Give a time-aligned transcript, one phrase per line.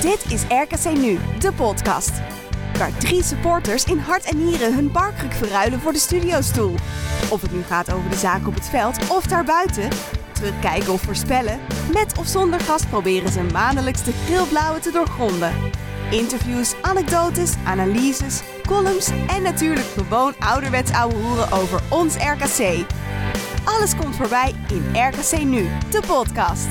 [0.00, 2.10] Dit is RKC Nu, de podcast.
[2.78, 6.74] Waar drie supporters in hart en nieren hun barkruk verruilen voor de studiostoel.
[7.30, 9.88] Of het nu gaat over de zaak op het veld of daarbuiten.
[10.32, 11.60] Terugkijken of voorspellen.
[11.92, 14.12] Met of zonder gast proberen ze maandelijks de
[14.80, 15.52] te doorgronden.
[16.10, 22.86] Interviews, anekdotes, analyses, columns en natuurlijk gewoon ouderwets ouwe hoeren over ons RKC.
[23.64, 26.68] Alles komt voorbij in RKC Nu, de podcast.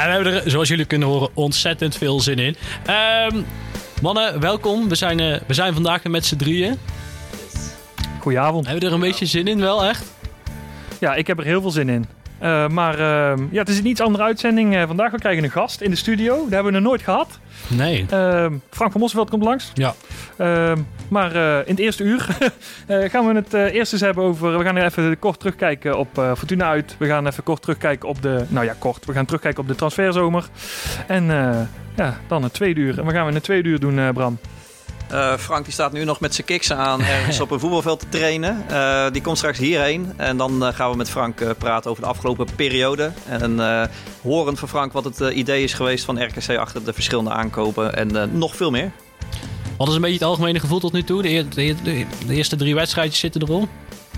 [0.00, 2.56] Ja, we hebben er, zoals jullie kunnen horen, ontzettend veel zin in.
[2.86, 3.42] Ehm,
[4.02, 4.88] mannen, welkom.
[4.88, 6.78] We zijn, eh, we zijn vandaag met z'n drieën.
[8.20, 8.64] Goedenavond.
[8.64, 10.04] Hebben we er een beetje zin in, wel echt?
[11.00, 12.06] Ja, ik heb er heel veel zin in.
[12.42, 15.10] Uh, maar uh, ja, het is een iets andere uitzending uh, vandaag.
[15.10, 16.36] We krijgen een gast in de studio.
[16.36, 17.38] Dat hebben we nog nooit gehad.
[17.68, 18.06] Nee.
[18.70, 19.72] Frank van Mosveld komt langs.
[19.74, 19.94] Ja.
[21.08, 22.28] Maar in het eerste uur
[23.10, 24.58] gaan we het eerst eens hebben over...
[24.58, 26.96] We gaan even kort terugkijken op Fortuna uit.
[26.98, 28.44] We gaan even kort terugkijken op de...
[28.48, 29.04] Nou ja, kort.
[29.04, 30.48] We gaan terugkijken op de transferzomer.
[31.06, 31.24] En
[31.96, 32.98] ja, dan het tweede uur.
[32.98, 34.38] En we gaan we in het tweede uur doen, Bram?
[35.12, 38.08] Uh, Frank die staat nu nog met zijn kiksen aan ergens op een voetbalveld te
[38.08, 38.64] trainen.
[38.70, 40.12] Uh, die komt straks hierheen.
[40.16, 43.12] En dan uh, gaan we met Frank praten over de afgelopen periode.
[43.26, 43.58] En
[44.22, 47.94] horen van Frank wat het idee is geweest van RKC achter de verschillende aankopen.
[47.96, 48.92] En nog veel meer.
[49.76, 51.22] Wat is een beetje het algemene gevoel tot nu toe?
[51.22, 53.68] De, de, de, de eerste drie wedstrijdjes zitten erom.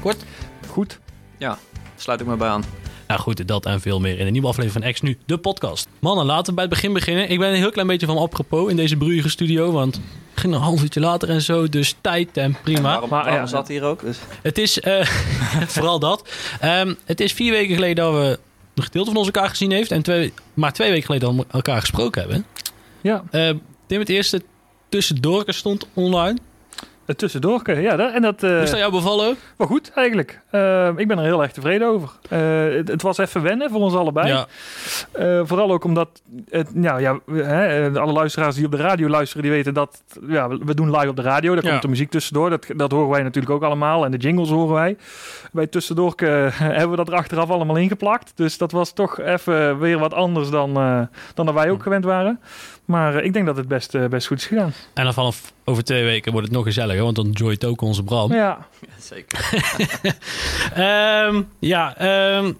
[0.00, 0.24] Kort?
[0.68, 0.98] Goed.
[1.38, 1.58] Ja,
[1.96, 2.64] sluit ik me bij aan.
[3.12, 5.88] Nou goed, dat en veel meer in een nieuwe aflevering van X Nu, de podcast.
[5.98, 7.30] Mannen, laten we bij het begin beginnen.
[7.30, 10.54] Ik ben een heel klein beetje van apropos in deze broeige studio, want het ging
[10.54, 12.78] een half uurtje later en zo, dus tijd en prima.
[12.78, 14.00] En waarom, waarom ja, zat hier ook?
[14.00, 14.18] Dus.
[14.42, 15.04] Het is, uh,
[15.74, 16.28] vooral dat.
[16.64, 18.38] Um, het is vier weken geleden dat we
[18.74, 21.52] een gedeelte van ons elkaar gezien heeft en twee, maar twee weken geleden dat we
[21.52, 22.44] elkaar gesproken hebben.
[23.00, 23.24] Ja.
[23.32, 23.50] Uh,
[23.86, 24.42] Tim, het eerste
[24.88, 26.38] tussendoor stond online.
[27.06, 27.96] Het tussendoor, ja.
[27.96, 29.36] Dat, en dat, uh, Hoe is dat jou bevallen?
[29.56, 30.41] Wel goed, eigenlijk.
[30.52, 32.10] Uh, ik ben er heel erg tevreden over.
[32.30, 34.28] Uh, het, het, was even wennen voor ons allebei.
[34.28, 34.46] Ja.
[35.44, 39.52] vooral ook omdat, het, nou, ja, hè, alle luisteraars die op de radio luisteren, die
[39.52, 41.54] weten dat ja, we doen live op de radio.
[41.54, 41.70] Daar ja.
[41.70, 42.50] komt de muziek tussendoor.
[42.50, 44.04] Dat, dat horen wij natuurlijk ook allemaal.
[44.04, 44.96] En de jingles horen wij.
[45.52, 48.32] Bij tussendoor hebben we dat er achteraf allemaal ingeplakt.
[48.34, 50.74] Dus dat was toch even weer wat anders dan,
[51.34, 52.40] dan dat wij ook gewend waren.
[52.84, 54.72] Maar ik denk dat het best, best goed is gegaan.
[54.94, 58.02] En dan vanaf over twee weken wordt het nog gezelliger, want dan joint ook onze
[58.02, 58.32] Bram.
[58.32, 59.50] Ja, ja zeker.
[60.78, 61.94] um, ja,
[62.38, 62.58] um,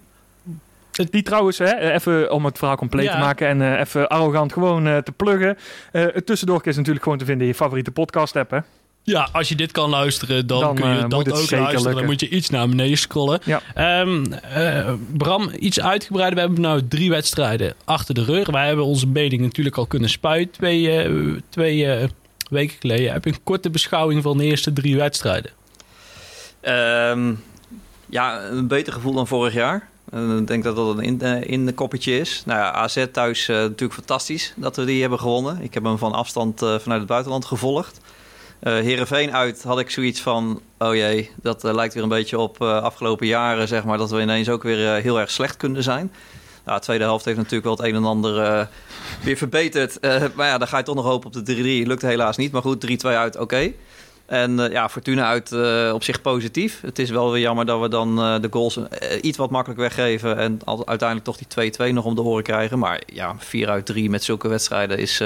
[1.09, 3.11] die trouwens, hè, even om het verhaal compleet ja.
[3.11, 5.57] te maken en uh, even arrogant gewoon uh, te pluggen.
[5.91, 8.59] Uh, het tussendoor is natuurlijk gewoon te vinden in je favoriete podcast app, hè?
[9.05, 11.71] Ja, als je dit kan luisteren, dan, dan kun je dat ook luisteren.
[11.71, 11.95] Lukken.
[11.95, 13.39] Dan moet je iets naar beneden scrollen.
[13.43, 14.01] Ja.
[14.01, 14.25] Um,
[14.57, 16.35] uh, Bram, iets uitgebreider.
[16.35, 18.49] We hebben nu drie wedstrijden achter de rug.
[18.49, 20.51] Wij hebben onze mening natuurlijk al kunnen spuiten.
[20.51, 22.03] Twee, uh, twee uh,
[22.49, 23.11] weken geleden.
[23.11, 25.51] Heb je een korte beschouwing van de eerste drie wedstrijden?
[26.61, 27.43] Um,
[28.13, 29.89] ja, een beter gevoel dan vorig jaar.
[30.37, 32.43] Ik denk dat dat een in, uh, in de koppetje is.
[32.45, 35.61] Nou ja, AZ thuis uh, natuurlijk fantastisch dat we die hebben gewonnen.
[35.61, 37.99] Ik heb hem van afstand uh, vanuit het buitenland gevolgd.
[38.59, 43.27] Herenveen uit had ik zoiets van: oh jee, dat lijkt weer een beetje op afgelopen
[43.27, 46.11] jaren, zeg maar, dat we ineens ook weer heel erg slecht kunnen zijn.
[46.65, 48.67] Nou, de tweede helft heeft natuurlijk wel het een en ander
[49.23, 50.01] weer verbeterd.
[50.35, 51.87] maar ja, dan ga je toch nog hopen op de 3-3.
[51.87, 53.73] Lukt helaas niet, maar goed, 3-2 uit, oké.
[54.25, 56.81] En uh, ja, Fortuna uit uh, op zich positief.
[56.81, 58.79] Het is wel weer jammer dat we dan uh, de goals
[59.21, 60.37] iets wat makkelijk weggeven.
[60.37, 62.79] En uiteindelijk toch die 2-2 nog om de horen krijgen.
[62.79, 65.19] Maar ja, 4 uit 3 met zulke wedstrijden is,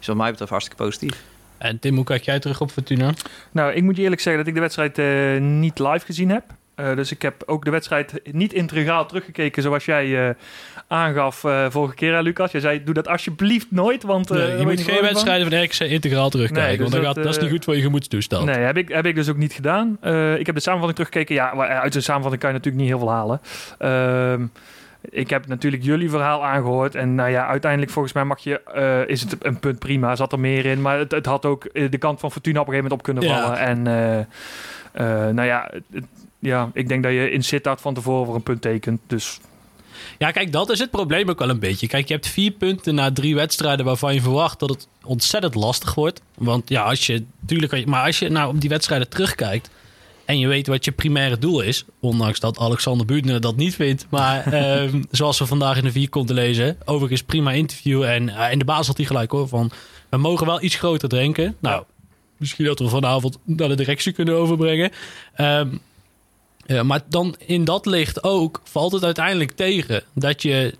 [0.00, 1.22] is wat mij betreft hartstikke positief.
[1.58, 3.12] En Tim, hoe kijk jij terug op Fortuna?
[3.50, 4.96] Nou, ik moet je eerlijk zeggen dat ik de wedstrijd
[5.40, 6.44] niet live gezien heb.
[6.76, 10.34] Uh, dus ik heb ook de wedstrijd niet integraal teruggekeken zoals jij uh,
[10.88, 12.52] aangaf uh, vorige keer, hè, Lucas.
[12.52, 14.28] Je zei, doe dat alsjeblieft nooit, want...
[14.28, 17.36] Nee, je moet geen wedstrijden van RKC integraal terugkijken, nee, dus want dat, gaat, dat,
[17.36, 18.44] is niet goed voor je gemoedstoestand.
[18.44, 19.98] Nee, heb ik, heb ik dus ook niet gedaan.
[20.38, 21.34] ik heb de samenvatting teruggekeken.
[21.34, 21.50] Ja,
[21.80, 23.40] uit de samenvatting kan je natuurlijk niet heel veel halen.
[23.78, 24.46] Ehm,
[25.10, 26.94] ik heb natuurlijk jullie verhaal aangehoord.
[26.94, 30.16] En nou ja, uiteindelijk volgens mij mag je, uh, is het een punt prima.
[30.16, 30.82] Zat er meer in.
[30.82, 33.40] Maar het, het, had ook de kant van Fortuna op een gegeven moment op kunnen
[33.40, 33.58] vallen.
[33.58, 33.66] Ja.
[33.66, 33.78] En
[35.00, 36.04] uh, nou ja, het,
[36.38, 39.00] ja, ik denk dat je in Sittard van tevoren voor een punt tekent.
[39.06, 39.40] Dus
[40.18, 41.86] ja, kijk, dat is het probleem ook wel een beetje.
[41.86, 45.94] Kijk, je hebt vier punten na drie wedstrijden waarvan je verwacht dat het ontzettend lastig
[45.94, 46.20] wordt.
[46.34, 49.70] Want ja, als je, tuurlijk, maar als je nou op die wedstrijden terugkijkt,
[50.24, 54.06] en je weet wat je primaire doel is, ondanks dat Alexander Buutner dat niet vindt.
[54.10, 58.02] Maar ehm, zoals we vandaag in de vier konden lezen, overigens prima interview.
[58.02, 59.70] En uh, in de baas had hij gelijk hoor, van
[60.08, 61.56] we mogen wel iets groter denken.
[61.60, 61.84] Nou,
[62.36, 64.90] misschien dat we vanavond naar de directie kunnen overbrengen.
[65.36, 65.80] Um,
[66.66, 70.74] uh, maar dan in dat licht ook valt het uiteindelijk tegen dat je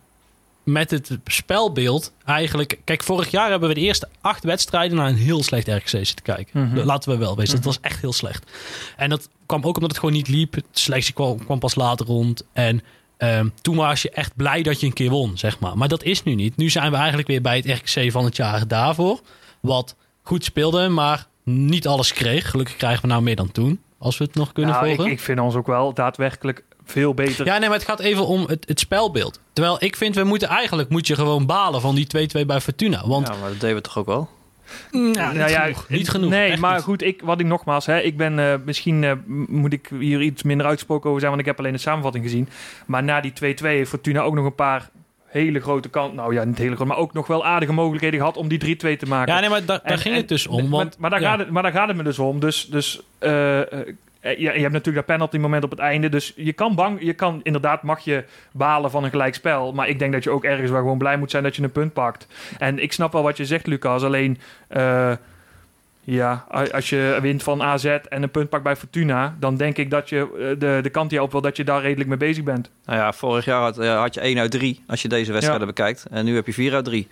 [0.64, 2.78] met het spelbeeld eigenlijk...
[2.84, 6.22] Kijk, vorig jaar hebben we de eerste acht wedstrijden naar een heel slecht RKC zitten
[6.22, 6.60] kijken.
[6.60, 6.84] Mm -hmm.
[6.84, 7.56] Laten we wel wezen.
[7.56, 7.70] Mm -hmm.
[7.72, 8.50] Dat was echt heel slecht.
[8.96, 10.52] En dat kwam ook omdat het gewoon niet liep.
[10.52, 12.44] De selectie kwam, kwam pas later rond.
[12.52, 12.82] En
[13.18, 15.78] um, toen was je echt blij dat je een keer won, zeg maar.
[15.78, 16.56] Maar dat is nu niet.
[16.56, 19.20] Nu zijn we eigenlijk weer bij het RKC van het jaar daarvoor.
[19.60, 22.50] Wat goed speelde, maar niet alles kreeg.
[22.50, 23.80] Gelukkig krijgen we nou meer dan toen.
[24.04, 25.04] Als we het nog kunnen nou, volgen.
[25.04, 27.46] Ik, ik vind ons ook wel daadwerkelijk veel beter.
[27.46, 29.40] Ja, nee, maar het gaat even om het, het spelbeeld.
[29.52, 33.06] Terwijl ik vind, we moeten eigenlijk moet je gewoon balen van die 2-2 bij Fortuna.
[33.06, 34.28] Want, ja, maar dat deden we toch ook wel?
[34.90, 36.30] Nou, niet, nou ja, genoeg, niet genoeg.
[36.30, 36.82] Nee, maar niet.
[36.82, 39.12] goed, ik, wat ik nogmaals, hè, ik ben uh, misschien uh,
[39.48, 42.48] moet ik hier iets minder uitsproken over zijn, want ik heb alleen de samenvatting gezien.
[42.86, 44.90] Maar na die 2-2 heeft Fortuna ook nog een paar
[45.42, 46.14] hele grote kant.
[46.14, 48.98] Nou ja, niet hele grote, maar ook nog wel aardige mogelijkheden gehad om die 3-2
[48.98, 49.34] te maken.
[49.34, 50.60] Ja, nee, maar da, daar En- ging en- het dus om.
[50.60, 51.30] maar, Want, maar, daar ja.
[51.30, 52.40] gaat het, maar daar gaat het me dus om.
[52.40, 53.68] Dus, dus eh, eh,
[54.20, 56.08] je, je hebt natuurlijk dat penalty moment op het einde.
[56.08, 59.72] Dus je kan bang, je kan inderdaad mag je balen van een gelijkspel.
[59.72, 61.72] Maar ik denk dat je ook ergens wel gewoon blij moet zijn dat je een
[61.72, 62.26] punt pakt.
[62.58, 64.02] En ik snap wel wat je zegt, Lucas.
[64.02, 64.38] Alleen,
[64.68, 65.12] eh,
[66.04, 69.90] ja, als je wint van AZ en een punt pakt bij Fortuna, dan denk ik
[69.90, 72.44] dat je eh, de, de kant die op wel dat je daar redelijk mee bezig
[72.44, 72.70] bent.
[72.84, 75.66] Nou ja, vorig jaar had, eh, had je 1 uit 3 als je deze wedstrijden
[75.66, 76.06] bekijkt.
[76.10, 77.08] En nu heb je 4 uit 3.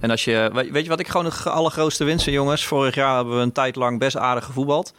[0.00, 2.66] En als je, weet weet je wat ik gewoon de allergrootste winst vind, jongens?
[2.66, 4.94] Vorig jaar hebben we een tijd lang best aardig gevoetbald.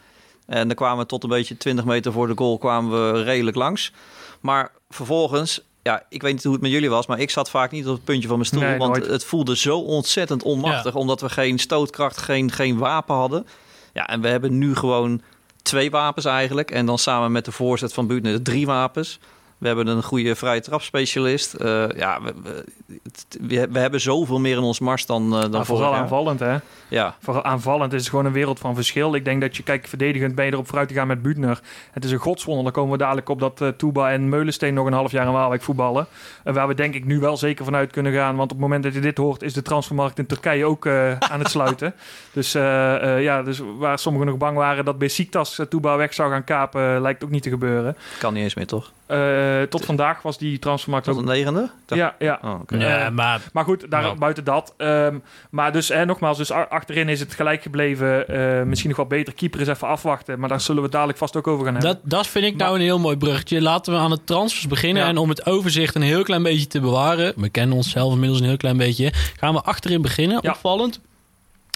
[0.45, 3.57] En dan kwamen we tot een beetje 20 meter voor de goal kwamen we redelijk
[3.57, 3.93] langs.
[4.41, 7.71] Maar vervolgens, ja, ik weet niet hoe het met jullie was, maar ik zat vaak
[7.71, 8.61] niet op het puntje van mijn stoel.
[8.61, 9.09] Nee, want nooit.
[9.09, 13.47] het voelde zo ontzettend onmachtig, omdat we geen stootkracht, geen, geen wapen hadden.
[13.93, 15.21] Ja, en we hebben nu gewoon
[15.61, 16.71] twee wapens eigenlijk.
[16.71, 19.19] En dan samen met de voorzet van Buutner drie wapens.
[19.63, 21.53] We hebben een goede vrije trapspecialist.
[21.53, 25.91] Eh, ja, we, we, hebben zoveel meer in ons mars dan, eh, dan vorig vooral
[25.91, 26.01] jaar.
[26.01, 26.57] aanvallend, hè?
[26.87, 29.15] Ja, Vooral aanvallend is het gewoon een wereld van verschil.
[29.15, 31.59] Ik denk dat je, kijk, verdedigend ben je erop vooruit te gaan met Buutner.
[31.91, 32.63] Het is een godswonder.
[32.63, 35.61] Dan komen we dadelijk op dat Touba en Meulensteen nog een half jaar in Waalwijk
[35.61, 36.07] voetballen.
[36.43, 38.35] En waar we denk ik nu wel zeker vanuit kunnen gaan.
[38.35, 40.87] Want op het moment dat je dit hoort, is de transfermarkt in Turkije ook
[41.31, 41.93] aan het sluiten.
[42.33, 46.43] Dus, ja, dus waar sommigen nog bang waren dat Besiktas uh, Touba weg zou gaan
[46.43, 47.97] kapen, lijkt ook niet te gebeuren.
[48.19, 48.91] kan niet eens meer, toch?
[49.05, 51.21] Eh, tot vandaag was die transfermarkt Tot ook...
[51.21, 51.69] een negende?
[51.85, 52.39] Dacht- Ja, ja.
[52.43, 52.59] Oh.
[52.79, 54.15] Ja, Eh, maar Maar goed, daar, Ja.
[54.15, 54.73] buiten dat.
[54.77, 55.17] Ehm,
[55.49, 58.27] maar dus, hè, nogmaals, dus achterin is het gelijk gebleven.
[58.27, 59.33] Eh, misschien nog wel beter.
[59.33, 60.39] Keeper is even afwachten.
[60.39, 61.91] Maar daar zullen we het dadelijk vast ook over gaan hebben.
[61.91, 63.61] dat, dat vind ik Maar- nou een heel mooi bruggetje.
[63.61, 65.03] Laten we aan de transfers beginnen.
[65.03, 65.09] Ja.
[65.09, 67.33] En om het overzicht een heel klein beetje te bewaren.
[67.35, 69.11] We kennen onszelf inmiddels een heel klein beetje.
[69.39, 70.39] Gaan we achterin beginnen.
[70.41, 70.51] Ja.
[70.51, 70.99] Opvallend.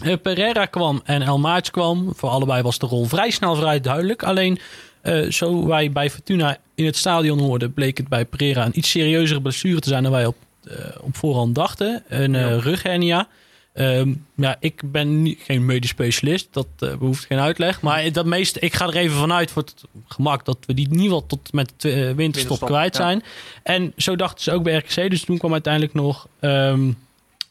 [0.04, 2.14] Eh, Pereira kwam en El Maats kwam.
[2.16, 4.24] Voor allebei was de rol vrij snel vrij duidelijk.
[4.24, 4.60] Alleen
[5.08, 7.74] eh, zo wij bij Fortuna in het stadion hoorden...
[7.74, 10.04] bleek het bij Pereira een iets serieuzere blessure te zijn...
[10.04, 12.04] dan wij op, eh, op voorhand dachten.
[12.08, 13.28] Een eh rughernia.
[13.74, 16.48] Ehm, ja, ik ben niet, geen medisch specialist.
[16.52, 17.82] Dat eh, behoeft geen uitleg.
[17.82, 20.46] Maar dat meeste, ik ga er even vanuit voor het gemak...
[20.46, 23.04] dat we die in ieder geval tot met de winterstop, Winterstop, kwijt ja.
[23.04, 23.24] zijn.
[23.64, 25.10] En zo dachten ze ook bij RKC.
[25.10, 26.28] Dus toen kwam uiteindelijk nog...
[26.40, 26.92] ehm,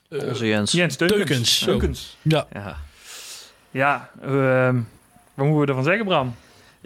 [0.09, 0.73] eh, Onze Jens.
[0.73, 1.19] Jens Teukens.
[1.27, 1.65] Teukens, zo.
[1.65, 2.17] Teukens.
[2.23, 2.77] ja, Ja.
[3.71, 4.81] Ja, ehm,
[5.35, 6.35] wat moeten we ervan zeggen, Bram?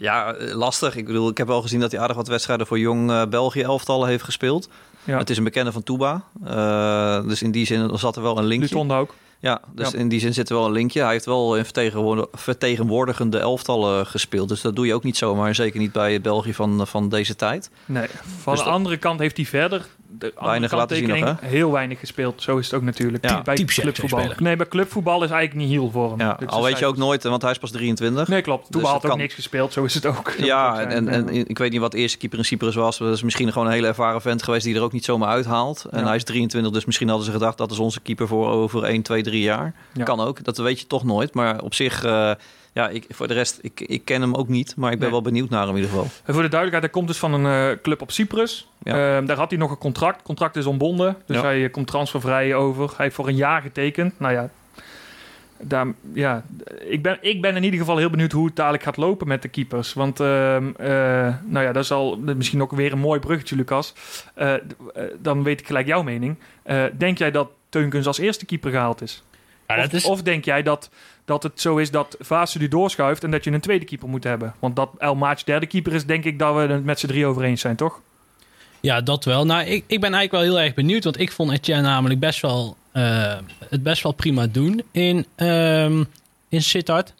[0.00, 0.96] Ja, eh, lastig.
[0.96, 3.62] Ik bedoel, ik heb wel gezien dat hij aardig wat wedstrijden voor jong eh, België
[3.62, 4.68] elftallen heeft gespeeld.
[5.04, 5.18] Ja.
[5.18, 6.22] Het is een bekende van Touba.
[6.44, 8.68] Eh, dus in die zin zat er wel een linkje.
[8.68, 9.14] Lutonde ook.
[9.38, 9.98] Ja, dus Ja.
[9.98, 11.02] in die zin zit er wel een linkje.
[11.02, 14.48] Hij heeft wel in vertegenwoordig- vertegenwoordigende elftallen gespeeld.
[14.48, 15.54] Dus dat doe je ook niet zomaar.
[15.54, 17.70] Zeker niet bij België van, van deze tijd.
[17.86, 18.06] Nee.
[18.42, 19.86] Van Dus de dat- andere kant heeft hij verder
[20.18, 22.42] de Weinig laten zien nog, heel weinig gespeeld.
[22.42, 23.24] Zo is het ook natuurlijk.
[23.24, 23.42] Ja.
[23.42, 24.32] bij clubvoetbal.
[24.38, 26.18] Nee, bij clubvoetbal is eigenlijk niet heel voor hem.
[26.20, 28.28] Ja, Dus al weet je ook nooit, want hij is pas 23.
[28.28, 28.70] Nee, klopt.
[28.72, 29.72] Toen Dus had ook kan- niks gespeeld.
[29.72, 30.32] Zo is het ook.
[30.38, 32.98] Ja, en, en, ik weet niet wat de eerste keeper in Cyprus was.
[32.98, 35.84] Dat is misschien gewoon een hele ervaren vent geweest die er ook niet zomaar uithaalt.
[35.90, 36.06] En Ja.
[36.06, 39.02] hij is 23, dus misschien hadden ze gedacht dat is onze keeper voor over 1,
[39.02, 39.74] 2, 3 jaar.
[39.92, 40.04] Ja.
[40.04, 41.34] Kan ook, dat weet je toch nooit.
[41.34, 42.30] Maar op zich, eh,
[42.72, 44.76] ja, ik, voor de rest, ik, ik ken hem ook niet.
[44.76, 45.20] Maar ik ben Nee.
[45.22, 46.04] wel benieuwd naar hem in ieder geval.
[46.24, 48.68] En voor de duidelijkheid, hij komt dus van een eh, club op Cyprus.
[48.82, 49.16] Ja.
[49.16, 50.22] Ehm, daar had hij nog een contract.
[50.22, 51.16] Contract is ontbonden.
[51.26, 51.42] Dus Ja.
[51.42, 52.86] hij eh, komt transfervrij over.
[52.88, 54.18] Hij heeft voor een jaar getekend.
[54.20, 54.50] Nou ja,
[55.62, 56.42] daar, ja
[56.88, 59.42] ik, ben, ik ben in ieder geval heel benieuwd hoe het dadelijk gaat lopen met
[59.42, 59.92] de keepers.
[59.92, 60.88] Want ehm, eh,
[61.44, 63.94] nou ja, dat is al misschien ook weer een mooi bruggetje, Lucas.
[65.18, 66.36] Dan weet ik gelijk jouw mening.
[66.98, 69.22] Denk jij dat Teunkens als eerste keeper gehaald is?
[69.76, 70.90] Ja, of, dat is, of denk jij dat,
[71.24, 74.24] dat het zo is dat Vaassen die doorschuift en dat je een tweede keeper moet
[74.24, 74.54] hebben?
[74.58, 77.26] Want dat El Maatje derde keeper is, denk ik dat we het met z'n drie
[77.26, 78.00] over eens zijn, toch?
[78.80, 79.46] ja, dat wel.
[79.46, 81.04] Nou, ik, ik ben eigenlijk wel heel erg benieuwd.
[81.04, 83.36] Want ik vond Etienne namelijk best wel, eh,
[83.68, 86.04] het best wel prima doen in, ehm
[86.48, 87.14] in Sittard.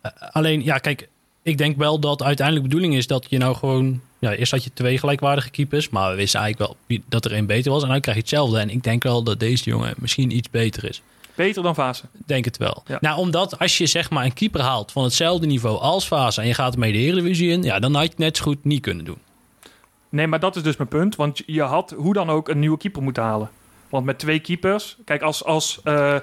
[0.00, 1.08] Eh, alleen, ja, kijk,
[1.42, 4.00] ik denk wel dat uiteindelijk de bedoeling is dat je nou gewoon...
[4.18, 7.46] Ja, eerst had je twee gelijkwaardige keepers, maar we wisten eigenlijk wel dat er één
[7.46, 7.82] beter was.
[7.82, 8.58] En dan krijg je hetzelfde.
[8.58, 11.02] En ik denk wel dat deze jongen misschien iets beter is.
[11.34, 12.04] Beter dan Fase.
[12.26, 12.82] Denk het wel.
[12.86, 12.98] Ja.
[13.00, 16.46] Nou, omdat als je zeg maar een keeper haalt van hetzelfde niveau als Fase en
[16.46, 18.82] je gaat ermee de Eredivisie in, ja, dan had je het net zo goed niet
[18.82, 19.18] kunnen doen.
[20.08, 21.16] Nee, maar dat is dus mijn punt.
[21.16, 23.50] Want je had hoe dan ook een nieuwe keeper moeten halen.
[23.88, 24.96] Want met twee keepers...
[25.04, 25.44] Kijk, als...
[25.44, 26.22] als eh, eh,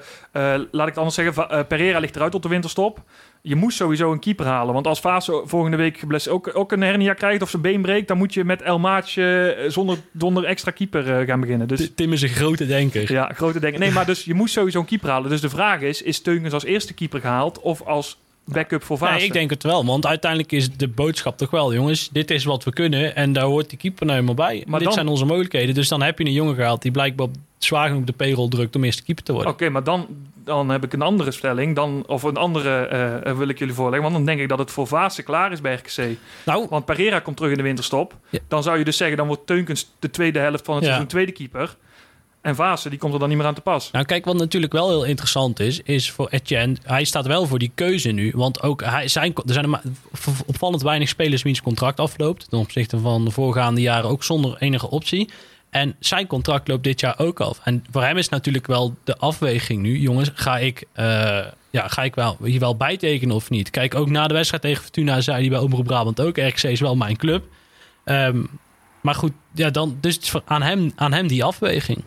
[0.71, 1.49] laat ik het anders zeggen.
[1.49, 3.01] Eh, Pereira ligt eruit op de winterstop.
[3.43, 4.73] Je moest sowieso een keeper halen.
[4.73, 7.41] Want als Fase volgende week ook, ook een hernia krijgt...
[7.41, 8.07] of zijn been breekt...
[8.07, 11.67] dan moet je met El Maatje eh, zonder, zonder extra keeper eh, gaan beginnen.
[11.67, 13.11] Dus Tim is een grote denker.
[13.11, 13.79] ja, grote dingen.
[13.79, 15.29] Nee, maar dus je moest sowieso een keeper halen.
[15.29, 16.01] Dus de vraag is...
[16.01, 17.59] is Teugens als eerste keeper gehaald...
[17.59, 18.17] of als
[18.53, 19.13] backup voor Fase?
[19.13, 19.85] Nee, ik denk het wel.
[19.85, 23.15] Want uiteindelijk is de boodschap toch wel, jongens, dit is wat we kunnen.
[23.15, 24.63] En daar hoort die keeper nou helemaal bij.
[24.67, 25.75] Maar dit dan- zijn onze mogelijkheden.
[25.75, 27.27] Dus dan heb je een jongen gehaald die blijkbaar
[27.57, 29.51] zwaar genoeg de payroll drukt om eerste keeper te worden.
[29.51, 30.07] Oké, maar dan,
[30.43, 31.75] dan heb ik een andere stelling.
[31.75, 34.01] Dan, of een andere eh, eh, wil ik jullie voorleggen.
[34.03, 36.17] Want dan denk ik dat het voor Vaassen klaar is bij RKC.
[36.45, 38.15] Nou, Want Pereira komt terug in de winterstop.
[38.29, 38.39] Ja.
[38.47, 40.89] Dan zou je dus zeggen, dan wordt Teunkens de tweede helft van het Ja.
[40.89, 41.75] seizoen tweede keeper.
[42.41, 43.91] En Vaassen, die komt er dan niet meer aan te pas.
[43.91, 46.75] Nou, kijk, wat natuurlijk wel heel interessant is, is voor Etienne.
[46.83, 48.31] Hij staat wel voor die keuze nu.
[48.35, 49.81] Want ook hij, zijn, er zijn er
[50.45, 52.49] opvallend weinig spelers wiens contract afloopt.
[52.49, 55.29] Ten opzichte van de voorgaande jaren ook zonder enige optie.
[55.69, 57.59] En zijn contract loopt dit jaar ook af.
[57.63, 59.97] En voor hem is natuurlijk wel de afweging nu.
[59.97, 61.05] Jongens, ga ik, eh,
[61.69, 63.69] ja, ga ik wel, hier wel bijtekenen of niet?
[63.69, 66.37] Kijk, ook na de wedstrijd tegen Fortuna zei hij bij Omroep Brabant ook...
[66.37, 67.45] RKC is wel mijn club.
[68.03, 68.43] Ehm,
[69.01, 72.03] maar goed, ja, dan, dus aan hem, aan hem die afweging.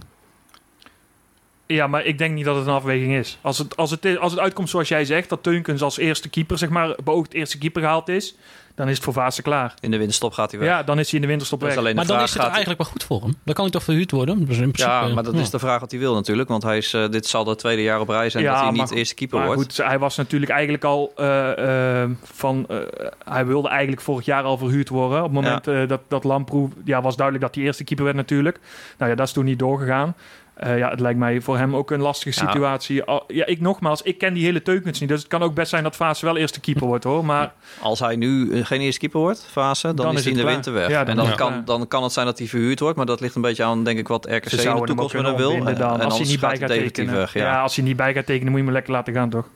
[1.66, 3.38] Ja, maar ik denk niet dat het een afweging is.
[3.40, 6.59] Als het, als het, als het uitkomt zoals jij zegt, dat Teunkens als eerste keeper,
[6.59, 8.35] zeg maar, beoogd eerste keeper gehaald is,
[8.75, 9.75] dan is het voor Vaassen klaar.
[9.80, 10.68] In de winterstop gaat hij weg.
[10.68, 11.76] Ja, dan is hij in de winterstop weg.
[11.76, 13.37] alleen Maar dan vraag, is het gaat hij- eigenlijk wel goed voor hem.
[13.44, 14.38] Dan kan hij toch verhuurd worden?
[14.47, 15.40] Dus in principe, Ja, maar dat ja.
[15.40, 16.49] is de vraag wat hij wil natuurlijk.
[16.49, 18.68] Want hij is, eh, dit zal de tweede jaar op rij zijn Ja, dat hij
[18.71, 19.61] maar niet goed- eerste keeper Maar wordt.
[19.62, 22.64] goed, hij was natuurlijk eigenlijk al eh, eh, van.
[22.68, 22.76] eh,
[23.25, 25.18] hij wilde eigenlijk vorig jaar al verhuurd worden.
[25.18, 26.68] Op het moment dat, dat Lamproe.
[26.85, 28.61] Ja, was duidelijk dat hij eerste keeper werd, natuurlijk.
[28.99, 30.14] Nou ja, dat is toen niet doorgegaan.
[30.54, 32.46] Eh, ja, het lijkt mij voor hem ook een lastige Ja.
[32.50, 33.02] situatie.
[33.04, 35.08] Al- Ja, ik nogmaals, ik ken die hele teukens niet.
[35.08, 37.25] Dus het kan ook best zijn dat Vaas wel eerste keeper wordt hoor.
[37.25, 40.38] Maar Als hij nu eh, geen eerste keeper wordt, fase, dan, Dan is hij in
[40.38, 40.88] de winter weg.
[40.88, 42.96] Ja, dan en dan, kan, dan kan het zijn dat hij verhuurd wordt.
[42.96, 45.64] Maar dat ligt een beetje aan, denk ik, wat RKC in de toekomst hem wil.
[45.64, 46.00] dan.
[46.00, 47.14] En Als hij niet bij gaat tekenen.
[47.14, 47.32] weg.
[47.32, 47.61] Ja.
[47.61, 49.46] als hij niet bij gaat tekenen, moet je hem lekker laten gaan toch?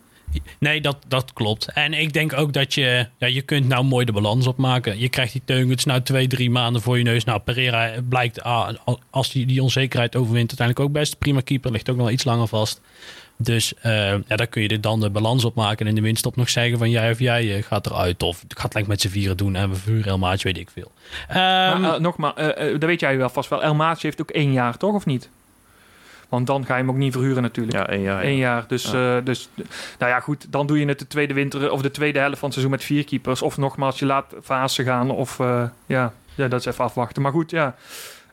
[0.59, 1.69] Nee, dat, dat klopt.
[1.73, 3.07] En ik denk ook dat je...
[3.19, 4.99] Ja, je kunt nou mooi de balans opmaken.
[4.99, 7.25] Je krijgt die Teungets nou twee, drie maanden voor je neus.
[7.25, 8.69] Nou, Pereira blijkt, ah,
[9.11, 10.49] als hij die onzekerheid overwint...
[10.49, 11.19] uiteindelijk ook best.
[11.19, 12.81] Prima keeper, ligt ook nog wel iets langer vast.
[13.37, 13.93] Dus eh,
[14.27, 15.79] ja, daar kun je dan de balans op maken.
[15.79, 18.23] En in de winststop nog zeggen van jij of jij eh, gaat eruit.
[18.23, 19.57] Of ik ga het lekker met z'n vieren doen.
[19.57, 20.93] En we vuren heel maatje, weet ik veel.
[21.29, 21.37] Ehm,
[21.81, 23.63] maar eh, nogmaals, eh, eh, dat weet jij wel vast wel.
[23.63, 24.95] El Maatje heeft ook één jaar, toch?
[24.95, 25.31] Of niet?
[26.29, 27.77] Want dan ga je hem ook niet verhuren natuurlijk.
[27.77, 28.25] Ja, één jaar.
[28.25, 28.65] Eén jaar.
[28.69, 29.49] Dus, eh, dus,
[29.99, 30.47] nou ja, goed.
[30.51, 32.85] Dan doe je het de tweede winter of de tweede helft van het seizoen met
[32.85, 33.43] vier keepers.
[33.43, 35.11] Of nogmaals, je laat fase gaan.
[35.11, 37.23] Of eh, ja, ja, dat is even afwachten.
[37.23, 37.77] Maar goed, ja.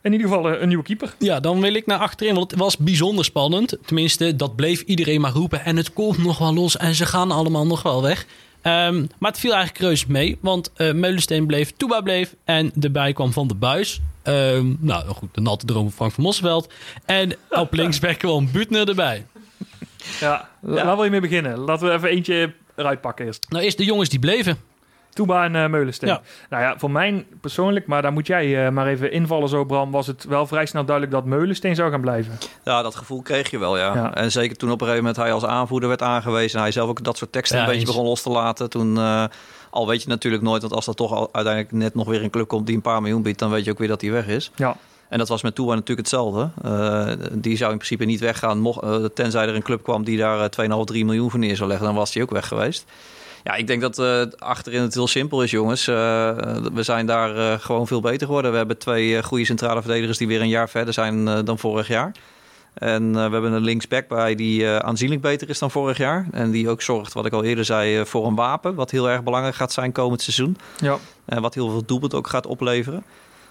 [0.02, 1.14] In ieder geval eh, een nieuwe keeper.
[1.18, 3.76] Ja, dan wil ik naar achterin, want het was bijzonder spannend.
[3.84, 5.64] Tenminste, dat bleef iedereen maar roepen.
[5.64, 8.26] En het komt nog wel los en ze gaan allemaal nog wel weg.
[8.66, 13.12] Ehm, maar het viel eigenlijk reuze mee, want eh Meulensteen bleef, Toeba bleef en erbij
[13.12, 14.00] kwam Van de Buis.
[14.22, 16.72] Ehm, nou goed, de natte droom van Frank van Mosveld.
[17.04, 19.26] En op linksback kwam Butner erbij.
[20.20, 21.58] Ja, waar wil je mee beginnen?
[21.58, 23.46] Laten we even eentje eruit pakken eerst.
[23.48, 24.58] Nou, eerst de jongens die bleven.
[25.16, 26.08] Toeba en eh Meulensteen.
[26.08, 26.20] Ja.
[26.50, 29.90] Nou ja, voor mij persoonlijk, maar daar moet jij eh, maar even invallen zo, Bram,
[29.90, 32.38] was het wel vrij snel duidelijk dat Meulensteen zou gaan blijven.
[32.64, 33.94] Ja, dat gevoel kreeg je wel, ja.
[33.94, 34.14] Ja.
[34.14, 36.56] En zeker toen op een gegeven moment hij als aanvoerder werd aangewezen...
[36.56, 37.94] en hij zelf ook dat soort teksten Ja, een beetje eens.
[37.94, 38.70] begon los te laten...
[38.70, 39.24] toen, eh,
[39.70, 40.62] al weet je natuurlijk nooit...
[40.62, 42.66] want als dat toch al uiteindelijk net nog weer een club komt...
[42.66, 44.50] die een paar miljoen biedt, dan weet je ook weer dat hij weg is.
[44.54, 44.76] Ja.
[45.08, 46.50] En dat was met Toa natuurlijk hetzelfde.
[46.62, 48.58] Eh, die zou in principe niet weggaan...
[48.58, 51.56] Mocht, eh, tenzij er een club kwam die daar eh, 2,5, 3 miljoen voor neer
[51.56, 51.86] zou leggen...
[51.86, 52.84] dan was hij ook weg geweest.
[53.46, 55.88] Ja, ik denk dat eh, achterin het heel simpel is, jongens.
[55.88, 55.94] Eh,
[56.72, 58.50] we zijn daar eh, gewoon veel beter geworden.
[58.50, 62.12] We hebben twee goede centrale verdedigers die weer een jaar verder zijn dan vorig jaar.
[62.74, 66.26] En we hebben een linksback bij die aanzienlijk beter is dan vorig jaar.
[66.30, 68.74] En die ook zorgt, wat ik al eerder zei, voor een wapen.
[68.74, 70.56] Wat heel erg belangrijk gaat zijn komend seizoen.
[70.76, 70.98] Ja.
[71.24, 73.04] En wat heel veel doelpunt ook gaat opleveren.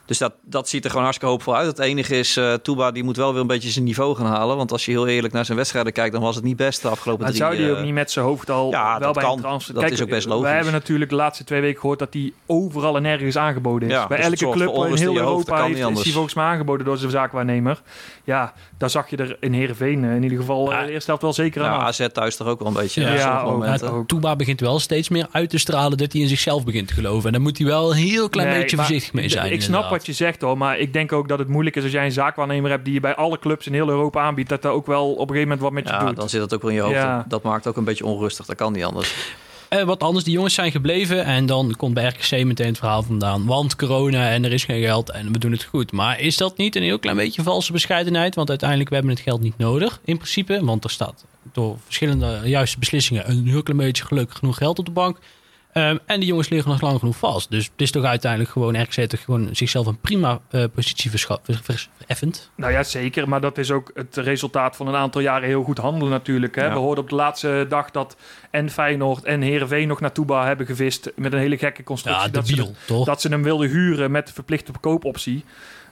[0.06, 1.68] Dus dat, dat ziet er gewoon hartstikke hoopvol uit.
[1.68, 4.58] Het enige is, eh Touba die moet wel weer een beetje zijn niveau gaan halen.
[4.58, 6.14] Want als je heel eerlijk naar zijn wedstrijden kijkt...
[6.14, 8.12] dan was het niet best de afgelopen Maar drie zou die eh, ook niet met
[8.12, 9.34] zijn hoofd al ja, wel bij kan.
[9.34, 9.74] een transfer...
[9.74, 10.44] Dat is ook best logisch.
[10.44, 13.94] Wij hebben natuurlijk de laatste twee weken gehoord dat hij overal en nergens aangeboden is.
[13.94, 16.46] Ja, bij dus elke club in heel hoofd, Europa kan heeft, is hij volgens mij
[16.46, 17.82] aangeboden door zijn zaakwaarnemer.
[18.24, 20.86] Ja, daar zag je er in Heerenveen eh, in ieder geval eh, Ja.
[20.86, 21.70] de eerste helft wel zeker aan.
[21.70, 21.88] Nou, af.
[21.88, 23.02] AZ thuis toch ook wel een beetje.
[23.02, 23.84] Ja, ook.
[23.84, 24.08] ook.
[24.08, 27.26] Toeba begint wel steeds meer uit te stralen dat hij in zichzelf begint te geloven.
[27.26, 29.46] En daar moet hij wel een heel klein Nee, beetje maar voorzichtig mee zijn.
[29.46, 29.90] Ik snap inderdaad.
[29.92, 32.12] wat je zegt hoor, maar ik denk ook dat het moeilijk is als jij een
[32.12, 35.12] zaakwaarnemer hebt die je bij alle clubs in heel Europa aanbiedt, dat dat ook wel
[35.12, 36.16] op een gegeven moment wat met je Ja, doet.
[36.16, 36.96] dan zit het ook wel in je hoofd.
[36.96, 37.18] Ja.
[37.18, 38.46] Dat, dat maakt ook een beetje onrustig.
[38.46, 39.16] Dat kan niet anders.
[39.70, 41.24] Eh, wat anders, die jongens zijn gebleven.
[41.26, 43.46] En dan komt bij RKC meteen het verhaal vandaan.
[43.46, 45.92] Want corona en er is geen geld en we doen het goed.
[45.92, 48.36] Maar is dat niet een heel klein beetje valse bescheidenheid?
[48.36, 50.66] Want uiteindelijk, we hebben het geld niet nodig, in principe.
[50.66, 54.86] Want er staat door verschillende juiste beslissingen een heel klein beetje gelukkig genoeg geld op
[54.86, 55.18] de bank.
[55.78, 57.52] Um, en die jongens liggen nog lang genoeg vast.
[57.52, 62.52] Dus het is toch uiteindelijk gewoon RKC toch gewoon zichzelf een prima uh, positie vereffend.
[62.56, 63.30] Nou ja, zeker.
[63.30, 66.56] Maar dat is ook het resultaat van een aantal jaren heel goed handelen natuurlijk.
[66.56, 66.66] Hè?
[66.66, 66.74] Ja.
[66.74, 68.16] We hoorden op de laatste dag dat
[68.52, 72.26] en Feyenoord en Herenveen nog naar Touba hebben gevist met een hele gekke constructie.
[72.26, 73.06] Ja, dat, debiel, ze, toch?
[73.06, 75.46] dat ze hem wilden huren met de verplichte koopoptie.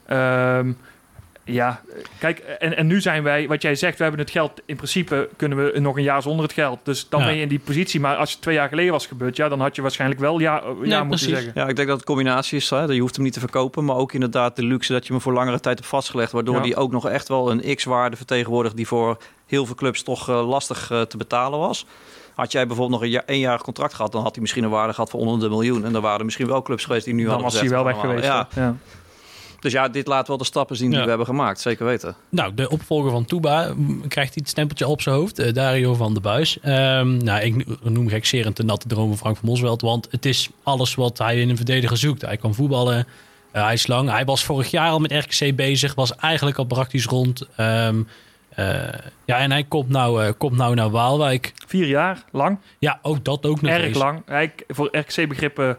[0.09, 0.77] Um,
[1.45, 1.81] ja,
[2.19, 5.29] kijk, en, en nu zijn wij, wat jij zegt, we hebben het geld, in principe
[5.37, 6.79] kunnen we nog een jaar zonder het geld.
[6.83, 7.25] Dus dan Ja.
[7.25, 7.99] ben je in die positie.
[7.99, 10.61] Maar als het twee jaar geleden was gebeurd, ja, dan had je waarschijnlijk wel ja,
[10.65, 11.27] ja moeten precies.
[11.27, 11.51] zeggen.
[11.55, 12.69] Ja, ik denk dat het een combinatie is.
[12.69, 12.81] Hè?
[12.83, 15.33] Je hoeft hem niet te verkopen, maar ook inderdaad de luxe dat je hem voor
[15.33, 16.31] langere tijd hebt vastgelegd.
[16.31, 16.61] Waardoor Ja.
[16.61, 20.47] die ook nog echt wel een x-waarde vertegenwoordigt die voor heel veel clubs toch eh,
[20.49, 21.85] lastig eh, te betalen was.
[22.35, 24.93] Had jij bijvoorbeeld nog een ja- eenjarig contract gehad, dan had hij misschien een waarde
[24.93, 25.85] gehad van onder de miljoen.
[25.85, 27.83] En dan waren er misschien wel clubs geweest die nu Dan hadden was hij wel
[27.83, 28.25] weg van, geweest.
[28.27, 28.75] Ja.
[29.63, 31.03] Dus ja, dit laat wel de stappen zien die Ja.
[31.03, 31.59] we hebben gemaakt.
[31.59, 32.15] Zeker weten.
[32.29, 35.39] Nou, de opvolger van Touba mm, krijgt hij het stempeltje op zijn hoofd.
[35.39, 36.59] eh, Dario van der Buis.
[36.59, 39.81] Ehm, nou, ik noem gekserend de natte droom van Frank van Mosveld.
[39.81, 42.21] Want het is alles wat hij in een verdediger zoekt.
[42.21, 43.07] Hij kan voetballen.
[43.51, 44.09] eh, hij is lang.
[44.09, 45.95] Hij was vorig jaar al met RKC bezig.
[45.95, 47.47] Was eigenlijk al praktisch rond.
[47.55, 48.01] Ehm,
[48.49, 48.65] eh,
[49.25, 51.53] ja, en hij komt nou, eh, komt nou naar Waalwijk.
[51.67, 52.57] Vier jaar, lang.
[52.79, 53.97] Ja, ook dat ook nog Erg eens.
[53.97, 54.21] lang.
[54.25, 55.77] Rijk, voor RKC-begrippen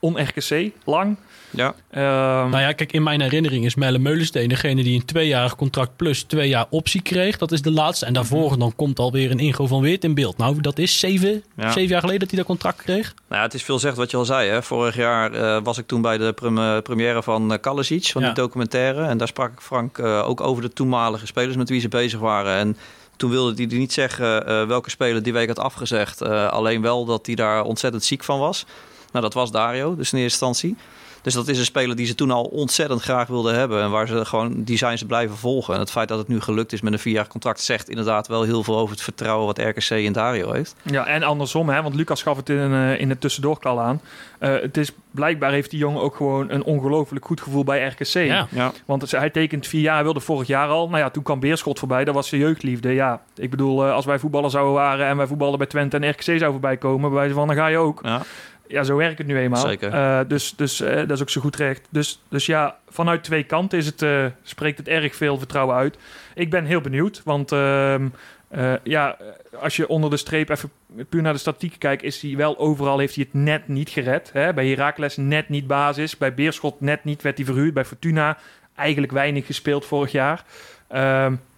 [0.00, 1.16] on-RKC, lang.
[1.56, 5.56] Ja, Ehm, Nou ja, kijk, in mijn herinnering is Melle Meulensteen degene die een tweejarig
[5.56, 7.38] contract plus twee jaar optie kreeg.
[7.38, 8.06] Dat is de laatste.
[8.06, 10.36] En daarvoor dan komt alweer een Ingo van Weert in beeld.
[10.36, 11.70] Nou, dat is zeven, Ja.
[11.72, 13.14] zeven jaar geleden dat hij dat contract kreeg.
[13.28, 14.48] Nou ja, het is veel zegt wat je al zei.
[14.50, 14.62] Hè.
[14.62, 18.20] Vorig jaar eh, was ik toen bij de prem- eh, première van uh, Kalasic, van
[18.22, 18.26] Ja.
[18.26, 19.04] die documentaire.
[19.06, 22.20] En daar sprak ik Frank eh, ook over de toenmalige spelers met wie ze bezig
[22.20, 22.54] waren.
[22.56, 22.76] En
[23.16, 26.20] toen wilde hij niet zeggen eh, welke speler die week had afgezegd.
[26.20, 28.64] Eh, alleen wel dat hij daar ontzettend ziek van was.
[29.12, 30.76] Nou, dat was Dario, dus in eerste instantie.
[31.24, 33.82] Dus dat is een speler die ze toen al ontzettend graag wilden hebben.
[33.82, 35.74] En waar ze gewoon, die zijn ze blijven volgen.
[35.74, 37.60] En het feit dat het nu gelukt is met een vierjarig contract...
[37.60, 40.74] zegt inderdaad wel heel veel over het vertrouwen wat RKC in Dario heeft.
[40.82, 44.00] Ja, en andersom, hè, want Lucas gaf het in, eh, in het aan.
[44.38, 48.06] Eh, het is, blijkbaar heeft die jongen ook gewoon een ongelooflijk goed gevoel bij RKC.
[48.06, 48.46] Ja.
[48.50, 50.88] Ja, Want hij tekent vier jaar, wilde vorig jaar al.
[50.88, 52.92] Nou ja, toen kwam Beerschot voorbij, dat was zijn jeugdliefde.
[52.92, 56.10] Ja, ik bedoel, eh, als wij voetballer zouden waren en wij voetballen bij Twente en
[56.10, 58.00] RKC zou voorbij komen, bij wijze van, dan ga je ook.
[58.02, 58.22] ja.
[58.68, 59.66] Ja, zo werkt het nu eenmaal.
[59.66, 59.92] Zeker.
[59.92, 61.86] Eh, dus dus eh, dat is ook zo goed recht.
[61.90, 65.96] Dus, dus ja, vanuit twee kanten is het, eh, spreekt het erg veel vertrouwen uit.
[66.34, 68.08] Ik ben heel benieuwd, want ehm,
[68.48, 69.16] eh, ja,
[69.60, 70.70] als je onder de streep even
[71.08, 74.30] puur naar de statistieken kijkt, is hij wel overal heeft hij het net niet gered.
[74.32, 74.54] Hè?
[74.54, 78.38] Bij Heracles net niet basis, bij Beerschot net niet werd hij verhuurd, bij Fortuna
[78.74, 80.44] eigenlijk weinig gespeeld vorig jaar.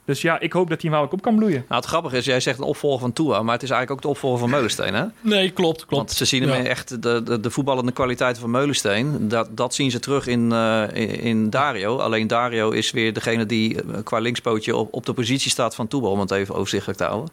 [0.06, 1.64] Dus ja, ik hoop dat hij wel ook op kan bloeien.
[1.68, 4.02] Nou, het grappige is, jij zegt een opvolger van Tua, maar het is eigenlijk ook
[4.02, 5.04] de opvolger van Meulensteen, hè?
[5.20, 5.90] Nee, klopt, klopt.
[5.96, 6.68] Want ze zien hem Ja.
[6.68, 9.28] echt de, de, de voetballende kwaliteiten van Meulensteen.
[9.28, 11.96] Dat, dat zien ze terug in, eh, in, in Dario.
[11.98, 15.88] Alleen Dario is weer degene die eh, qua linkspootje op, op de positie staat van
[15.88, 17.30] Toebal, om het even overzichtelijk te houden.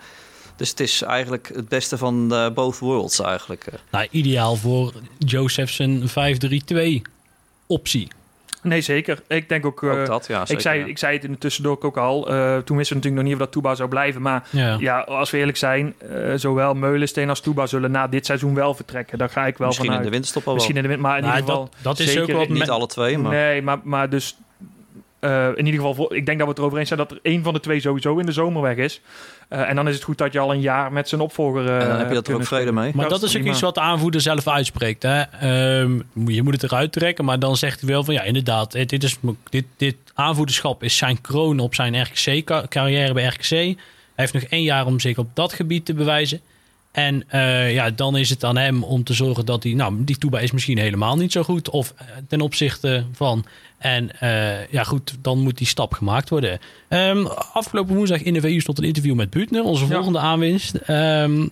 [0.56, 3.66] Dus het is eigenlijk het beste van eh, both worlds eigenlijk.
[3.92, 6.04] Nou, ideaal voor Josephson
[6.74, 7.02] 5-3-2
[7.68, 8.08] optie.
[8.73, 9.21] Nee, zeker.
[9.28, 9.84] Ik denk ook...
[9.84, 10.43] eh, ook dat, ja.
[10.47, 10.86] ik, zei, ja.
[10.86, 12.28] ik zei het in de tussendoor ook al.
[12.30, 14.21] eh, toen wisten we natuurlijk nog niet of dat Toeba zou blijven.
[14.21, 14.76] Maar Ja.
[14.80, 18.73] ja, als we eerlijk zijn, eh, zowel Meulensteen als Toeba zullen na dit seizoen wel
[18.73, 19.17] vertrekken.
[19.17, 20.54] Daar ga ik wel Misschien in de winterstop al wel.
[20.56, 21.69] Misschien in de wind, maar in Nou, ieder geval.
[21.71, 23.32] dat, dat is zeker ook wat Niet alle twee, maar...
[23.32, 24.38] Nee, maar, maar dus.
[25.24, 27.44] Eh, in ieder geval, ik denk dat we het erover eens zijn dat er één
[27.44, 29.02] van de twee sowieso in de zomer weg is.
[29.48, 31.68] Eh, en dan is het goed dat je al een jaar met zijn opvolger.
[31.68, 32.92] eh, en dan heb je dat er ook vrede mee.
[32.96, 35.04] Maar dat dat is ook iets wat de aanvoerder zelf uitspreekt.
[35.04, 35.22] Hè?
[35.22, 38.88] Ehm, je moet het eruit trekken, maar dan zegt hij wel van ja, inderdaad, eh,
[38.88, 39.18] dit, is,
[39.50, 43.50] dit, dit aanvoerderschap is zijn kroon op zijn RKC-carrière bij RKC.
[43.50, 43.76] Hij
[44.16, 46.42] heeft nog één jaar om zich op dat gebied te bewijzen.
[46.93, 50.17] En eh, ja, dan is het aan hem om te zorgen dat hij, nou, die
[50.17, 51.69] Toeba is misschien helemaal niet zo goed.
[51.69, 53.45] Of eh, ten opzichte van.
[53.77, 56.60] En eh, ja, goed, dan moet die stap gemaakt worden.
[56.88, 59.93] Ehm, afgelopen woensdag in de VU stond een interview met Buutner, onze Ja.
[59.93, 60.75] volgende aanwinst.
[60.75, 61.47] Ehm,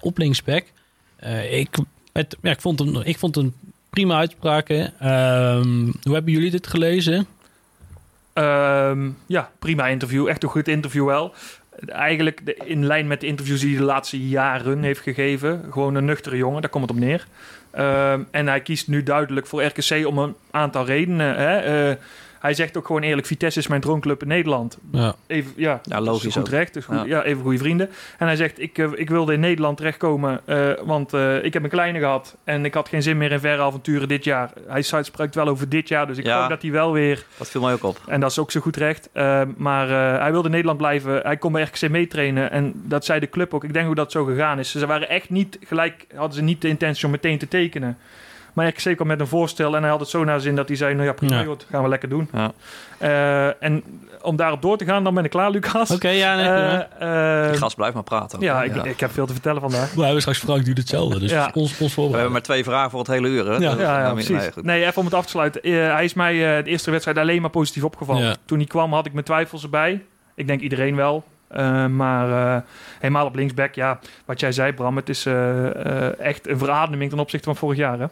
[0.00, 0.64] op linksback.
[1.50, 1.76] Ik,
[2.12, 3.54] het, ja, ik, vond hem, ik vond een
[3.90, 4.92] prima uitspraken.
[5.00, 7.26] Ehm, hoe hebben jullie dit gelezen?
[9.26, 10.28] Ja, prima interview.
[10.28, 11.34] Echt een goed interview wel.
[11.86, 15.64] Eigenlijk in lijn met de interviews die hij de laatste jaren heeft gegeven.
[15.70, 17.26] Gewoon een nuchtere jongen, daar komt het op neer.
[17.70, 21.36] Ehm, en hij kiest nu duidelijk voor RKC om een aantal redenen.
[21.36, 21.56] Hè?
[21.58, 21.96] Eh,
[22.40, 24.78] hij zegt ook gewoon eerlijk, Vitesse is mijn droonclub in Nederland.
[24.92, 25.14] Ja.
[25.26, 26.48] Even, ja, Ja, logisch dat is goed ook.
[26.48, 26.74] recht.
[26.74, 27.04] Dus goed, Ja.
[27.04, 27.22] ja.
[27.22, 27.88] even goede vrienden.
[28.18, 31.62] En hij zegt, ik, eh, ik wilde in Nederland terechtkomen, eh, want eh, ik heb
[31.62, 32.36] een kleine gehad.
[32.44, 34.50] En ik had geen zin meer in verre avonturen dit jaar.
[34.66, 36.40] Hij spreekt wel over dit jaar, dus ik Ja.
[36.40, 37.24] hoop dat hij wel weer...
[37.38, 38.00] Dat viel mij ook op.
[38.06, 39.08] En dat is ook zo goed recht.
[39.12, 41.20] Eh, maar eh, hij wilde in Nederland blijven.
[41.22, 42.50] Hij kon bij RKC meetrainen.
[42.50, 43.64] En dat zei de club ook.
[43.64, 44.70] Ik denk hoe dat zo gegaan is.
[44.70, 46.06] Ze waren echt niet gelijk...
[46.14, 47.98] Hadden ze niet de intentie om meteen te tekenen.
[48.52, 49.76] Maar RKC kwam met een voorstel.
[49.76, 50.94] En hij had het zo naar zin dat hij zei...
[50.94, 51.40] Nou ja, prima, Ja.
[51.44, 52.28] joh, dat gaan we lekker doen.
[52.32, 52.52] Ja.
[52.98, 53.84] Eh, en
[54.22, 55.90] om daarop door te gaan, dan ben ik klaar, Lucas.
[55.90, 56.46] Oké, ja, nee.
[56.46, 58.40] Eh, eh, Die gast blijft maar praten.
[58.40, 59.92] ja, ik, ik heb veel te vertellen vandaag.
[59.94, 61.50] We hebben straks Frank doet hetzelfde, dus Ja.
[61.54, 63.46] ons, ons We hebben maar twee vragen voor het hele uur.
[63.46, 63.52] Hè?
[63.56, 63.58] Ja.
[63.60, 64.48] Ja, ja, dat- precies.
[64.62, 65.72] nee, even om het af te sluiten.
[65.72, 68.22] Hij is mij eh, de eerste wedstrijd alleen maar positief opgevallen.
[68.22, 68.34] Ja.
[68.44, 70.04] Toen hij kwam had ik mijn twijfels erbij.
[70.34, 71.24] Ik denk iedereen wel.
[71.48, 72.62] Eh, maar eh,
[72.98, 75.26] helemaal op linksback, ja, wat jij zei Bram, het is
[76.18, 77.98] echt een verademing ten opzichte van vorig jaar.
[77.98, 78.06] Hè?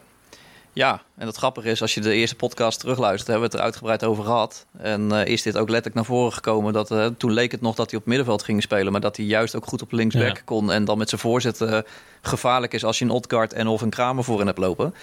[0.77, 3.65] Ja, en het grappige is, als je de eerste podcast terugluistert, hebben we het er
[3.65, 4.65] uitgebreid over gehad.
[4.77, 6.73] En eh, is dit ook letterlijk naar voren gekomen.
[6.73, 9.25] Dat, eh, toen leek het nog dat hij op middenveld ging spelen, maar dat hij
[9.25, 10.41] juist ook goed op linksback Ja.
[10.45, 10.71] kon.
[10.71, 11.77] En dan met zijn voorzet eh,
[12.21, 14.93] gevaarlijk is als je een Odgaard en of een Kramer voorin hebt lopen.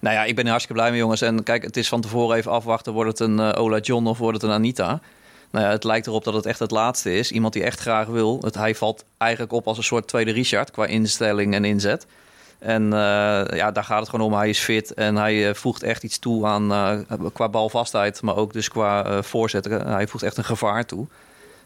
[0.00, 1.20] Nou ja, ik ben er hartstikke blij mee jongens.
[1.20, 4.40] En kijk, het is van tevoren even afwachten, wordt het een Ola John of wordt
[4.40, 5.00] het een Anita?
[5.50, 7.32] Nou ja, het lijkt erop dat het echt het laatste is.
[7.32, 8.38] Iemand die echt graag wil.
[8.40, 12.06] Het, hij valt eigenlijk op als een soort tweede Richard qua instelling en inzet.
[12.64, 14.38] En eh, ja, daar gaat het gewoon om.
[14.38, 16.98] Hij is fit en hij eh, voegt echt iets toe aan eh,
[17.32, 19.86] qua balvastheid, maar ook dus qua voorzetten.
[19.86, 21.06] Hij voegt echt een gevaar toe.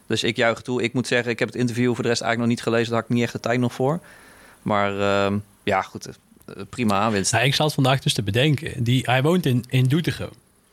[0.07, 0.83] Dus ik juich toe.
[0.83, 2.91] Ik moet zeggen, ik heb het interview voor de rest eigenlijk nog niet gelezen.
[2.91, 3.99] Daar had ik niet echt de tijd nog voor.
[4.61, 6.09] Maar ehm, ja, goed.
[6.69, 7.31] prima aanwinst.
[7.31, 8.83] Nou, ik zat vandaag dus te bedenken.
[8.83, 10.29] Die, hij woont in, in Doetinchem.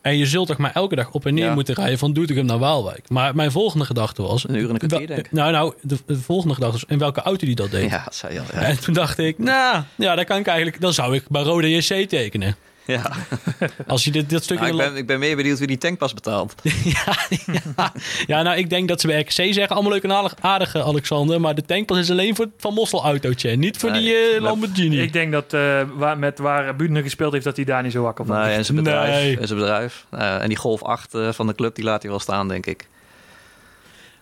[0.07, 1.55] En je zult toch maar elke dag op en neer Ja.
[1.55, 3.09] moeten rijden van Doetinchem naar Waalwijk.
[3.09, 4.49] Maar mijn volgende gedachte was...
[4.49, 5.33] Een uur en een kwartier, denk ik.
[5.33, 7.91] Nou, nou, de, de volgende gedachte was in welke auto die dat deed.
[7.91, 8.47] Ja, dat zei je al.
[8.53, 8.61] Ja.
[8.61, 11.71] En toen dacht ik, nou, ja, dan kan ik eigenlijk, dan zou ik bij Rode
[11.71, 12.57] JC tekenen.
[12.87, 13.11] Ja.
[13.87, 16.15] Als je dit, dit stuk Nou, ik, ben, ik ben meer benieuwd wie die tankpas
[16.15, 16.55] betaalt.
[16.85, 17.93] ja, ja.
[18.27, 21.41] ja, nou, ik denk dat ze bij RKC zeggen, allemaal leuk en aardig, aardige Alexander,
[21.41, 24.15] maar de tankpas is alleen voor het Van Mossel autootje, en niet voor Nee, die
[24.15, 25.01] eh, Lamborghini.
[25.01, 28.03] Ik denk dat eh, waar, met waar Buurtner gespeeld heeft, dat hij daar niet zo
[28.03, 28.57] wakker van Nee, is.
[28.57, 29.15] en zijn bedrijf.
[29.15, 29.39] Nee.
[29.39, 30.07] En, zijn bedrijf.
[30.11, 32.67] Eh, en die Golf 8 eh, van de club, die laat hij wel staan, denk
[32.67, 32.89] ik.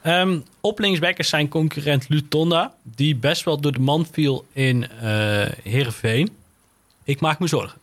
[0.02, 4.86] Ehm, op linksback is zijn concurrent Lutonda, die best wel door de man viel in
[5.00, 6.30] eh Heerenveen.
[7.04, 7.78] Ik maak me zorgen.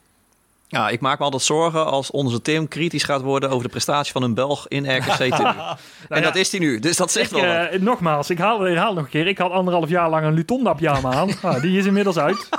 [0.72, 4.12] Ja, ik maak me altijd zorgen als onze Tim kritisch gaat worden over de prestatie
[4.12, 5.78] van een Belg in RKC en Nou
[6.10, 8.94] ja, dat is hij nu, dus dat zegt Ik, wel eh, nogmaals, ik haal, herhaal
[8.94, 9.28] nog een keer.
[9.28, 11.30] Ik had anderhalf jaar lang een Lutonda pyjama aan.
[11.42, 12.50] Nou, die is inmiddels uit.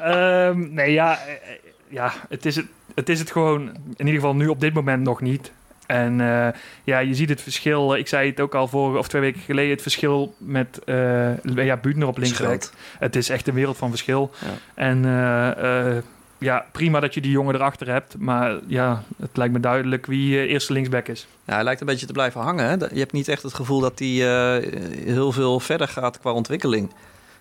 [0.00, 1.38] Ehm, nee, ja, eh, eh,
[1.88, 3.60] ja het, is het, het is het gewoon
[3.96, 5.52] in ieder geval nu op dit moment nog niet.
[5.86, 6.18] En
[6.84, 7.94] ja, je ziet het verschil.
[7.94, 9.70] Ik zei het ook al vorige of twee weken geleden.
[9.70, 12.70] Het verschil met eh ja, Buutner op linksback.
[12.98, 14.30] Het is echt een wereld van verschil.
[14.40, 14.48] Ja.
[14.74, 15.04] En
[16.40, 18.18] ja, prima dat je die jongen erachter hebt.
[18.18, 21.26] Maar ja, het lijkt me duidelijk wie eh, eerste linksback is.
[21.44, 22.64] Ja, hij lijkt een beetje te blijven hangen.
[22.64, 22.72] Hè?
[22.92, 24.72] Je hebt niet echt het gevoel dat hij eh,
[25.04, 26.90] heel veel verder gaat qua ontwikkeling.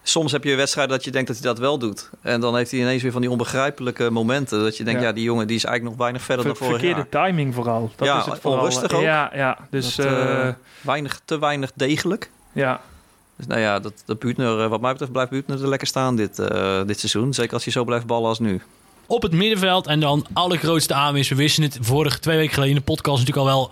[0.04, 2.10] Soms heb je wedstrijden dat je denkt dat hij dat wel doet.
[2.22, 4.64] En dan heeft hij ineens weer van die onbegrijpelijke momenten.
[4.64, 5.14] Dat je denkt, ja, Ja.
[5.14, 7.26] die jongen die is eigenlijk nog weinig verder Ver- dan vorig verkeerde jaar.
[7.26, 7.92] timing vooral.
[7.96, 8.60] Dat Ja, is het vooral.
[8.60, 9.02] onrustig ook.
[9.02, 9.58] Ja, ja.
[9.70, 10.48] Dus Dat, eh,
[10.82, 12.30] Weinig, te weinig degelijk.
[12.52, 12.82] ja.
[13.36, 16.36] Dus nou ja, dat, dat Buutner, wat mij betreft blijft Buutner er lekker staan dit,
[16.86, 17.34] dit seizoen.
[17.34, 18.62] Zeker als hij zo blijft ballen als nu.
[19.10, 21.30] Op het middenveld en dan allergrootste aanwinst.
[21.30, 23.72] We wisten het vorige twee weken geleden in de podcast natuurlijk al wel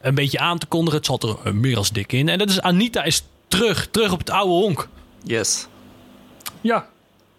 [0.00, 0.96] een beetje aan te kondigen.
[0.98, 2.28] Het zat er eh, meer als dik in.
[2.28, 3.88] En dat is Anita is terug.
[3.90, 4.88] Terug op het oude honk.
[5.22, 5.66] Yes.
[6.60, 6.86] ja,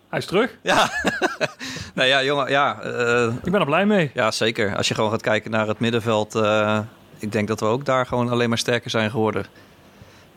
[0.09, 0.57] hij is terug.
[0.63, 0.91] Ja,
[1.95, 4.11] nou ja, jongen, ja, eh, Ik ben er blij mee.
[4.13, 4.75] ja, zeker.
[4.77, 6.79] Als je gewoon gaat kijken naar het middenveld, eh,
[7.19, 9.45] ik denk dat we ook daar gewoon alleen maar sterker zijn geworden.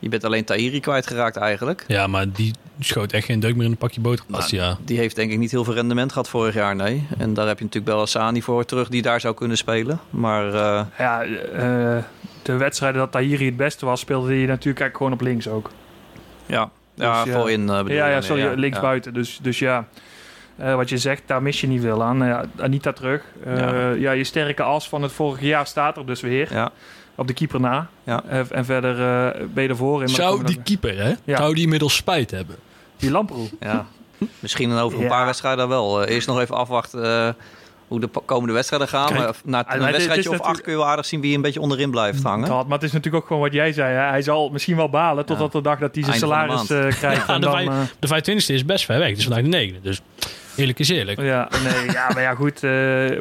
[0.05, 1.85] Je bent alleen Tahiri kwijtgeraakt eigenlijk.
[1.87, 4.25] Ja, maar die schoot echt geen deuk meer in een pakje boter.
[4.29, 4.77] Nou, ja.
[4.85, 7.07] Die heeft denk ik niet heel veel rendement gehad vorig jaar, nee.
[7.19, 10.01] En daar heb je natuurlijk Bellassani voor terug die daar zou kunnen spelen.
[10.11, 12.03] Maar eh, Ja, eh,
[12.43, 15.71] de wedstrijden dat Tahiri het beste was, speelde hij natuurlijk eigenlijk gewoon op links ook.
[16.47, 17.39] ja, ja, Dus, ja.
[17.39, 19.15] voorin eh, bedoel ja, ja, sorry, links buiten.
[19.15, 19.87] Dus, dus ja,
[20.57, 22.19] eh, wat je zegt, daar mis je niet veel aan.
[22.19, 23.23] Ja, Anita terug.
[23.45, 23.91] Eh, Ja.
[23.91, 24.11] ja.
[24.13, 26.53] je sterke as van het vorige jaar staat er dus weer.
[26.53, 26.71] Ja,
[27.17, 27.89] Op de keeper na.
[28.05, 28.23] Ja.
[28.29, 30.07] Eh, en verder eh, ben je ervoor in.
[30.07, 31.13] maar Zou die keeper, hè?
[31.25, 31.37] Ja.
[31.37, 32.55] Zou die inmiddels spijt hebben?
[32.57, 32.65] dan-
[32.97, 33.49] Die Lamproe.
[33.61, 33.87] ja.
[34.39, 35.11] Misschien over een Ja.
[35.11, 36.03] paar wedstrijden wel.
[36.03, 37.29] Eh, eerst nog even afwachten eh,
[37.89, 39.07] hoe de komende wedstrijden gaan.
[39.07, 41.43] Kijk, maar na een wedstrijdje is of acht kun je wel aardig zien wie een
[41.43, 42.49] beetje onderin blijft hangen.
[42.49, 43.95] Dat, maar het is natuurlijk ook gewoon wat jij zei.
[43.95, 44.01] Hè?
[44.09, 47.27] Hij zal misschien wel balen totdat de dag dat hij zijn salaris eh, krijgt.
[47.27, 49.09] Ja, en de dan, vijf- eh, De 25e is best ver weg.
[49.09, 49.81] Het is vandaag de 9e.
[49.83, 50.01] Dus
[50.57, 51.21] Eerlijk is eerlijk.
[51.21, 52.63] Ja, nee, ja, maar ja, goed.
[52.63, 52.71] eh,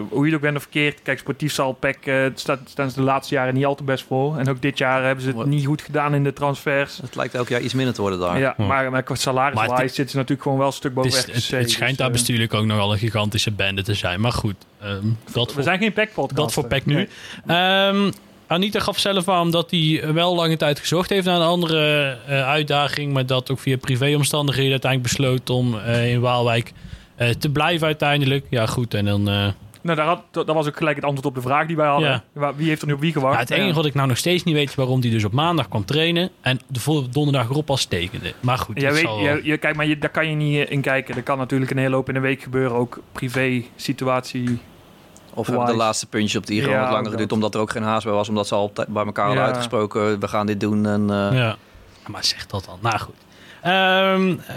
[0.10, 1.02] hoe je het ook bent of verkeerd.
[1.04, 4.06] Kijk, sportief zal PEC, eh, staat, staan ze de laatste jaren niet al te best
[4.08, 4.38] voor.
[4.38, 5.46] En ook dit jaar hebben ze het Wat?
[5.46, 6.98] niet goed gedaan in de transfers.
[7.02, 8.40] Het lijkt elk jaar iets minder te worden daar.
[8.40, 8.66] Ja, Hm.
[8.66, 11.12] maar, maar qua salaris Maar het- zitten ze natuurlijk gewoon wel een stuk Het, boven
[11.12, 14.22] is, het, het schijnt dus, daar eh, bestuurlijk ook nogal een gigantische bende te zijn.
[14.22, 14.92] Maar goed, ehm,
[15.32, 16.36] dat We voor, zijn geen PEC-podcast.
[16.36, 17.08] dat voor PEC nu.
[17.48, 18.12] Ehm,
[18.48, 22.48] Anita gaf zelf aan dat hij wel lange tijd gezocht heeft naar een andere eh,
[22.48, 23.14] uitdaging.
[23.14, 26.72] Maar dat ook via privéomstandigheden uiteindelijk besloot om eh, in Waalwijk
[27.30, 28.46] te blijven uiteindelijk.
[28.50, 29.30] Ja goed, en dan...
[29.30, 29.48] eh,
[29.82, 32.24] Nou, daar had, dat was ook gelijk het antwoord op de vraag die wij hadden.
[32.36, 32.54] Ja.
[32.56, 33.34] Wie heeft er nu op wie gewacht?
[33.34, 35.32] Ja, het enige wat ik nou nog steeds niet weet is waarom hij dus op
[35.32, 38.34] maandag kwam trainen en de volgende donderdag erop als tekende.
[38.40, 40.66] Maar goed, Jij dat weet, zal je, je- kijk, maar je, daar kan je niet
[40.66, 41.16] eh, in kijken.
[41.16, 42.78] Er kan natuurlijk een hele hoop in een week gebeuren.
[42.78, 44.60] Ook privé situatie.
[45.36, 47.38] Of hebben de laatste puntje op die gewoon Ja, wat langer geduurd, dat.
[47.38, 49.50] omdat er ook geen haast bij was, omdat ze al bij elkaar hadden Ja.
[49.50, 50.86] uitgesproken, we gaan dit doen.
[50.86, 51.56] En, eh, Ja.
[52.08, 52.78] Maar zeg dat dan.
[52.82, 53.16] Nou goed.
[53.62, 54.56] Ehm, eh,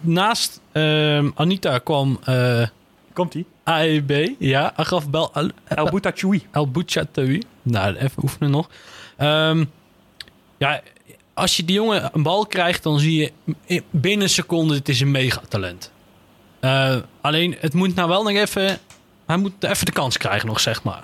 [0.00, 2.66] naast ehm, Anita kwam eh
[3.12, 3.46] Komt-ie?
[3.64, 4.28] AEB.
[4.38, 6.46] Ja, Agraf Bel Al, El Boutachoui.
[6.50, 7.42] El Bouchatoui.
[7.62, 8.68] Nou, even oefenen nog.
[9.16, 9.64] Ehm,
[10.58, 10.80] ja,
[11.34, 13.32] als je die jongen een bal krijgt, dan zie je
[13.64, 15.90] in- binnen een seconde, het is een megatalent.
[16.60, 18.78] Eh alleen, het moet nou wel nog even...
[19.26, 21.02] Hij moet even de kans krijgen nog, zeg maar.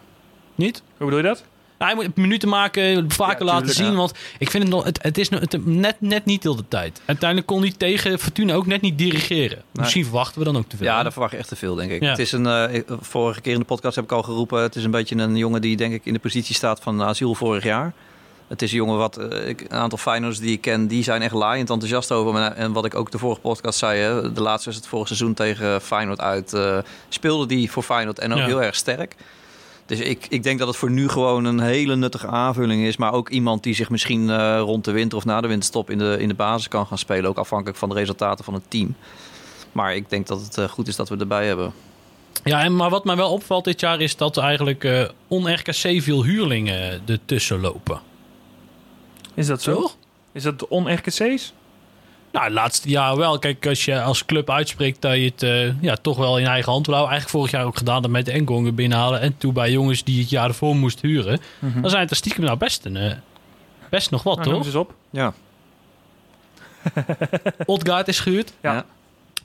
[0.54, 0.82] Niet?
[0.96, 1.44] Hoe bedoel je dat?
[1.78, 3.90] Hij moet minuten maken, vaker Ja, laten tuurlijk, zien.
[3.90, 3.96] ja.
[3.96, 6.68] Want ik vind het nog, het, het is nog, het, net, net niet heel de
[6.68, 7.00] tijd.
[7.04, 9.62] Uiteindelijk kon hij tegen Fortuna ook net niet dirigeren.
[9.72, 10.86] Misschien verwachten we dan ook te veel.
[10.86, 12.02] Ja, daar verwacht je echt te veel, denk ik.
[12.02, 12.08] Ja.
[12.08, 14.84] Het is een, eh, vorige keer in de podcast heb ik al geroepen, het is
[14.84, 17.92] een beetje een jongen die denk ik in de positie staat van asiel vorig jaar.
[18.48, 21.32] Het is een jongen wat, eh, een aantal Feyenoorders die ik ken, die zijn echt
[21.34, 22.40] laaiend enthousiast over.
[22.40, 25.34] En wat ik ook de vorige podcast zei, hè, de laatste was het vorig seizoen
[25.34, 29.14] tegen Feyenoord uit, eh, speelde die voor Feyenoord en ook heel erg sterk.
[29.86, 32.96] Dus ik, ik denk dat het voor nu gewoon een hele nuttige aanvulling is.
[32.96, 35.98] Maar ook iemand die zich misschien eh, rond de winter of na de winterstop in
[35.98, 37.30] de, in de basis kan gaan spelen.
[37.30, 38.94] Ook afhankelijk van de resultaten van het team.
[39.72, 41.72] Maar ik denk dat het eh, goed is dat we erbij hebben.
[42.44, 46.02] Ja, en, maar wat mij wel opvalt dit jaar is dat er eigenlijk eh on-RKC
[46.02, 48.00] veel huurlingen ertussen lopen.
[49.34, 49.74] Is dat zo?
[49.74, 49.96] Toch?
[50.32, 51.52] Is dat on-RKC's?
[52.34, 53.38] Nou, laatste jaar wel.
[53.38, 56.72] Kijk, als je als club uitspreekt dat je het eh, ja, toch wel in eigen
[56.72, 57.16] hand wil houden.
[57.16, 59.20] Eigenlijk vorig jaar ook gedaan dat met Engongen binnenhalen.
[59.20, 61.40] En toen bij jongens die het jaar ervoor moesten huren.
[61.58, 61.80] Mhm.
[61.80, 63.12] Dan zijn het er stiekem nou best, een, eh,
[63.90, 64.70] best nog wat, Nou, noem toch?
[64.70, 64.94] ze eens op.
[65.10, 65.32] Ja.
[67.66, 68.52] Odgaard is gehuurd.
[68.62, 68.84] Ja.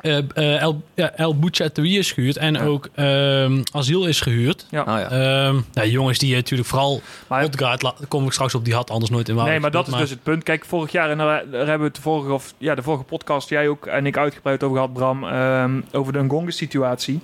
[0.02, 2.38] Eh, eh, El, ja, El Bouchatoui is gehuurd.
[2.38, 2.64] En Ja.
[2.64, 4.66] ook ehm Asiel is gehuurd.
[4.70, 4.84] Ja.
[4.86, 5.10] Nou ja.
[5.10, 7.02] Ehm, ja, jongens die natuurlijk vooral...
[7.28, 9.84] Maar- Odgaard, daar kom ik straks op, die had anders nooit in Waalwijk Nee, maar
[9.84, 10.44] dat is dus het punt.
[10.44, 13.04] Kijk, vorig jaar, en daar, daar hebben we het de vorige, of, ja, de vorige
[13.04, 17.20] podcast, jij ook en ik uitgebreid over gehad, Bram, ehm, over de Ngonge-situatie.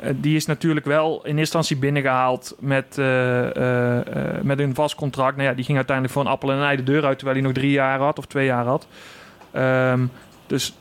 [0.00, 4.74] Eh, die is natuurlijk wel in eerste instantie binnengehaald met, eh, eh, eh, met een
[4.74, 5.36] vast contract.
[5.36, 7.38] Nou ja, die ging uiteindelijk voor een appel en een ei de deur uit, terwijl
[7.38, 8.86] hij nog drie jaar had of twee jaar had.
[9.52, 10.06] Ehm,
[10.46, 10.74] dus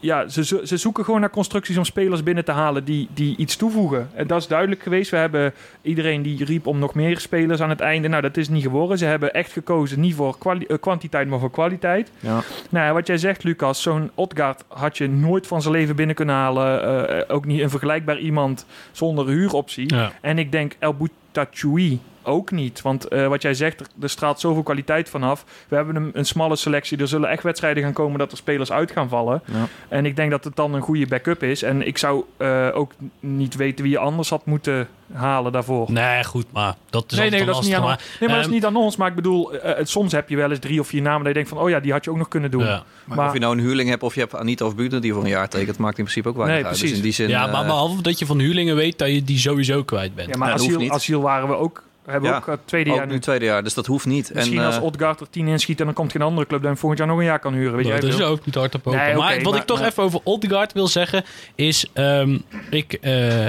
[0.00, 3.56] ja, ze, ze zoeken gewoon naar constructies om spelers binnen te halen die, die iets
[3.56, 4.10] toevoegen.
[4.14, 5.10] En dat is duidelijk geweest.
[5.10, 8.08] We hebben iedereen die riep om nog meer spelers aan het einde.
[8.08, 8.98] Nou, dat is niet geworden.
[8.98, 12.10] Ze hebben echt gekozen niet voor eh, kwantiteit, maar voor kwaliteit.
[12.20, 12.42] ja.
[12.70, 16.16] Nou ja, wat jij zegt, Lucas, zo'n Odgaard had je nooit van zijn leven binnen
[16.16, 17.08] kunnen halen.
[17.08, 19.94] Eh, ook niet een vergelijkbaar iemand zonder huuroptie.
[19.94, 20.12] Ja.
[20.20, 20.96] En ik denk El
[21.36, 22.82] Boutachoui ook niet.
[22.82, 25.44] Want eh, wat jij zegt, er, er straalt zoveel kwaliteit vanaf.
[25.68, 26.98] We hebben een, een smalle selectie.
[26.98, 29.42] Er zullen echt wedstrijden gaan komen dat er spelers uit gaan vallen.
[29.44, 29.66] Ja.
[29.88, 31.62] En ik denk dat het dan een goede backup is.
[31.62, 35.92] En ik zou eh, ook niet weten wie je anders had moeten halen daarvoor.
[35.92, 38.28] Nee, goed, maar dat is Nee, altijd nee, dat is, niet aan, maar, nee, maar
[38.28, 38.96] dat is ehm, niet aan ons.
[38.96, 41.26] Maar ik bedoel, eh, eh, soms heb je wel eens drie of vier namen dat
[41.28, 41.58] je denkt van...
[41.58, 42.64] oh ja, die had je ook nog kunnen doen.
[42.64, 42.82] ja.
[43.04, 45.12] Maar, Maar- of je nou een huurling hebt of je hebt Anita of Buurten die
[45.12, 46.72] voor een jaar tekent, maakt in principe ook weinig Nee, uit.
[46.74, 46.88] precies.
[46.90, 49.24] Dus in die zin, ja, maar eh, behalve dat je van huurlingen weet dat je
[49.24, 50.28] die sowieso kwijt bent.
[50.28, 50.90] Ja, maar hoeft asiel, niet.
[50.90, 51.84] asiel waren we ook...
[52.04, 53.18] Hebben we Ja, ook het tweede ook jaar nu nu.
[53.18, 54.30] tweede jaar, dus dat hoeft niet.
[54.34, 56.62] Misschien en, als Odgaard er tien inschiet en dan komt geen andere club...
[56.62, 57.76] dan volgend jaar nog een jaar kan huren.
[57.76, 58.26] Weet dat jij is veel?
[58.26, 59.00] ook niet hard op open.
[59.00, 61.86] Nee, maar wat maar- ik toch maar- even over Odegaard wil zeggen is...
[61.92, 62.38] ehm,
[62.70, 63.46] ik, eh,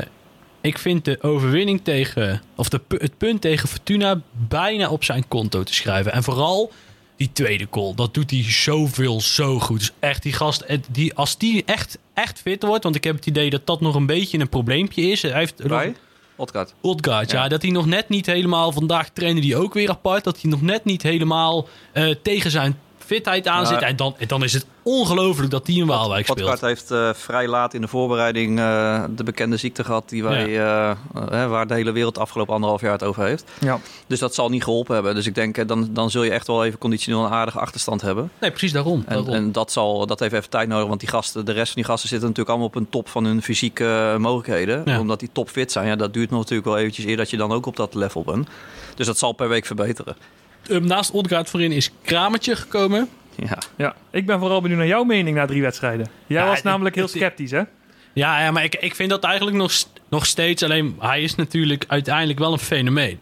[0.68, 2.42] ik vind de overwinning tegen...
[2.56, 6.12] of de, het punt tegen Fortuna bijna op zijn konto te schrijven.
[6.12, 6.72] En vooral
[7.16, 7.96] die tweede goal.
[7.96, 9.80] Dat doet hij zoveel, zo goed.
[9.80, 12.84] Dus echt die gast, die, als die echt, echt fit wordt...
[12.84, 15.22] want ik heb het idee dat dat nog een beetje een probleempje is.
[15.22, 15.96] Hij heeft nog- bij
[16.36, 16.74] Odgaard.
[16.82, 17.44] Odgaard, ja.
[17.44, 17.48] Ja.
[17.50, 18.72] Dat hij nog net niet helemaal...
[18.72, 20.24] Vandaag trainde hij ook weer apart.
[20.24, 23.82] Dat hij nog net niet helemaal eh, tegen zijn fitheid aan zit.
[23.82, 26.42] En dan, dan is het ongelooflijk dat hij in Waalwijk speelt.
[26.42, 30.60] Odgaard heeft eh, vrij laat in de voorbereiding eh, de bekende ziekte gehad die wij,
[30.60, 30.96] eh,
[31.50, 33.44] waar de hele wereld de afgelopen anderhalf jaar het over heeft.
[33.60, 33.80] Ja.
[34.08, 35.16] Dus dat zal niet geholpen hebben.
[35.16, 38.32] Dus ik denk, dan, dan zul je echt wel even conditioneel een aardige achterstand hebben.
[38.42, 39.04] Nee, precies daarom.
[39.08, 39.34] En, daarom.
[39.34, 41.92] en dat, zal, dat heeft even tijd nodig, want die gasten, de rest van die
[41.92, 44.82] gasten zitten natuurlijk allemaal op een top van hun fysieke mogelijkheden.
[44.86, 45.00] Ja.
[45.00, 45.88] Omdat die topfit zijn.
[45.88, 48.24] Ja, dat duurt nog natuurlijk wel eventjes eer dat je dan ook op dat level
[48.24, 48.48] bent.
[48.96, 50.16] Dus dat zal per week verbeteren.
[50.70, 53.10] Eh, naast Odgaard voorin is Kramertje gekomen.
[53.36, 53.58] Ja.
[53.78, 56.08] ja, ik ben vooral benieuwd naar jouw mening na drie wedstrijden.
[56.28, 57.62] Jij Ja, was namelijk heel sceptisch, hè?
[58.14, 59.72] Ja, ja maar ik, ik vind dat eigenlijk nog,
[60.10, 60.64] nog steeds.
[60.64, 63.20] Alleen hij is natuurlijk uiteindelijk wel een fenomeen.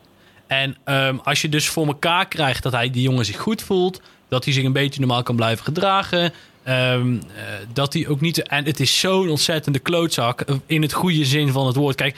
[0.47, 4.01] En ehm, als je dus voor elkaar krijgt dat hij die jongen zich goed voelt,
[4.27, 6.34] dat hij zich een beetje normaal kan blijven gedragen.
[6.63, 8.41] ehm, eh, dat hij ook niet.
[8.47, 10.41] En het is zo'n ontzettende klootzak.
[10.41, 11.95] eh, In het goede zin van het woord.
[11.95, 12.17] Kijk,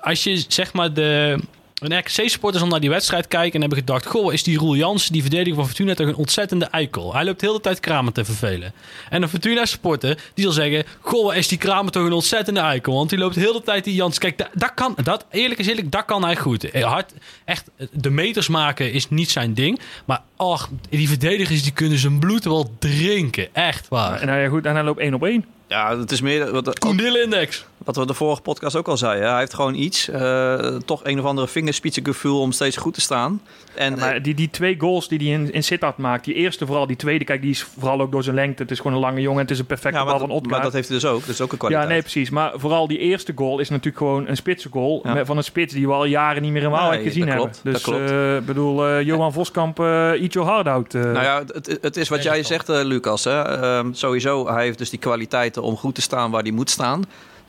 [0.00, 1.38] als je zeg maar de.
[1.82, 5.12] Een RKC-supporters al naar die wedstrijd kijken en hebben gedacht: Goh, is die Roel Jansen,
[5.12, 7.14] die verdediger van Fortuna, toch een ontzettende eikel?
[7.14, 8.72] Hij loopt heel de tijd Kramer te vervelen.
[9.10, 12.94] En een Fortuna-supporter die zal zeggen: Goh, is die Kramer toch een ontzettende eikel?
[12.94, 14.20] Want die loopt heel de tijd die Jansen.
[14.20, 16.70] Kijk, dat, dat kan, dat, eerlijk is eerlijk, dat kan hij goed.
[16.70, 17.12] Eh, Hard,
[17.44, 19.80] echt, de meters maken is niet zijn ding.
[20.04, 23.54] Maar ach, die verdedigers die kunnen zijn bloed wel drinken.
[23.54, 24.20] Echt waar.
[24.20, 25.44] En, nou ja, goed, en hij loopt één op één.
[25.68, 27.64] Ja, het is meer wat, Koen Dille-index.
[27.84, 29.30] Wat we de vorige podcast ook al zeiden.
[29.30, 33.42] Hij heeft gewoon iets, eh, toch een of andere vingerspitsengevoel om steeds goed te staan.
[33.74, 36.86] En Maar die, die twee goals die hij in, in Sittard maakt, die eerste vooral,
[36.86, 38.62] die tweede, kijk, die is vooral ook door zijn lengte.
[38.62, 40.72] Het is gewoon een lange jongen, het is een perfecte ja, bal van maar dat
[40.72, 41.20] heeft hij dus ook.
[41.20, 41.88] Dat is ook een Ja, kwaliteit.
[41.88, 42.30] nee, precies.
[42.30, 45.00] Maar vooral die eerste goal is natuurlijk gewoon een spitse goal.
[45.02, 45.12] Ja.
[45.14, 47.50] Met, van een spits die we al jaren niet meer in Waalwijk Nee, gezien hebben.
[47.62, 50.94] klopt, Dus eh, ik bedoel, eh, Johan Voskamp, eh eat your heart out.
[50.94, 51.02] eh.
[51.02, 53.24] Nou ja, het, het is wat jij zegt, eh, Lucas.
[53.24, 53.42] Hè?
[53.42, 57.02] Ehm, sowieso, hij heeft dus die kwaliteiten om goed te staan waar hij moet staan.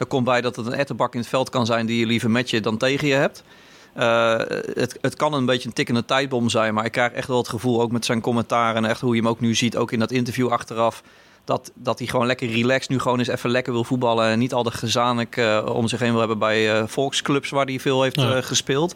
[0.04, 2.32] Er komt bij dat het een ettenbak in het veld kan zijn die je liever
[2.32, 3.44] met je dan tegen je hebt.
[3.94, 4.38] Eh,
[4.74, 7.48] het, het kan een beetje een tikkende tijdbom zijn, maar ik krijg echt wel het
[7.48, 10.00] gevoel, ook met zijn commentaar en echt hoe je hem ook nu ziet, ook in
[10.00, 11.04] dat interview achteraf,
[11.46, 14.54] dat, dat hij gewoon lekker relaxed nu gewoon eens even lekker wil voetballen en niet
[14.54, 18.02] al de gezanik eh, om zich heen wil hebben bij eh, volksclubs waar hij veel
[18.04, 18.36] heeft Ja.
[18.36, 18.96] eh, gespeeld.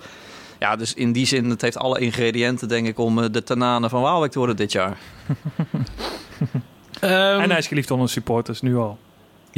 [0.60, 4.02] Ja, dus in die zin, het heeft alle ingrediënten, denk ik, om de Tanane van
[4.02, 4.98] Waalwijk te worden dit jaar.
[7.00, 8.98] Ehm, en hij is geliefd onder supporters, nu al.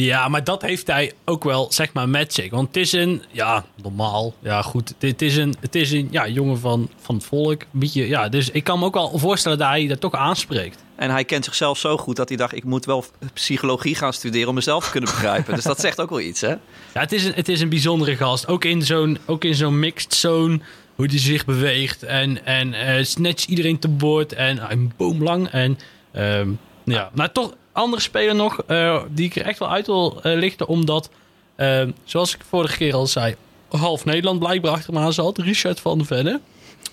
[0.04, 2.50] Ja, maar dat heeft hij ook wel, zeg maar, met zich.
[2.50, 4.34] Want het is een, ja, normaal.
[4.40, 4.94] Ja, goed.
[5.00, 7.62] Het is een, het is een ja, jongen van, van het volk.
[7.72, 10.84] Beetje, ja, dus ik kan me ook wel voorstellen dat hij dat toch aanspreekt.
[10.96, 14.48] En hij kent zichzelf zo goed dat hij dacht: ik moet wel psychologie gaan studeren
[14.48, 15.56] om mezelf te kunnen begrijpen.
[15.56, 16.56] dus dat zegt ook wel iets, hè?
[16.94, 18.48] Ja, het is een, het is een bijzondere gast.
[18.48, 20.60] Ook in zo'n, ook in zo'n mixed zone.
[20.96, 22.04] Hoe hij zich beweegt.
[22.04, 24.34] En, en eh snatcht iedereen te boord.
[24.34, 25.48] En uh, een boomlang.
[25.48, 25.80] En
[26.12, 26.50] ehm,
[26.84, 28.62] ja, maar toch andere speler nog.
[28.68, 30.68] eh, die ik er echt wel uit wil eh, lichten.
[30.68, 31.10] Omdat,
[31.56, 33.36] ehm, zoals ik vorige keer al zei.
[33.70, 35.38] Half Nederland blijkbaar achter me aan zat.
[35.38, 36.40] Richard van der Venne.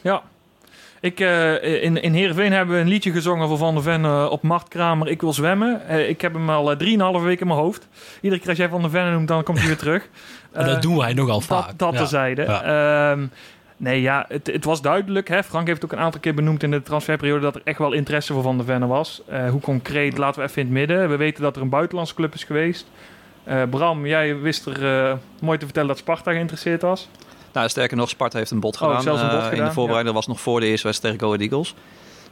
[0.03, 0.23] Ja.
[1.01, 4.43] Ik, eh, in, in Heerenveen hebben we een liedje gezongen voor Van der Ven op
[4.43, 5.09] Marktkramer.
[5.09, 5.89] Ik wil zwemmen.
[6.09, 7.89] Ik heb hem al drieënhalve week in mijn hoofd.
[8.21, 10.09] Iedere keer als jij Van der Ven noemt, dan komt hij weer terug.
[10.53, 11.79] Dat doen wij nogal vaak.
[11.79, 11.99] dat Ja.
[11.99, 12.43] terzijde.
[12.43, 13.27] Ehm,
[13.77, 15.29] nee, ja, het, het was duidelijk.
[15.29, 15.43] Hè?
[15.43, 18.33] Frank heeft ook een aantal keer benoemd in de transferperiode dat er echt wel interesse
[18.33, 19.23] voor Van der Venne was.
[19.27, 21.09] Eh, hoe concreet, laten we even in het midden.
[21.09, 22.87] We weten dat er een buitenlandse club is geweest.
[23.45, 27.09] Eh, Bram, jij wist er eh, mooi te vertellen dat Sparta geïnteresseerd was.
[27.53, 29.03] Nou, sterker nog, Sparta heeft een bod Oh, gedaan.
[29.03, 31.29] zelfs een bod eh, in gedaan, de voorbereiding was nog voor de eerste wedstrijd tegen
[31.29, 31.75] Go Ahead Eagles.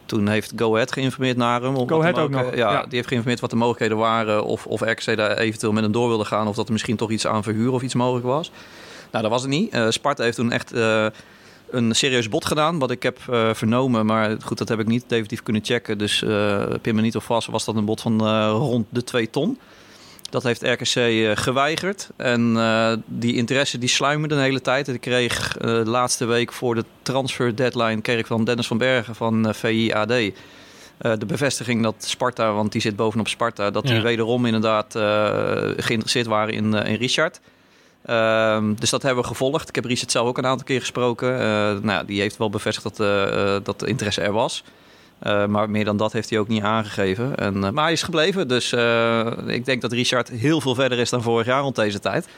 [0.07, 1.89] Toen heeft Go Ahead geïnformeerd naar hem.
[1.89, 2.83] Go Ahead ook nog, Ja, ja.
[2.83, 4.45] die heeft geïnformeerd wat de mogelijkheden waren.
[4.45, 6.47] Of, of RKC daar eventueel met hem door wilde gaan.
[6.47, 8.51] Of dat er misschien toch iets aan verhuur of iets mogelijk was.
[9.11, 9.77] Nou, dat was het niet.
[9.89, 10.73] Sparta heeft toen echt
[11.75, 12.79] een serieus bod gedaan.
[12.79, 14.07] Wat ik heb eh, vernomen.
[14.07, 15.99] Maar goed, dat heb ik niet definitief kunnen checken.
[15.99, 17.49] Dus eh pin me niet op vast.
[17.49, 19.59] Was dat een bod van eh, rond de 2 ton.
[20.31, 22.11] Dat heeft RKC geweigerd.
[22.17, 24.89] En die interesse die sluimerde de hele tijd.
[24.89, 28.01] En ik kreeg de laatste week voor de transfer deadline...
[28.01, 30.09] kreeg ik van Dennis van Bergen van VIAD...
[30.09, 33.71] de bevestiging dat Sparta, want die zit bovenop Sparta...
[33.71, 34.93] dat die wederom inderdaad
[35.77, 37.41] geïnteresseerd waren in, in Richard.
[38.05, 39.69] Ehm, dus dat hebben we gevolgd.
[39.69, 41.41] Ik heb Richard zelf ook een aantal keer gesproken.
[41.41, 44.65] Eh, nou, die heeft wel bevestigd dat, eh, eh, dat de interesse er was.
[45.49, 47.37] Maar meer dan dat heeft hij ook niet aangegeven.
[47.37, 48.49] En, maar hij is gebleven.
[48.49, 48.73] Dus
[49.47, 52.29] ik denk dat Richard heel veel verder is dan vorig jaar rond deze tijd.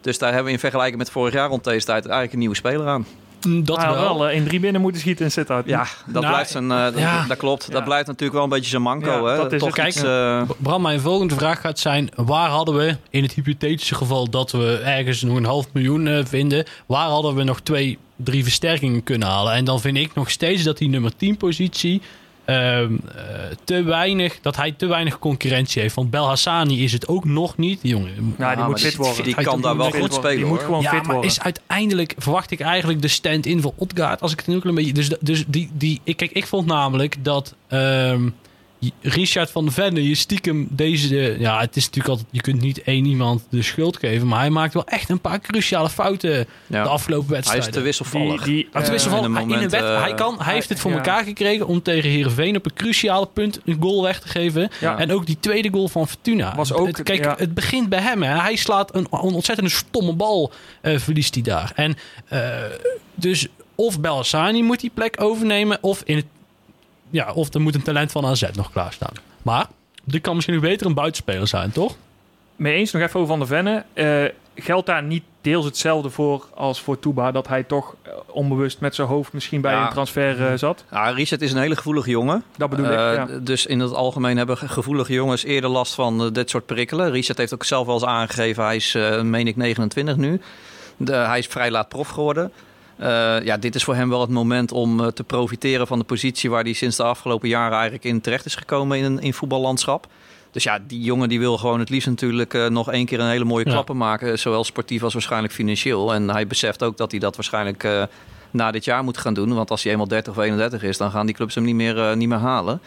[0.00, 2.54] Dus daar hebben we in vergelijking met vorig jaar rond deze tijd eigenlijk een nieuwe
[2.54, 3.06] speler aan.
[3.46, 4.18] Mm, Dat had wel.
[4.18, 5.66] wel in drie binnen moeten schieten in Sittard.
[5.66, 6.70] Ja, dat Nou, blijft zijn.
[6.70, 7.24] eh, dat, ja.
[7.28, 7.64] dat klopt.
[7.66, 7.72] Ja.
[7.72, 9.10] Dat blijft natuurlijk wel een beetje zijn manco.
[9.10, 9.36] Ja, hè?
[9.36, 9.86] dat is Toch het.
[9.86, 13.94] iets, Kijk, eh, Bram, mijn volgende vraag gaat zijn: waar hadden we in het hypothetische
[13.94, 17.98] geval dat we ergens nog een half miljoen eh, vinden, waar hadden we nog twee,
[18.16, 19.52] drie versterkingen kunnen halen?
[19.52, 22.02] En dan vind ik nog steeds dat die nummer 10 positie
[22.50, 23.24] ehm, eh,
[23.64, 25.94] te weinig, dat hij te weinig concurrentie heeft.
[25.94, 28.34] Want Belhassani is het ook nog niet, die jongen.
[28.38, 29.24] Ja, die moet fit worden.
[29.24, 30.36] die Hij kan daar wel goed spelen.
[30.36, 30.64] Die moet hoor.
[30.64, 31.30] gewoon ja, fit maar worden.
[31.30, 34.74] is uiteindelijk verwacht ik eigenlijk de stand-in voor Odgaard als ik het nu ook een
[34.74, 34.92] beetje.
[34.92, 38.28] Dus, dus die, die, ik, kijk, ik vond namelijk dat ehm,
[39.00, 41.36] Richard van der Venne je stiekem deze.
[41.38, 42.28] Ja, het is natuurlijk altijd.
[42.30, 45.40] Je kunt niet één iemand de schuld geven, maar hij maakt wel echt een paar
[45.40, 46.82] cruciale fouten Ja.
[46.82, 47.68] de afgelopen Hij wedstrijden.
[47.68, 48.42] is te wisselvallig.
[48.42, 50.96] Die, die, Hij, is te in een hij, kan, hij heeft het voor ja.
[50.96, 54.70] elkaar gekregen om tegen Heerenveen op een cruciale punt een goal weg te geven.
[54.80, 54.98] Ja.
[54.98, 56.54] En ook die tweede goal van Fortuna.
[56.56, 57.34] Was ook- het, kijk, ja.
[57.38, 58.22] het begint bij hem.
[58.22, 58.40] Hè.
[58.40, 61.72] Hij slaat een, een ontzettende stomme bal, eh, verliest hij daar.
[61.74, 61.96] En
[62.28, 62.40] eh,
[63.14, 66.26] dus of Bellassani moet die plek overnemen, of, in het,
[67.10, 69.12] ja, of er moet een talent van AZ nog klaarstaan.
[69.42, 69.66] Maar
[70.04, 71.96] die kan misschien nog beter een buitenspeler zijn, toch?
[72.56, 73.84] mee eens, nog even over Van der Venne.
[73.92, 77.30] Eh, geldt daar niet deels hetzelfde voor als voor Touba?
[77.32, 79.86] Dat hij toch eh, onbewust met zijn hoofd misschien bij Ja.
[79.86, 80.84] een transfer eh, zat?
[80.90, 82.42] Ja, Richard is een hele gevoelige jongen.
[82.56, 83.26] Dat bedoel ik, ja.
[83.40, 87.10] Dus in het algemeen hebben ge- gevoelige jongens eerder last van dit soort prikkelen.
[87.10, 90.40] Richard heeft ook zelf wel eens aangegeven, hij is, eh, meen ik, 29 nu.
[90.96, 92.52] De, hij is vrij laat prof geworden.
[93.00, 96.04] Eh, ja, dit is voor hem wel het moment om eh, te profiteren van de
[96.04, 99.34] positie waar hij sinds de afgelopen jaren eigenlijk in terecht is gekomen in een in
[99.34, 100.06] voetballandschap.
[100.50, 103.28] Dus ja, die jongen die wil gewoon het liefst natuurlijk eh, nog één keer een
[103.28, 103.72] hele mooie Ja.
[103.72, 104.38] klappen maken.
[104.38, 106.14] Zowel sportief als waarschijnlijk financieel.
[106.14, 108.08] En hij beseft ook dat hij dat waarschijnlijk
[108.50, 109.54] na dit jaar moet gaan doen.
[109.54, 112.16] Want als hij eenmaal 30 of 31 is, dan gaan die clubs hem niet meer,
[112.16, 112.80] niet meer halen.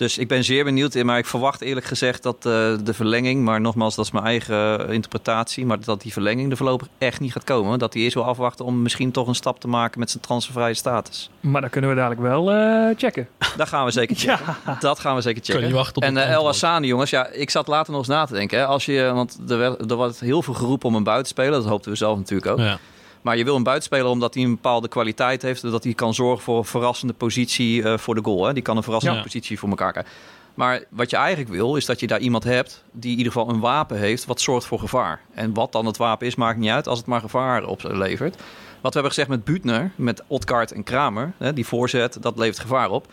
[0.00, 0.94] Dus ik ben zeer benieuwd.
[0.94, 2.42] Maar ik verwacht eerlijk gezegd dat eh,
[2.84, 6.56] de verlenging, maar nogmaals, dat is mijn eigen eh, interpretatie, maar dat die verlenging er
[6.56, 7.78] voorlopig echt niet gaat komen.
[7.78, 10.74] Dat hij eerst wil afwachten om misschien toch een stap te maken met zijn transfervrije
[10.74, 11.30] status.
[11.40, 13.28] Maar dat kunnen we dadelijk wel eh, checken.
[13.56, 14.56] Dat gaan we zeker checken.
[14.80, 15.68] Dat gaan we zeker Kun checken.
[15.68, 16.44] je wachten op En eh, El.
[16.44, 18.58] Hassani, jongens, ja, ik zat later nog eens na te denken.
[18.58, 18.66] Hè.
[18.66, 21.50] Als je, want er, werd, er wordt heel veel geroepen om een buitenspeler.
[21.50, 22.58] Dat hoopten we zelf natuurlijk ook.
[22.58, 22.78] Ja.
[23.22, 25.62] Maar je wil een buitenspeler omdat hij een bepaalde kwaliteit heeft.
[25.62, 28.44] Dat hij kan zorgen voor een verrassende positie eh, voor de goal.
[28.46, 28.52] Hè.
[28.52, 29.22] Die kan een verrassende Ja.
[29.22, 30.12] positie voor elkaar krijgen.
[30.54, 33.48] Maar wat je eigenlijk wil, is dat je daar iemand hebt die in ieder geval
[33.48, 35.20] een wapen heeft wat zorgt voor gevaar.
[35.34, 38.34] En wat dan het wapen is, maakt niet uit als het maar gevaar oplevert.
[38.80, 42.58] Wat we hebben gezegd met Buutner, met Otkaart en Kramer, hè, die voorzet, dat levert
[42.58, 43.06] gevaar op.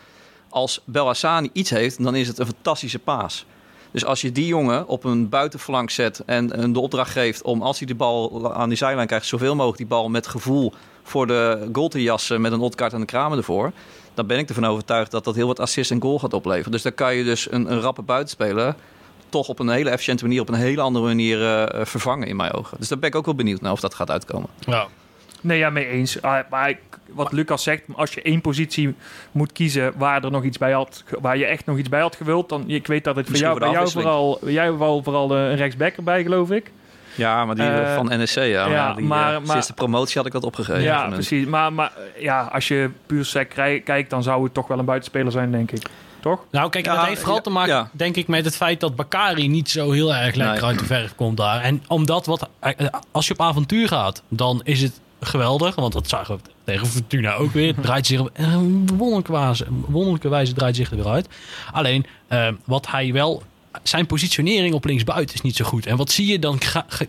[0.49, 3.45] Als Belhassani iets heeft, dan is het een fantastische paas.
[3.91, 7.77] Dus als je die jongen op een buitenflank zet en de opdracht geeft om als
[7.77, 10.73] hij de bal aan die zijlijn krijgt, zoveel mogelijk die bal met gevoel
[11.03, 13.71] voor de goal te jassen met een Otkaart en een Kramer ervoor,
[14.13, 16.71] dan ben ik ervan overtuigd dat dat heel wat assist en goal gaat opleveren.
[16.71, 18.75] Dus dan kan je dus een, een rappe buitenspeler
[19.29, 22.51] toch op een hele efficiënte manier, op een hele andere manier eh, vervangen in mijn
[22.51, 22.77] ogen.
[22.77, 24.49] Dus daar ben ik ook wel benieuwd naar of dat gaat uitkomen.
[24.59, 24.88] Ja.
[25.47, 26.21] Nee, ja, mee eens.
[26.21, 26.79] Ah, maar ik-
[27.13, 28.95] wat Lucas zegt, als je één positie
[29.31, 32.15] moet kiezen waar, er nog iets bij had, waar je echt nog iets bij had
[32.15, 35.35] gewild, dan ik weet dat het voor jou, voor bij jou vooral, jij wou vooral
[35.35, 36.71] eh, een rechtsback erbij, geloof ik.
[37.15, 38.43] Ja, maar die Eh, van NSC, ja.
[38.43, 40.81] ja, ja die, maar- eh, maar- sinds de promotie had ik dat opgegeven.
[40.81, 41.45] ja, precies.
[41.45, 43.49] Maar, maar eh, ja, als je puur sec
[43.83, 45.81] kijkt, dan zou het toch wel een buitenspeler zijn, denk ik.
[46.19, 46.45] Toch?
[46.51, 47.89] Nou, kijk, Ja, dat heeft vooral ja, te maken, ja.
[47.91, 50.63] denk ik, met het feit dat Bakari niet zo heel erg lekker Nee.
[50.71, 51.61] uit de verf komt daar.
[51.61, 52.71] En omdat wat, eh,
[53.11, 55.76] als je op avontuur gaat, dan is het geweldig.
[55.76, 57.68] Want dat zagen we tegen Fortuna ook weer.
[57.68, 61.28] Het draait zich op een wonderlijke wijze, wonderlijke wijze draait zich er weer uit.
[61.72, 63.43] Alleen, eh, wat hij wel...
[63.84, 65.86] Zijn positionering op linksbuiten is niet zo goed.
[65.86, 66.39] En wat zie je?
[66.39, 66.59] Dan,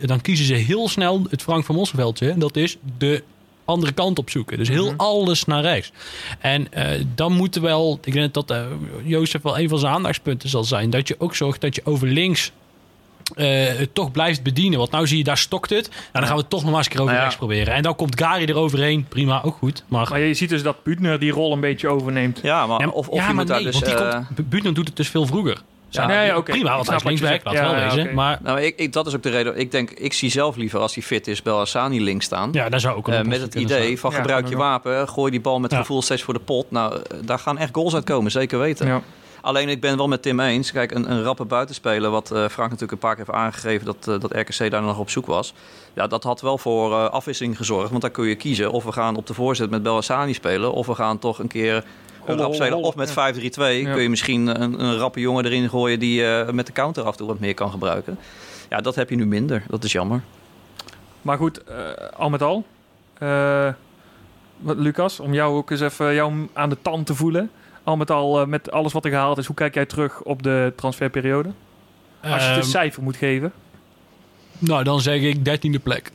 [0.01, 2.31] dan kiezen ze heel snel het Frank van Mosselveldje.
[2.31, 3.23] En dat is de
[3.69, 4.59] andere kant op zoeken.
[4.59, 5.93] Dus heel alles naar rechts.
[6.39, 8.67] En eh, dan moeten wel, ik denk dat uh,
[9.05, 12.09] Jozef wel een van zijn aandachtspunten zal zijn, dat je ook zorgt dat je over
[12.09, 12.53] links
[13.37, 14.79] eh, het toch blijft bedienen.
[14.79, 15.89] Want nou zie je, daar stokt het.
[15.89, 17.37] En dan gaan we het toch nog maar eens een keer over Nou ja.
[17.37, 17.75] proberen.
[17.75, 19.07] En dan komt Gary eroverheen.
[19.09, 19.85] Prima, ook goed.
[19.89, 22.41] Maar, Maar je ziet dus dat Buutner die rol een beetje overneemt.
[22.43, 23.81] Ja, maar of, of ja, je maar moet daar nee, dus...
[23.81, 25.63] die eh, komt, Buutner doet het dus veel vroeger.
[25.91, 26.51] Ja, nee, ja, oké.
[26.53, 28.15] Prima, want hij is linksback, laat wel wezen.
[28.15, 29.59] Maar Nou, ik, ik, dat is ook de reden.
[29.59, 32.49] Ik denk, ik zie zelf liever als hij fit is, Belhassani links staan.
[32.53, 35.31] ja, daar zou ook een Eh, met het idee van Ja, gebruik je wapen, gooi
[35.31, 35.79] die bal met Ja.
[35.79, 36.71] gevoel steeds voor de pot.
[36.71, 39.03] Nou, daar gaan echt goals uitkomen, zeker weten.
[39.41, 40.73] Alleen ik ben wel met Tim eens.
[40.73, 44.09] Kijk, een, een rappe buitenspeler, wat eh, Frank natuurlijk een paar keer heeft aangegeven dat,
[44.09, 45.55] eh, dat RKC daar nog op zoek was.
[45.95, 47.91] Ja, dat had wel voor eh, afwisseling gezorgd.
[47.91, 50.87] Want dan kun je kiezen of we gaan op de voorzet met Belhassani spelen, of
[50.87, 51.85] we gaan toch een keer
[52.27, 52.79] een rap spelen.
[52.79, 53.33] Of met ja.
[53.33, 53.93] 5-3-2 Ja.
[53.93, 56.23] kun je misschien een, een rappe jongen erin gooien die
[56.53, 58.19] met de counter af en toe wat meer kan gebruiken.
[58.69, 59.63] Ja, dat heb je nu minder.
[59.69, 60.23] Dat is jammer.
[61.23, 61.63] Maar goed,
[62.17, 62.65] al met al.
[64.59, 67.51] wat, Lucas, om jou ook eens even jou aan de tand te voelen.
[67.89, 70.43] Al met al, eh, met alles wat er gehaald is, hoe kijk jij terug op
[70.43, 71.49] de transferperiode?
[72.23, 73.53] Als je het een Ehm, cijfer moet geven.
[74.59, 76.11] Nou, dan zeg ik dertiende plek.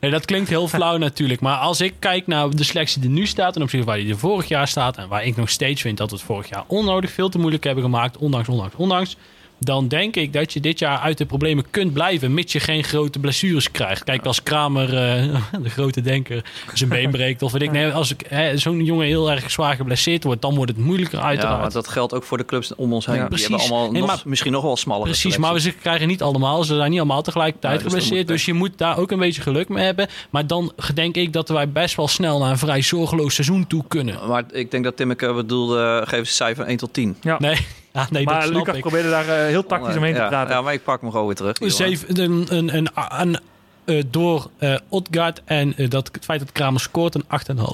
[0.00, 1.40] Nee, dat klinkt heel flauw natuurlijk.
[1.40, 3.56] Maar als ik kijk naar de selectie die nu staat...
[3.56, 4.96] en op zich waar die er vorig jaar staat...
[4.96, 7.64] en waar ik nog steeds vind dat we het vorig jaar onnodig veel te moeilijk
[7.64, 8.16] hebben gemaakt...
[8.16, 9.16] ondanks, ondanks, ondanks...
[9.64, 12.34] dan denk ik dat je dit jaar uit de problemen kunt blijven...
[12.34, 14.04] mits je geen grote blessures krijgt.
[14.04, 16.44] Kijk, als Kramer, eh, de grote denker,
[16.74, 17.42] zijn been breekt...
[17.42, 20.42] of weet ik, nee, als ik, hè, zo'n jongen heel erg zwaar geblesseerd wordt...
[20.42, 21.60] dan wordt het moeilijker Ja, uiteraard.
[21.60, 23.14] maar dat geldt ook voor de clubs om ons heen.
[23.14, 23.48] Ja, die precies.
[23.48, 25.04] hebben allemaal Nee, nog, maar- misschien nog wel smaller.
[25.04, 26.64] Precies, maar ze krijgen niet allemaal.
[26.64, 28.26] Ze zijn niet allemaal tegelijkertijd dus geblesseerd.
[28.28, 30.08] Dus, je moet daar ook een beetje geluk mee hebben.
[30.30, 33.84] Maar dan denk ik dat wij best wel snel naar een vrij zorgeloos seizoen toe
[33.88, 34.28] kunnen.
[34.28, 37.16] Maar ik denk dat Timmeke bedoelde, geef een cijfer 1 tot 10.
[37.20, 37.36] Ja.
[37.38, 37.56] Nee,
[37.94, 38.80] ja, nee dat maar snap Lucas ik.
[38.80, 40.54] probeerde daar eh, heel tactisch omheen te praten.
[40.54, 41.58] Ja, maar ik pak hem gewoon weer terug.
[41.58, 41.74] jongen.
[41.74, 42.88] Zeven, een, een, een,
[43.18, 43.38] een,
[43.84, 47.24] eh, door eh Odgaard en dat, het feit dat Kramer scoort een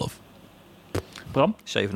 [0.09, 0.13] 8,5.
[1.31, 1.93] Bram, 7,5.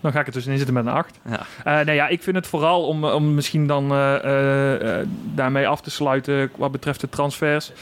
[0.00, 1.18] dan ga ik er tussenin zitten met een 8.
[1.30, 1.40] Ja.
[1.80, 5.68] Eh, nee, ja, ik vind het vooral om, om misschien dan eh, eh, eh, daarmee
[5.68, 7.72] af te sluiten wat betreft de transfers.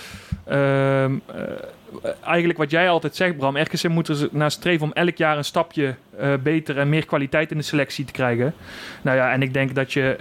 [2.02, 3.56] Eh, eigenlijk wat jij altijd zegt, Bram.
[3.56, 7.50] RKC moet er naar streven om elk jaar een stapje eh, beter en meer kwaliteit
[7.50, 8.54] in de selectie te krijgen.
[9.02, 10.16] Nou ja, en ik denk dat je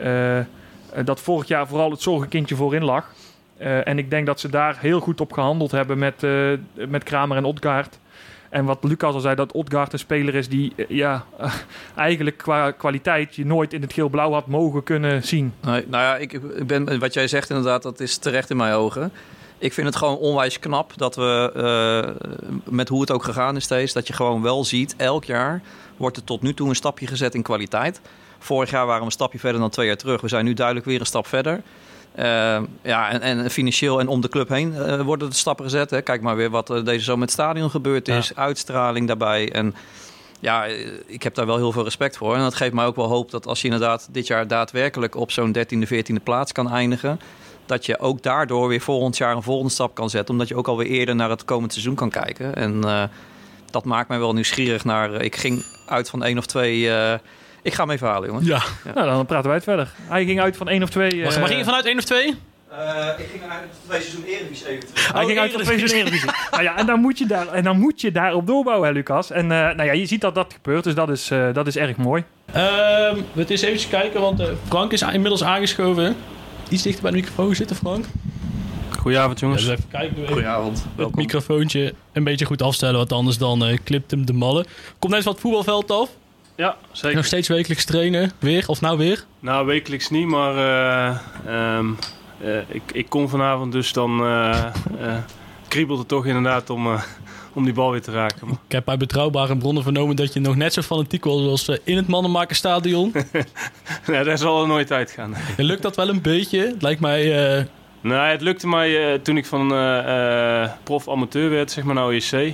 [0.94, 3.14] eh, dat vorig jaar vooral het zorgenkindje voorin lag.
[3.58, 6.22] En ik denk dat ze daar heel goed op gehandeld hebben met,
[6.74, 8.00] met Kramer en Odgaard.
[8.50, 11.26] En wat Lucas al zei, dat Odgaard een speler is die ja,
[11.96, 15.54] eigenlijk qua kwaliteit je nooit in het geel-blauw had mogen kunnen zien.
[15.62, 18.74] Nee, nou ja, ik, ik ben, wat jij zegt inderdaad, dat is terecht in mijn
[18.74, 19.12] ogen.
[19.66, 22.28] Ik vind het gewoon onwijs knap dat we, eh,
[22.64, 25.62] met hoe het ook gegaan is steeds, dat je gewoon wel ziet, elk jaar
[25.98, 28.02] wordt er tot nu toe een stapje gezet in kwaliteit.
[28.40, 30.22] Vorig jaar waren we een stapje verder dan twee jaar terug.
[30.22, 31.62] We zijn nu duidelijk weer een stap verder.
[32.20, 32.24] Uh,
[32.82, 35.90] ja, en, en, financieel en om de club heen uh, worden de stappen gezet.
[35.90, 36.02] Hè.
[36.02, 38.28] Kijk maar weer wat uh, deze zomer met het stadion gebeurd is.
[38.28, 38.42] Ja.
[38.42, 39.52] Uitstraling daarbij.
[39.52, 39.76] En
[40.40, 40.66] ja,
[41.06, 42.36] ik heb daar wel heel veel respect voor.
[42.36, 45.32] En dat geeft mij ook wel hoop dat als je inderdaad dit jaar daadwerkelijk op
[45.32, 47.20] zo'n 13e, 14e plaats kan eindigen.
[47.66, 50.34] Dat je ook daardoor weer volgend jaar een volgende stap kan zetten.
[50.34, 52.56] Omdat je ook alweer eerder naar het komend seizoen kan kijken.
[52.56, 52.82] En
[53.72, 55.22] dat maakt mij wel nieuwsgierig naar.
[55.22, 56.90] ik ging uit van één of twee
[57.66, 58.46] ik ga hem even halen, jongen.
[58.46, 58.64] Ja.
[58.86, 58.94] ja.
[58.94, 59.90] Nou, dan praten wij het verder.
[60.08, 61.24] Hij ging uit van één of twee.
[61.24, 62.36] Wacht, maar ging je vanuit één of twee?
[62.72, 64.66] Uh, ik ging uit twee seizoen Eredivisie.
[65.14, 66.30] Hij ging uit van twee seizoen Eredivisie.
[66.52, 69.32] nou ja, en dan moet je daar en dan moet je daarop doorbouwen, hè, Lucas.
[69.32, 71.78] En uh, nou ja, je ziet dat dat gebeurt, dus dat is, uh, dat is
[71.78, 72.24] erg mooi.
[72.48, 76.16] Um, we eens even kijken, want Frank is inmiddels aangeschoven.
[76.70, 78.06] Iets dichter bij de microfoon zitten, Frank.
[79.00, 79.62] Goedenavond, jongens.
[79.62, 80.18] Ja, dus even kijken.
[80.18, 80.86] Even Goedenavond.
[80.96, 84.66] Het microfoontje een beetje goed afstellen, want anders dan klipt hem de mallen.
[85.00, 86.10] Komt net wat voetbalveld af.
[86.56, 87.16] Ja, zeker.
[87.16, 88.32] Nog steeds wekelijks trainen?
[88.40, 88.64] Weer?
[88.68, 89.26] Of nou weer?
[89.40, 90.56] Nou, wekelijks niet, maar
[91.48, 91.98] uh, um,
[92.44, 94.66] uh, ik, ik kom vanavond, dus dan uh,
[95.68, 96.88] kriebelt het toch inderdaad om,
[97.56, 98.48] om die bal weer te raken.
[98.48, 101.98] Ik heb bij betrouwbare bronnen vernomen dat je nog net zo fanatiek was als in
[101.98, 103.14] het Mannenmakerstadion.
[104.08, 105.34] nee, daar zal er nooit uitgaan.
[105.58, 106.60] En lukt dat wel een beetje?
[106.60, 107.24] Het lijkt mij...
[108.02, 109.68] Nou, het lukte mij toen ik van
[110.84, 112.54] prof-amateur werd, zeg maar, naar OJC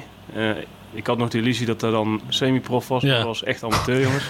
[0.94, 4.02] ik had nog de illusie dat er dan semi-prof was, maar dat was echt amateur,
[4.02, 4.30] jongens.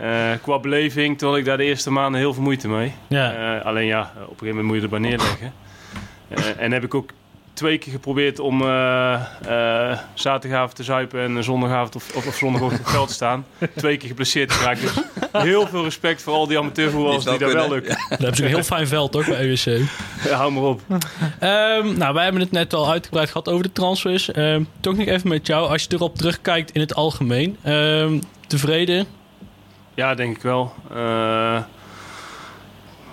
[0.00, 2.92] uh, qua beleving, toen had ik daar de eerste maanden heel veel moeite mee.
[3.06, 3.56] Ja.
[3.56, 5.52] Uh, alleen ja, op een gegeven moment moet je erbij neerleggen.
[6.28, 7.10] Uh, en heb ik ook
[7.52, 8.60] twee keer geprobeerd om
[10.14, 13.46] zaterdagavond te zuipen en zondagavond of, of, of zondagochtend op het veld te staan.
[13.76, 14.80] Twee keer geblesseerd geraakt.
[14.80, 14.92] Dus
[15.42, 17.90] heel veel respect voor al die amateurvoetballers die, die daar wel lukken.
[17.90, 18.08] Ja.
[18.08, 19.80] Daar hebben ze een heel fijn veld toch bij EWC.
[20.24, 20.80] Ja, hou maar op.
[20.90, 24.36] Um, nou, wij hebben het net al uitgebreid gehad over de transfers.
[24.36, 25.68] Um, toch nog even met jou.
[25.68, 27.56] Als je erop terugkijkt in het algemeen.
[27.66, 29.06] Um, tevreden?
[29.94, 30.72] Ja, denk ik wel.
[30.94, 31.58] Uh,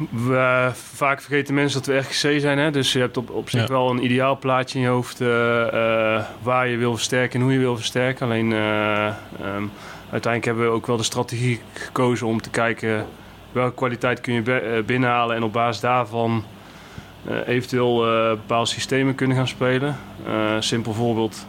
[0.09, 2.57] we, vaak vergeten mensen dat we RGC zijn.
[2.57, 2.71] Hè?
[2.71, 3.67] Dus je hebt op, op zich ja.
[3.67, 7.53] wel een ideaal plaatje in je hoofd uh, uh, waar je wil versterken en hoe
[7.53, 8.25] je wil versterken.
[8.25, 9.05] Alleen uh,
[9.55, 9.71] um,
[10.11, 13.05] uiteindelijk hebben we ook wel de strategie gekozen om te kijken
[13.51, 16.43] welke kwaliteit kun je binnenhalen en op basis daarvan
[17.45, 17.95] eventueel
[18.29, 19.97] bepaalde systemen kunnen gaan spelen.
[20.59, 21.47] simpel voorbeeld,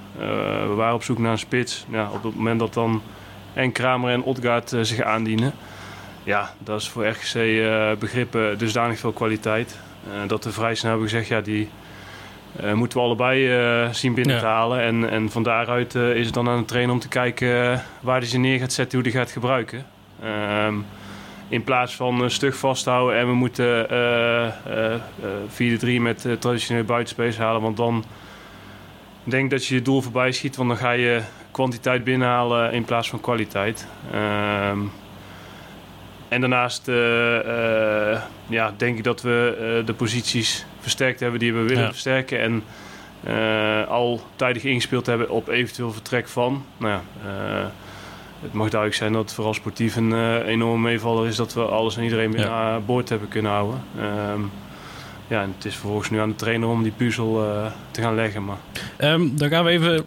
[0.67, 1.87] we waren op zoek naar een spits.
[1.91, 3.03] Ja, op het moment dat dan
[3.55, 5.53] en Kramer en Odgaard zich aandienen
[6.31, 9.79] ja, dat is voor RGC uh, begrippen dusdanig veel kwaliteit.
[10.07, 11.69] Uh, dat we vrij snel hebben gezegd, ja, die
[12.63, 13.49] uh, moeten we allebei
[13.95, 14.41] zien binnen ja.
[14.41, 14.81] te halen.
[14.81, 18.29] En, en van daaruit is het dan aan de trainer om te kijken waar hij
[18.29, 19.87] ze neer gaat zetten, hoe hij gaat gebruiken.
[20.67, 20.87] Um,
[21.49, 23.87] in plaats van stug vasthouden en we moeten
[25.99, 27.63] 4-3 met traditioneel buitenspace halen.
[27.63, 28.05] Want dan
[29.25, 31.21] denk ik dat je je doel voorbij schiet, want dan ga je
[31.51, 33.87] kwantiteit binnenhalen in plaats van kwaliteit.
[34.15, 34.91] Um,
[36.31, 41.53] en daarnaast uh, uh, ja, denk ik dat we uh, de posities versterkt hebben die
[41.53, 41.91] we willen ja.
[41.91, 42.41] versterken.
[42.41, 42.63] En
[43.89, 46.65] al tijdig ingespeeld hebben op eventueel vertrek van.
[46.77, 47.03] Nou ja,
[48.41, 51.97] het mag duidelijk zijn dat het vooral sportief een enorme meevaller is dat we alles
[51.97, 52.73] en iedereen weer ja.
[52.75, 53.83] aan boord hebben kunnen houden.
[54.33, 54.51] Um,
[55.27, 57.45] ja, en het is vervolgens nu aan de trainer om die puzzel
[57.91, 58.45] te gaan leggen.
[58.45, 58.59] Maar.
[58.99, 60.07] Um, dan gaan we even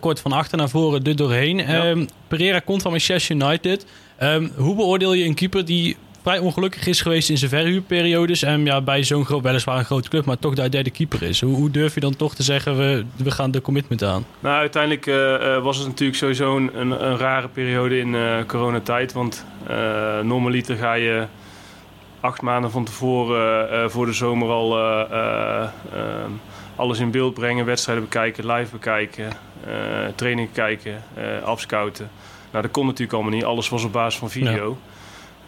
[0.00, 1.56] kort van achter naar voren er doorheen.
[1.56, 1.88] Ja.
[1.88, 3.86] Um, Pereira komt van Manchester United.
[4.22, 8.64] Um, hoe beoordeel je een keeper die vrij ongelukkig is geweest in zijn verhuurperiodes en
[8.64, 11.40] ja, bij zo'n weliswaar een grote club, maar toch de derde keeper is?
[11.40, 14.26] Hoe, hoe, durf je dan toch te zeggen, we, we gaan de commitment aan?
[14.40, 19.44] Nou, uiteindelijk uh, was het natuurlijk sowieso een, een, rare periode in uh, coronatijd, want
[19.70, 21.26] uh, normaliter ga je
[22.20, 24.78] acht maanden van tevoren voor de zomer al
[26.76, 29.32] alles in beeld brengen, wedstrijden bekijken, live bekijken,
[30.14, 31.02] trainingen kijken,
[31.44, 32.10] afscouten.
[32.50, 33.44] Nou, dat kon natuurlijk allemaal niet.
[33.44, 34.78] Alles was op basis van video.
[34.82, 34.96] Ja.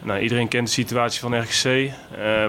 [0.03, 1.65] Nou, iedereen kent de situatie van RGC.
[1.65, 1.91] Uh,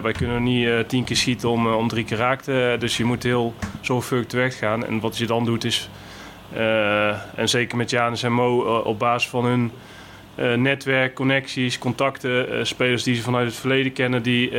[0.02, 2.76] wij kunnen niet uh, tien keer schieten om, uh, om drie keer raakte.
[2.78, 4.86] dus je moet heel zorgvuldig te werk gaan.
[4.86, 5.88] En wat je dan doet is...
[7.36, 9.70] en zeker met Janus en Mo op basis van hun
[10.62, 12.66] netwerk, connecties, contacten...
[12.66, 14.22] spelers die ze vanuit het verleden kennen...
[14.22, 14.50] die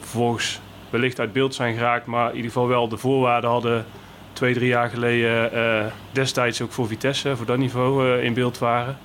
[0.00, 0.60] vervolgens
[0.90, 2.06] wellicht uit beeld zijn geraakt...
[2.06, 3.84] maar in ieder geval wel de voorwaarden hadden
[4.32, 8.98] twee, drie jaar geleden destijds ook voor Vitesse, voor dat niveau in beeld waren.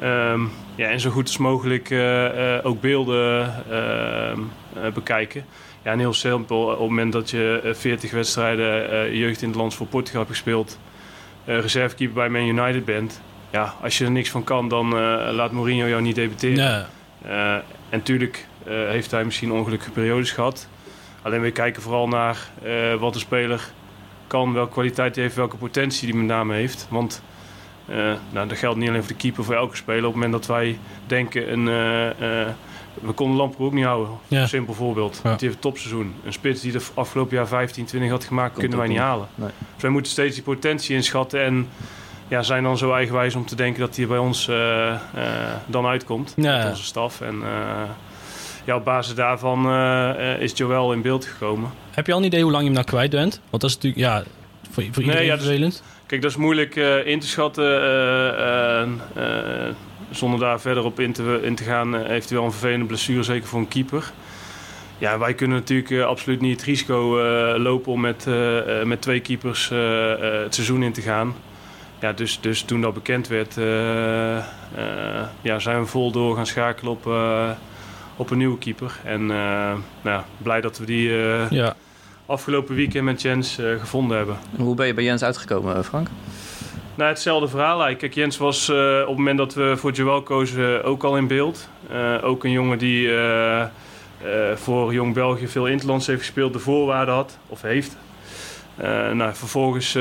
[0.00, 0.40] Ehm,
[0.74, 1.92] ja, en zo goed als mogelijk
[2.62, 4.40] ook beelden ehm,
[4.94, 5.44] bekijken.
[5.82, 9.74] Ja, en heel simpel, op het moment dat je 40 wedstrijden jeugd in het land
[9.74, 10.78] voor Portugal hebt gespeeld,
[11.44, 13.20] reservekeeper bij Man United bent,
[13.50, 14.88] ja, als je er niks van kan, dan
[15.34, 16.86] laat Mourinho jou niet debuteren.
[17.22, 20.68] en natuurlijk heeft hij misschien ongelukkige periodes gehad.
[21.22, 22.50] Alleen we kijken vooral naar
[22.98, 23.70] wat de speler
[24.26, 26.86] kan, welke kwaliteit hij heeft, welke potentie die met name heeft.
[26.90, 27.22] Want
[28.30, 29.98] nou, dat geldt niet alleen voor de keeper, voor elke speler.
[29.98, 32.46] Op het moment dat wij denken, een, uh,
[33.00, 34.14] we konden Lamproe ook niet houden.
[34.28, 34.46] Ja.
[34.46, 35.20] Simpel voorbeeld.
[35.24, 35.30] Ja.
[35.30, 36.14] Die heeft een topseizoen.
[36.24, 39.28] Een spits die de afgelopen jaar 15, 20 had gemaakt, kunnen wij niet halen.
[39.34, 39.50] Nee.
[39.74, 41.68] Dus wij moeten steeds die potentie inschatten en
[42.28, 44.50] ja, zijn dan zo eigenwijs om te denken dat hij bij ons
[45.66, 46.32] dan uitkomt.
[46.36, 46.56] Ja.
[46.56, 47.20] Met onze staf.
[47.20, 47.42] En
[48.64, 49.72] ja, op basis daarvan
[50.38, 51.70] is Joel in beeld gekomen.
[51.90, 53.40] Heb je al een idee hoe lang je hem nou kwijt bent?
[53.50, 54.22] Want dat is natuurlijk, ja,
[54.70, 55.82] voor, voor iedereen nee, ja, vervelend.
[56.06, 57.64] kijk, dat is moeilijk uh, in te schatten.
[57.64, 59.68] Uh, uh,
[60.10, 63.58] zonder daar verder op in te, in te gaan, wel een vervelende blessure, zeker voor
[63.58, 64.12] een keeper.
[64.98, 67.18] Ja, wij kunnen natuurlijk absoluut niet het risico
[67.58, 68.26] lopen om met,
[68.84, 71.34] met twee keepers het seizoen in te gaan.
[72.00, 73.54] Ja, dus, dus toen dat bekend werd,
[75.40, 77.06] ja, zijn we vol door gaan schakelen op,
[78.16, 78.92] op een nieuwe keeper.
[79.04, 79.26] En
[80.02, 81.10] nou, blij dat we die
[81.50, 81.76] ja
[82.28, 84.36] afgelopen weekend met Jens uh, gevonden hebben.
[84.56, 86.08] Hoe ben je bij Jens uitgekomen, eh, Frank?
[86.94, 90.84] Nou, hetzelfde verhaal Kijk, Jens was uh, op het moment dat we voor Joel kozen
[90.84, 91.68] ook al in beeld.
[92.22, 93.10] ook een jongen die
[94.54, 97.96] voor Jong België veel interlands heeft gespeeld, de voorwaarden had, of heeft.
[99.12, 99.92] nou, vervolgens,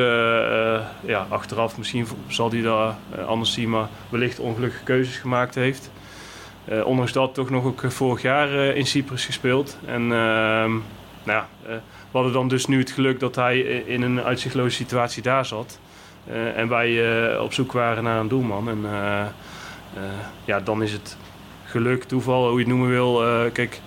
[1.01, 2.93] ja, achteraf misschien zal hij dat
[3.27, 5.91] anders zien, maar wellicht ongelukkige keuzes gemaakt heeft.
[6.83, 9.77] ondanks dat toch nog ook vorig jaar in Cyprus gespeeld.
[9.85, 10.71] En ehm,
[11.23, 11.47] nou ja,
[12.17, 15.79] hadden dan dus nu het geluk dat hij in een uitzichtloze situatie daar zat.
[16.29, 18.69] Uh, en wij uh, op zoek waren naar een doelman.
[18.69, 19.23] En uh,
[20.45, 21.17] ja, dan is het
[21.63, 23.23] geluk, toeval, hoe je het noemen wil.
[23.51, 23.81] kijk,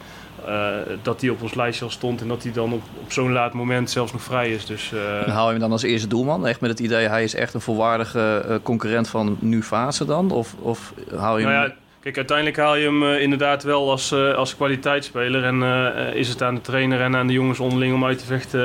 [1.02, 3.52] dat hij op ons lijstje al stond en dat hij dan op, op zo'n laat
[3.52, 4.66] moment zelfs nog vrij is.
[4.66, 4.92] Dus,
[5.24, 6.46] en haal je hem dan als eerste doelman?
[6.46, 10.30] Echt met het idee, hij is echt een volwaardige concurrent van nu fase dan?
[10.30, 11.68] Of, of haal je nou hem...
[11.68, 15.44] Ja, Kijk, uiteindelijk haal je hem uh, inderdaad wel als, uh, als kwaliteitsspeler.
[15.44, 18.24] En uh, is het aan de trainer en aan de jongens onderling om uit te
[18.24, 18.60] vechten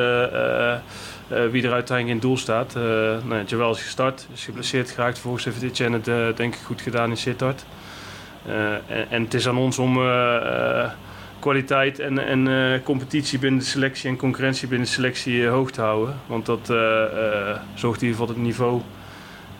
[1.51, 2.73] wie er uiteindelijk in het doel staat.
[3.25, 5.13] nou, Joel is gestart, is geblesseerd geraakt.
[5.13, 7.65] Vervolgens heeft dit het denk ik goed gedaan in Sittard.
[8.45, 9.99] En, en, het is aan ons om
[11.39, 16.15] kwaliteit en, en competitie binnen de selectie en concurrentie binnen de selectie hoog te houden.
[16.25, 16.65] Want dat
[17.73, 18.81] zorgt in ieder geval het niveau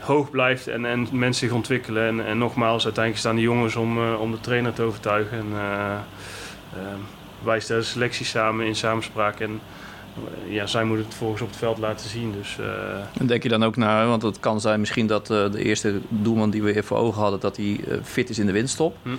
[0.06, 2.08] hoog blijft en, en mensen zich ontwikkelen.
[2.08, 5.38] En, en nogmaals, uiteindelijk staan de jongens om, uh, om de trainer te overtuigen.
[5.38, 5.98] En, uh,
[6.78, 6.84] uh,
[7.44, 9.40] wij stellen selectie samen in samenspraak.
[9.40, 9.60] En
[10.48, 12.32] ja, zij moeten het volgens op het veld laten zien.
[12.32, 12.58] Dus,
[13.20, 16.50] En denk je dan ook naar, want het kan zijn misschien dat de eerste doelman
[16.50, 18.98] die we even voor ogen hadden, dat hij fit is in de winststop.
[19.04, 19.10] Hm.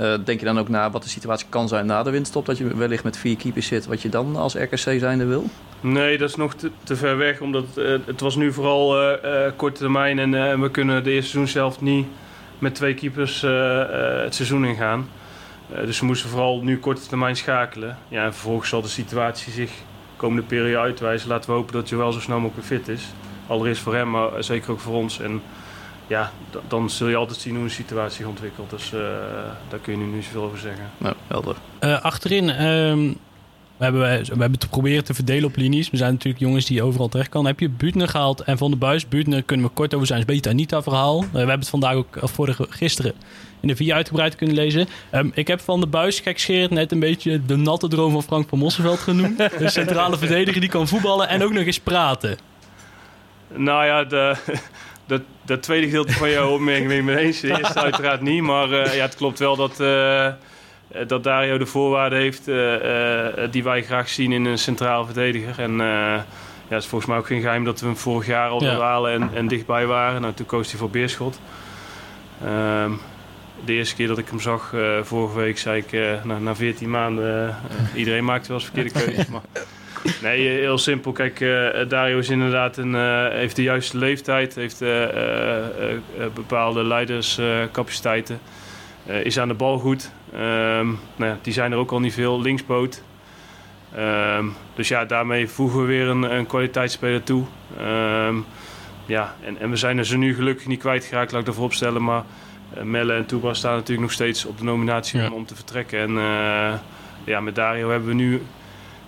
[0.00, 2.46] Uh, denk je dan ook na wat de situatie kan zijn na de winststop?
[2.46, 5.44] Dat je wellicht met vier keepers zit, wat je dan als RKC zijnde wil?
[5.80, 7.40] Nee, dat is nog te, ver weg.
[7.40, 10.18] Omdat uh, het was nu vooral uh, korte termijn.
[10.18, 12.06] En we kunnen de eerste seizoen zelf niet
[12.58, 15.08] met twee keepers het seizoen ingaan.
[15.84, 17.98] dus we moesten vooral nu korte termijn schakelen.
[18.08, 19.70] Ja, en vervolgens zal de situatie zich
[20.16, 21.28] komende periode uitwijzen.
[21.28, 23.06] Laten we hopen dat Joel zo snel mogelijk fit is.
[23.46, 25.20] Allereerst voor hem, maar zeker ook voor ons.
[25.20, 25.42] En
[26.06, 26.32] ja,
[26.68, 28.70] dan zul je altijd zien hoe een situatie zich ontwikkelt.
[28.70, 29.00] Dus uh,
[29.68, 30.90] daar kun je nu niet zoveel over zeggen.
[30.98, 31.56] Nou, helder.
[31.80, 33.16] Uh, achterin, um,
[33.76, 35.90] we, hebben, we hebben te proberen te verdelen op linies.
[35.90, 37.46] We zijn natuurlijk jongens die overal terecht kan.
[37.46, 39.08] Heb je Buutner gehaald en Van de Buis?
[39.08, 40.20] Buutner kunnen we kort over zijn.
[40.20, 41.22] Het is een beetje het Anita-verhaal.
[41.22, 43.14] Uh, we hebben het vandaag ook vorige, gisteren
[43.60, 44.88] in de vier uitgebreid kunnen lezen.
[45.12, 48.48] Um, ik heb Van de Buis, gekscherend, net een beetje de natte droom van Frank
[48.48, 49.38] van Mosselveld genoemd.
[49.58, 52.38] de centrale verdediger die kan voetballen en ook nog eens praten.
[53.54, 54.36] Nou ja, de
[55.06, 57.40] dat, dat tweede gedeelte van jouw opmerking ben ik mee eens.
[57.40, 58.42] De eerste uiteraard niet.
[58.42, 60.28] Maar uh, ja, het klopt wel dat, uh,
[61.06, 62.76] dat Dario de voorwaarden heeft uh,
[63.50, 65.58] die wij graag zien in een centraal verdediger.
[65.58, 65.76] En
[66.68, 68.78] ja, het is volgens mij ook geen geheim dat we hem vorig jaar al ja.
[68.78, 70.20] halen en, en dichtbij waren.
[70.20, 71.40] Nou, toen koos hij voor Beerschot.
[72.44, 73.00] Um,
[73.64, 77.56] de eerste keer dat ik hem zag, vorige week, zei ik na, na 14 maanden...
[77.94, 79.40] iedereen maakt wel eens verkeerde keuzes, maar...
[80.22, 81.12] Nee, eh, heel simpel.
[81.12, 84.84] Kijk, uh, Dario is inderdaad een, uh, heeft de juiste leeftijd, heeft
[86.34, 88.40] bepaalde leiderscapaciteiten,
[89.22, 90.10] is aan de bal goed.
[90.34, 92.40] Um, nou ja, die zijn er ook al niet veel.
[92.40, 93.02] Linksboot.
[93.98, 97.44] Um, dus ja, daarmee voegen we weer een, een kwaliteitsspeler toe.
[97.80, 98.44] Um,
[99.06, 102.04] ja, en, en we zijn er ze nu gelukkig niet kwijtgeraakt, laat ik ervoor opstellen.
[102.04, 102.22] Maar
[102.82, 105.26] Melle en Toeba staan natuurlijk nog steeds op de nominatie ja.
[105.26, 105.98] om, om, te vertrekken.
[105.98, 106.12] En
[107.24, 108.42] ja, met Dario hebben we nu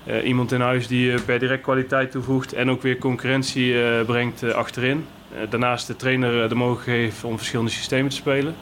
[0.07, 4.01] uh, iemand in huis die uh, per direct kwaliteit toevoegt en ook weer concurrentie uh,
[4.07, 5.05] brengt achterin.
[5.49, 8.55] daarnaast de trainer de mogelijkheid heeft om verschillende systemen te spelen.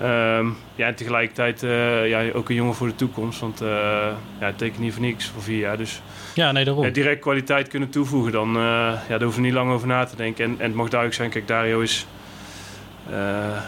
[0.00, 1.60] Ehm, ja, en tegelijkertijd
[2.08, 3.40] ja, ook een jongen voor de toekomst.
[3.40, 5.76] Want ja, het tekent niet voor niks voor vier jaar.
[5.76, 6.02] Dus
[6.34, 6.92] ja, nee, daarom.
[6.92, 10.44] direct kwaliteit kunnen toevoegen, dan ja, daar hoeven we niet lang over na te denken.
[10.44, 12.06] En, en het mag duidelijk zijn, kijk, Dario is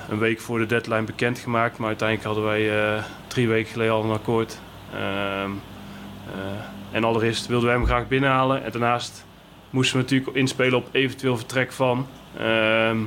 [0.09, 1.79] een week voor de deadline bekendgemaakt.
[1.79, 4.59] Maar uiteindelijk hadden wij drie weken geleden al een akkoord.
[4.95, 5.51] Ehm,
[6.91, 8.65] en allereerst wilden wij hem graag binnenhalen.
[8.65, 9.25] En daarnaast
[9.71, 12.07] moesten we natuurlijk inspelen op eventueel vertrek van...
[12.39, 12.99] Ehm,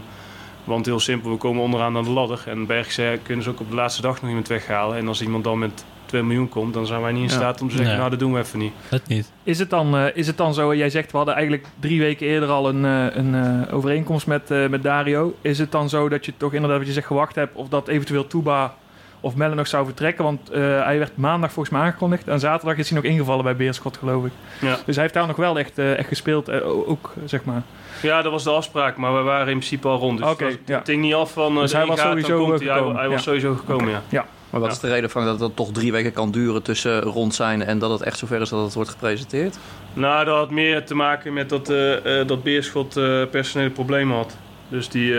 [0.64, 2.44] want heel simpel, we komen onderaan aan de ladder.
[2.46, 4.98] En Bergse kunnen ze ook op de laatste dag nog iemand weghalen.
[4.98, 7.70] En als iemand dan met 2 miljoen komt, dan zijn wij niet in staat om
[7.70, 8.74] te zeggen, nou dat doen we even niet.
[8.90, 9.32] Dat niet.
[9.44, 12.28] Is het dan, uh, is het dan zo, jij zegt we hadden eigenlijk drie weken
[12.28, 15.36] eerder al een, uh, een uh, overeenkomst met, met Dario.
[15.42, 17.88] Is het dan zo dat je toch inderdaad wat je zegt gewacht hebt of dat
[17.88, 18.76] eventueel Tuba
[19.22, 20.24] of Melle nog zou vertrekken.
[20.24, 20.50] Want
[20.84, 22.28] hij werd maandag volgens mij aangekondigd.
[22.28, 24.32] En zaterdag is hij nog ingevallen bij Beerschot, geloof ik.
[24.62, 24.78] Ja.
[24.86, 27.62] Dus hij heeft daar nog wel echt, echt gespeeld, ook zeg maar.
[28.02, 30.18] Ja, dat was de afspraak, maar we waren in principe al rond.
[30.18, 30.96] Dus okay, het, ja.
[30.96, 34.02] niet af van uh, dus hij was sowieso komt hij, hij, was sowieso gekomen, ja.
[34.10, 34.26] ja.
[34.50, 37.36] Maar wat is de reden van dat het toch drie weken kan duren tussen rond
[37.36, 39.58] zijn en dat het echt zover is dat het wordt gepresenteerd?
[39.94, 44.16] Nou, dat had meer te maken met dat, uh, uh, dat Beerschot uh, personele problemen
[44.18, 44.38] had.
[44.68, 45.14] Dus die,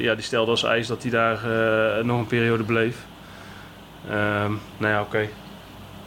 [0.00, 1.40] ja, die stelde als eis dat hij daar
[2.04, 2.96] nog een periode bleef.
[4.10, 5.08] Um, nou ja, oké.
[5.08, 5.30] Okay.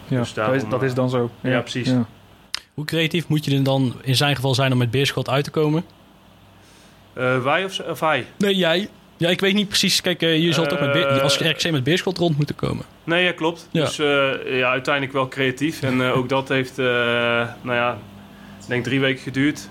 [0.07, 1.29] Ja, dus daarom, dat, is, dat is dan zo.
[1.41, 1.93] Ja, precies.
[2.73, 5.85] Hoe creatief moet je dan in zijn geval zijn om met Beerschot uit te komen?
[7.17, 8.25] Uh, wij of, of, hij?
[8.37, 8.89] Nee, jij.
[9.17, 10.01] Ja, ik weet niet precies.
[10.01, 12.85] Kijk, uh, je zal toch met Beer, als RKC met Beerschot rond moeten komen.
[13.03, 13.67] Nee, ja, klopt.
[13.71, 13.85] Ja.
[13.85, 15.81] Dus uh, ja, uiteindelijk wel creatief.
[15.81, 17.97] En ook dat heeft, nou ja,
[18.61, 19.69] ik denk drie weken geduurd.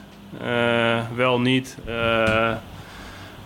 [1.15, 1.77] wel niet.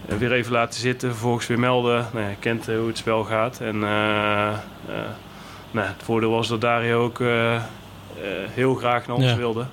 [0.06, 2.06] Weer even laten zitten, vervolgens weer melden.
[2.12, 3.60] Nou, je kent hoe het spel gaat.
[3.60, 3.78] En
[5.70, 7.20] nou, het voordeel was dat Dario ook
[8.22, 9.64] eh, heel graag naar ons wilde.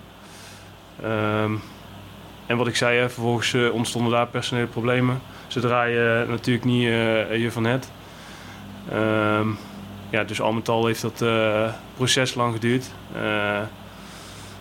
[1.03, 1.53] Ehm,
[2.45, 5.21] en wat ik zei, hè, vervolgens uh, ontstonden daar personele problemen.
[5.47, 7.91] Zodra je natuurlijk niet uh, je van het.
[8.93, 9.57] Um,
[10.09, 11.23] ja, dus al met al heeft dat
[11.95, 12.91] proces lang geduurd.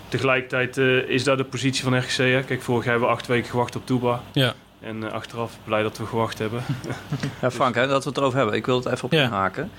[0.09, 0.77] tegelijkertijd
[1.09, 2.17] is dat de positie van RGC.
[2.17, 2.43] Hè.
[2.43, 4.21] Kijk, vorig jaar hebben we acht weken gewacht op Toeba.
[4.33, 4.55] Ja.
[4.81, 6.63] En achteraf blij dat we gewacht hebben.
[7.43, 8.57] ja, Frank, hè, dat we het erover hebben.
[8.57, 9.23] Ik wil het even op ja.
[9.23, 9.71] inhaken.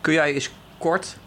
[0.00, 1.18] Kun jij eens kort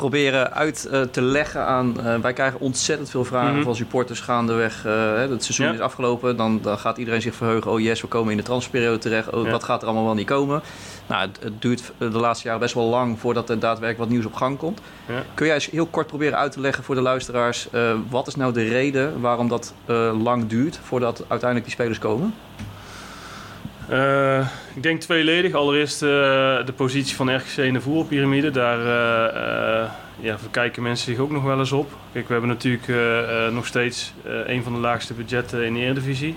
[0.00, 1.94] proberen uit uh, te leggen aan.
[1.98, 4.86] Uh, wij krijgen ontzettend veel vragen mm van supporters gaandeweg.
[4.86, 6.36] Uh, het seizoen is afgelopen.
[6.36, 7.70] Dan, dan gaat iedereen zich verheugen.
[7.70, 9.30] Oh yes, we komen in de transferperiode terecht.
[9.30, 10.62] Oh, Wat gaat er allemaal wel niet komen?
[11.06, 14.24] Nou, het, het, duurt de laatste jaren best wel lang voordat er daadwerkelijk wat nieuws
[14.24, 14.80] op gang komt.
[15.08, 15.22] Ja.
[15.34, 17.68] Kun jij eens heel kort proberen uit te leggen voor de luisteraars.
[18.08, 19.74] wat is nou de reden waarom dat
[20.22, 22.34] lang duurt voordat uiteindelijk die spelers komen?
[23.90, 25.52] Uh, ik denk tweeledig.
[25.52, 26.08] Allereerst uh,
[26.66, 28.50] de positie van RGC in de voetbalpyramide.
[28.50, 31.96] Daar uh, ja, verkijken mensen zich ook nog wel eens op.
[32.12, 32.86] Kijk, we hebben natuurlijk
[33.52, 34.12] nog steeds
[34.46, 36.34] een van de laagste budgetten in de Eredivisie.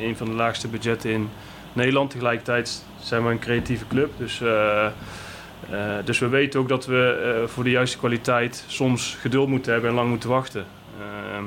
[0.00, 1.28] een van de laagste budgetten in
[1.72, 2.10] Nederland.
[2.10, 4.12] Tegelijkertijd zijn we een creatieve club.
[4.16, 4.42] Dus,
[6.04, 9.96] dus we weten ook dat we voor de juiste kwaliteit soms geduld moeten hebben en
[9.96, 10.66] lang moeten wachten.
[11.00, 11.44] Ehm,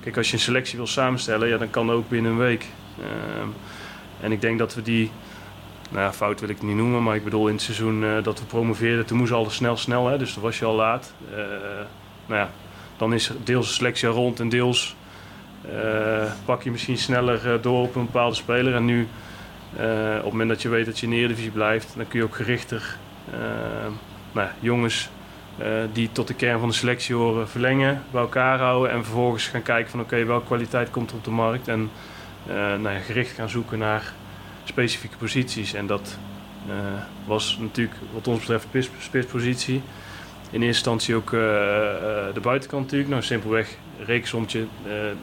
[0.00, 2.66] kijk, als je een selectie wil samenstellen, ja, dan kan dat ook binnen een week.
[4.20, 5.10] En ik denk dat we die,
[5.90, 8.38] nou ja, fout wil ik niet noemen, maar ik bedoel in het seizoen uh, dat
[8.38, 11.14] we promoveerden, toen moest alles snel, snel, hè, dus dan was je al laat.
[11.30, 11.36] Uh,
[12.26, 12.50] nou ja,
[12.96, 14.96] dan is deels de selectie rond en deels
[15.72, 18.74] uh, pak je misschien sneller door op een bepaalde speler.
[18.74, 19.08] En nu,
[19.72, 22.24] op het moment dat je weet dat je in de Eredivisie blijft, dan kun je
[22.24, 22.96] ook gerichter
[24.32, 25.10] nou, jongens
[25.92, 29.62] die tot de kern van de selectie horen verlengen, bij elkaar houden en vervolgens gaan
[29.62, 31.68] kijken van oké, welke kwaliteit komt er op de markt.
[31.68, 31.90] En,
[32.80, 34.12] nou gericht gaan zoeken naar
[34.64, 35.74] specifieke posities.
[35.74, 36.18] En dat
[36.68, 36.74] uh,
[37.24, 39.82] was natuurlijk wat ons betreft spitspositie.
[40.50, 41.40] In eerste instantie ook uh,
[42.34, 43.10] de buitenkant natuurlijk.
[43.10, 44.66] Nou, simpelweg reeksommetje,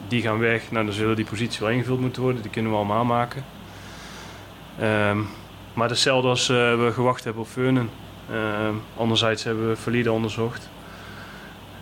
[0.08, 0.70] die gaan weg.
[0.70, 2.42] Nou, dan zullen die posities wel ingevuld moeten worden.
[2.42, 3.44] Die kunnen we allemaal maken.
[4.82, 5.26] Um,
[5.74, 7.90] maar hetzelfde als we gewacht hebben op Feunen.
[8.32, 10.68] Um, anderzijds hebben we Valide onderzocht.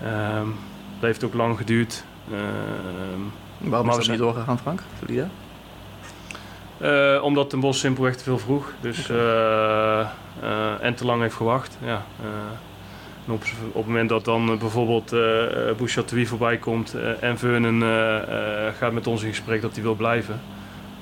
[0.05, 0.55] Um,
[0.95, 2.05] dat heeft ook lang geduurd.
[3.65, 4.83] Waarom is dat niet doorgegaan, Frank?
[4.99, 5.29] Valida?
[6.83, 8.73] Uh, omdat Den Bos simpelweg te veel vroeg.
[8.81, 10.09] Dus, uh, uh,
[10.81, 11.79] en te lang heeft gewacht.
[11.85, 12.03] Ja,
[13.27, 17.83] op, op, het moment dat dan bijvoorbeeld uh, voorbij komt en Vernon
[18.79, 20.41] gaat met ons in gesprek dat hij wil blijven.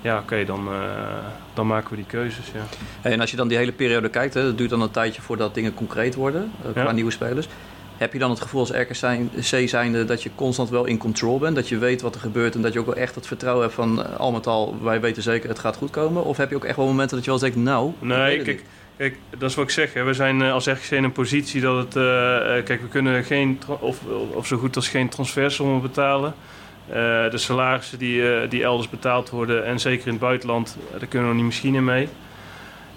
[0.02, 0.68] Ja, oké, dan,
[1.54, 2.46] dan maken we die keuzes.
[2.54, 3.11] Ja.
[3.11, 5.54] en als je dan die hele periode kijkt, hè, dat duurt dan een tijdje voordat
[5.54, 7.48] dingen concreet worden qua nieuwe spelers.
[8.01, 11.55] Heb je dan het gevoel als RKC zijnde dat je constant wel in control bent?
[11.55, 13.74] Dat je weet wat er gebeurt en dat je ook wel echt het vertrouwen hebt
[13.74, 16.24] van eh, al met al, wij weten zeker het gaat goed komen?
[16.24, 17.92] Of heb je ook echt wel momenten dat je wel zegt, nou...
[17.98, 18.64] Nee, kijk,
[18.96, 19.94] kijk, dat is wat ik zeg.
[19.94, 20.03] Hè.
[20.03, 21.96] We zijn eh, als RKC in een positie dat het...
[21.96, 22.03] Uh,
[22.64, 24.01] kijk, we kunnen geen, of,
[24.32, 26.34] of zo goed als geen transfersommen betalen.
[26.88, 26.94] Uh,
[27.30, 31.34] de salarissen die, die elders betaald worden en zeker in het buitenland, daar kunnen we
[31.34, 32.09] niet misschien in mee.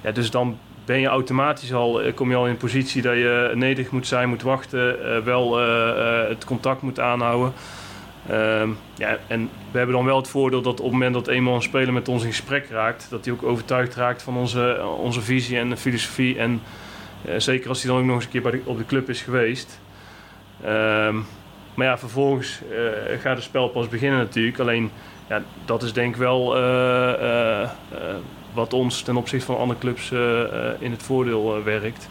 [0.01, 3.14] Ja, dus dan ben je automatisch al, eh, kom je al in een positie dat
[3.14, 7.54] je nederig moet zijn, moet wachten, eh, wel eh, het contact moet aanhouden.
[8.30, 11.56] Ehm, ja, en we hebben dan wel het voordeel dat op het moment dat eenmaal
[11.56, 15.22] een speler met ons in gesprek raakt, dat hij ook overtuigd raakt van onze, onze
[15.22, 16.38] visie en filosofie.
[16.38, 16.62] En
[17.38, 19.80] zeker als hij dan ook nog eens een keer op de club is geweest.
[20.64, 21.16] Ehm,
[21.74, 22.62] maar ja, vervolgens
[23.20, 24.60] gaat het spel pas beginnen natuurlijk.
[24.60, 24.92] Alleen
[25.30, 26.56] ja, dat is denk ik wel
[28.54, 32.10] wat ons ten opzichte van andere clubs eh, eh, in het voordeel eh, werkt.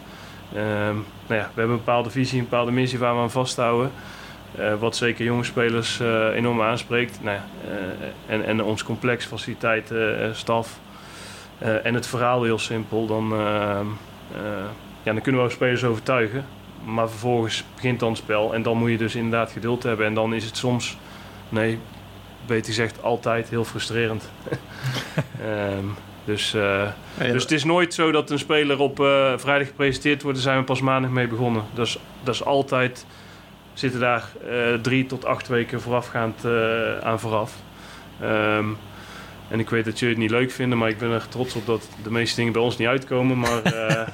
[0.55, 0.95] Ehm,
[1.27, 3.91] nou ja, we hebben een bepaalde visie, een bepaalde missie waar we aan vasthouden.
[4.79, 5.99] wat zeker jonge spelers
[6.33, 7.19] enorm aanspreekt.
[7.21, 7.45] Nou ja,
[8.25, 10.79] en, en ons complex, faciliteiten, staf
[11.83, 13.05] en het verhaal heel simpel.
[13.05, 13.85] Dan, ehm,
[15.03, 16.45] ja, dan kunnen we ook spelers overtuigen.
[16.85, 20.05] Maar vervolgens begint dan het spel en dan moet je dus inderdaad geduld hebben.
[20.05, 20.97] En dan is het soms,
[21.49, 21.79] nee,
[22.45, 24.29] beter gezegd altijd heel frustrerend.
[25.79, 25.95] um,
[26.25, 30.37] Dus, uh, dus het is nooit zo dat een speler op uh, vrijdag gepresenteerd wordt.
[30.37, 31.63] Daar zijn we pas maandag mee begonnen.
[31.73, 33.05] Dat is, dat is altijd...
[33.73, 36.45] Zitten daar uh, drie tot acht weken voorafgaand
[37.03, 37.55] aan vooraf.
[38.23, 38.77] Um,
[39.49, 41.65] en ik weet dat jullie het niet leuk vinden, maar ik ben er trots op
[41.65, 43.39] dat de meeste dingen bij ons niet uitkomen.
[43.39, 43.61] Maar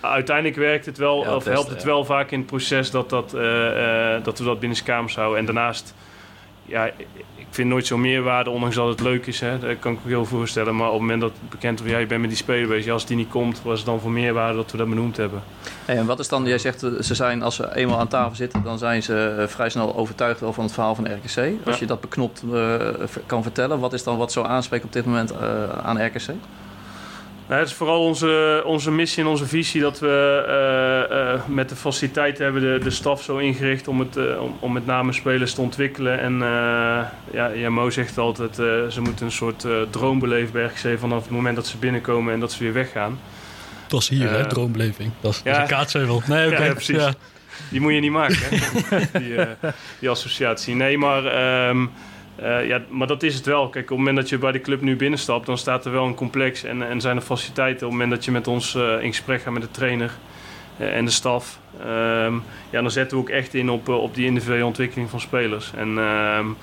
[0.00, 3.30] uiteindelijk werkt het wel, ja, of helpt het wel vaak in het proces dat, dat,
[4.24, 5.38] dat we dat binnen kamers houden.
[5.38, 5.94] En daarnaast
[6.64, 6.90] ja,
[7.50, 9.40] ik vind nooit zo meerwaarde, ondanks dat het leuk is.
[9.40, 9.58] Hè.
[9.58, 10.76] Dat kan ik me heel voorstellen.
[10.76, 12.92] Maar op het moment dat het bekend wordt, ja, je bent met die speler bezig.
[12.92, 15.42] Als die niet komt, was het dan voor meerwaarde dat we dat benoemd hebben.
[15.84, 18.36] Hey, en wat is dan, jij zegt, eh, ze zijn, als ze eenmaal aan tafel
[18.36, 21.66] zitten, dan zijn ze eh, vrij snel overtuigd wel van het verhaal van RKC.
[21.66, 22.74] Als je dat beknopt uh,
[23.26, 25.38] kan vertellen, wat is dan wat zo aanspreekt op dit moment uh,
[25.82, 26.30] aan RKC?
[27.50, 30.44] Nou, het is vooral onze, onze missie en onze visie dat we
[31.08, 34.56] uh, uh, met de faciliteiten hebben de, de staf zo ingericht om, het, uh, om,
[34.60, 36.20] om, met name spelers te ontwikkelen.
[36.20, 36.38] En
[37.32, 38.54] ja, ja, Mo zegt altijd,
[38.92, 42.40] ze moeten een soort droom beleven bij RGC vanaf het moment dat ze binnenkomen en
[42.40, 43.20] dat ze weer weggaan.
[43.86, 45.12] Dat is hier, hè, droombeleving.
[45.20, 45.52] Dat is, ja.
[45.52, 46.22] dat is een kaatsheuvel.
[46.26, 46.46] Nee.
[46.46, 46.66] Okay.
[46.66, 47.02] Ja, precies.
[47.70, 48.98] Die moet je niet maken, hè?
[49.20, 49.36] die,
[49.98, 50.74] die associatie.
[50.74, 51.68] Nee, maar...
[51.68, 51.90] Um,
[52.42, 53.68] uh, ja, maar dat is het wel.
[53.68, 56.06] Kijk, op het moment dat je bij de club nu binnenstapt, dan staat er wel
[56.06, 57.86] een complex en, en zijn er faciliteiten.
[57.86, 60.10] Op het moment dat je met ons uh, in gesprek gaat met de trainer
[60.80, 64.26] uh, en de staf, um, ja, dan zetten we ook echt in op, op die
[64.26, 65.72] individuele ontwikkeling van spelers.
[65.76, 66.56] En um,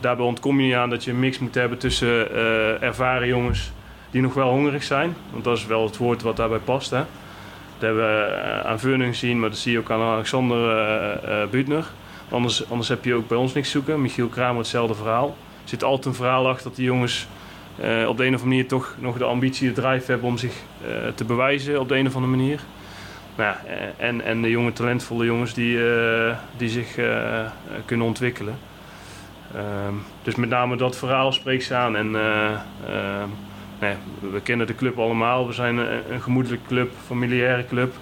[0.00, 2.32] daarbij ontkom je niet aan dat je een mix moet hebben tussen
[2.80, 3.72] ervaren jongens
[4.10, 5.16] die nog wel hongerig zijn.
[5.30, 6.90] Want dat is wel het woord wat daarbij past.
[6.90, 6.96] Hè.
[6.98, 7.06] Dat
[7.78, 11.84] hebben we aan Veurning gezien, maar dat zie je ook aan Alexander Buutner.
[12.32, 14.02] Anders, anders heb je ook bij ons niks zoeken.
[14.02, 15.26] Michiel Kramer, hetzelfde verhaal.
[15.62, 17.26] Er zit altijd een verhaal achter dat die jongens
[17.80, 20.38] uh, op de een of andere manier toch nog de ambitie, de drive hebben om
[20.38, 20.54] zich
[20.86, 22.60] uh, te bewijzen op de een of andere manier.
[23.36, 25.78] Nou, ja, eh, en, en de jonge talentvolle jongens die,
[26.56, 26.94] die zich
[27.84, 28.58] kunnen ontwikkelen.
[29.54, 31.96] Ehm, dus met name dat verhaal spreekt ze aan.
[31.96, 32.10] En
[33.80, 33.94] nee,
[34.32, 35.46] we kennen de club allemaal.
[35.46, 37.94] We zijn een, een gemoedelijke club, familiaire club.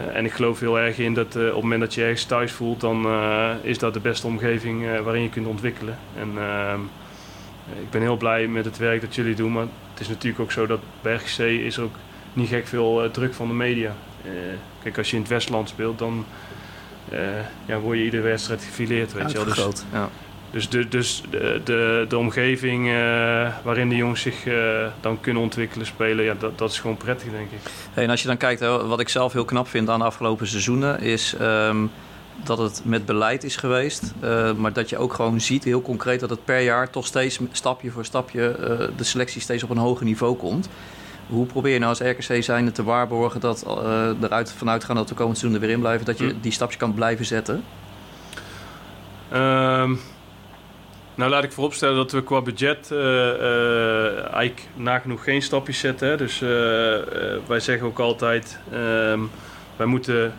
[0.00, 2.24] Uh, en ik geloof heel erg in dat uh, op het moment dat je ergens
[2.24, 5.98] thuis voelt, dan uh, is dat de beste omgeving waarin je kunt ontwikkelen.
[6.18, 6.80] En ehm,
[7.80, 10.52] ik ben heel blij met het werk dat jullie doen, maar het is natuurlijk ook
[10.52, 11.94] zo dat bij RGC is ook
[12.32, 13.94] niet gek veel druk van de media.
[14.82, 16.24] kijk, als je in het Westland speelt, dan
[17.66, 19.44] ja, word je iedere wedstrijd gefileerd, weet je wel.
[19.44, 20.08] Dus, ja.
[20.54, 22.92] Dus de, dus de, de, de omgeving uh,
[23.62, 27.30] waarin de jongens zich uh, dan kunnen ontwikkelen, spelen, ja, dat, dat is gewoon prettig,
[27.30, 27.58] denk ik.
[27.92, 30.04] Hey, en als je dan kijkt, hè, wat ik zelf heel knap vind aan de
[30.04, 31.90] afgelopen seizoenen, is um,
[32.44, 34.12] dat het met beleid is geweest.
[34.24, 37.38] Uh, maar dat je ook gewoon ziet, heel concreet, dat het per jaar toch steeds
[37.52, 38.56] stapje voor stapje
[38.96, 40.68] de selectie steeds op een hoger niveau komt.
[41.26, 43.66] Hoe probeer je nou als RKC zijnde te waarborgen dat
[44.20, 46.34] eruit vanuit gaan dat we komend seizoen er weer in blijven, dat je hm.
[46.40, 47.64] die stapjes kan blijven zetten?
[49.32, 50.00] Um
[51.14, 56.18] nou, laat ik vooropstellen dat we qua budget uh, uh, eigenlijk nagenoeg geen stapjes zetten.
[56.18, 56.48] Dus uh,
[57.46, 59.20] wij zeggen ook altijd, ehm,
[59.76, 60.34] wij moeten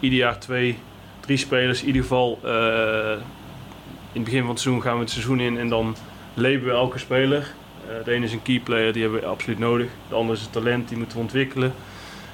[0.00, 0.78] ieder jaar twee,
[1.20, 2.38] drie spelers, in ieder geval
[4.12, 5.96] in het begin van het seizoen gaan we het seizoen in en dan
[6.34, 7.46] labelen we elke speler.
[8.04, 9.88] de ene is een key player, die hebben we absoluut nodig.
[10.08, 11.74] De andere is een talent, die moeten we ontwikkelen.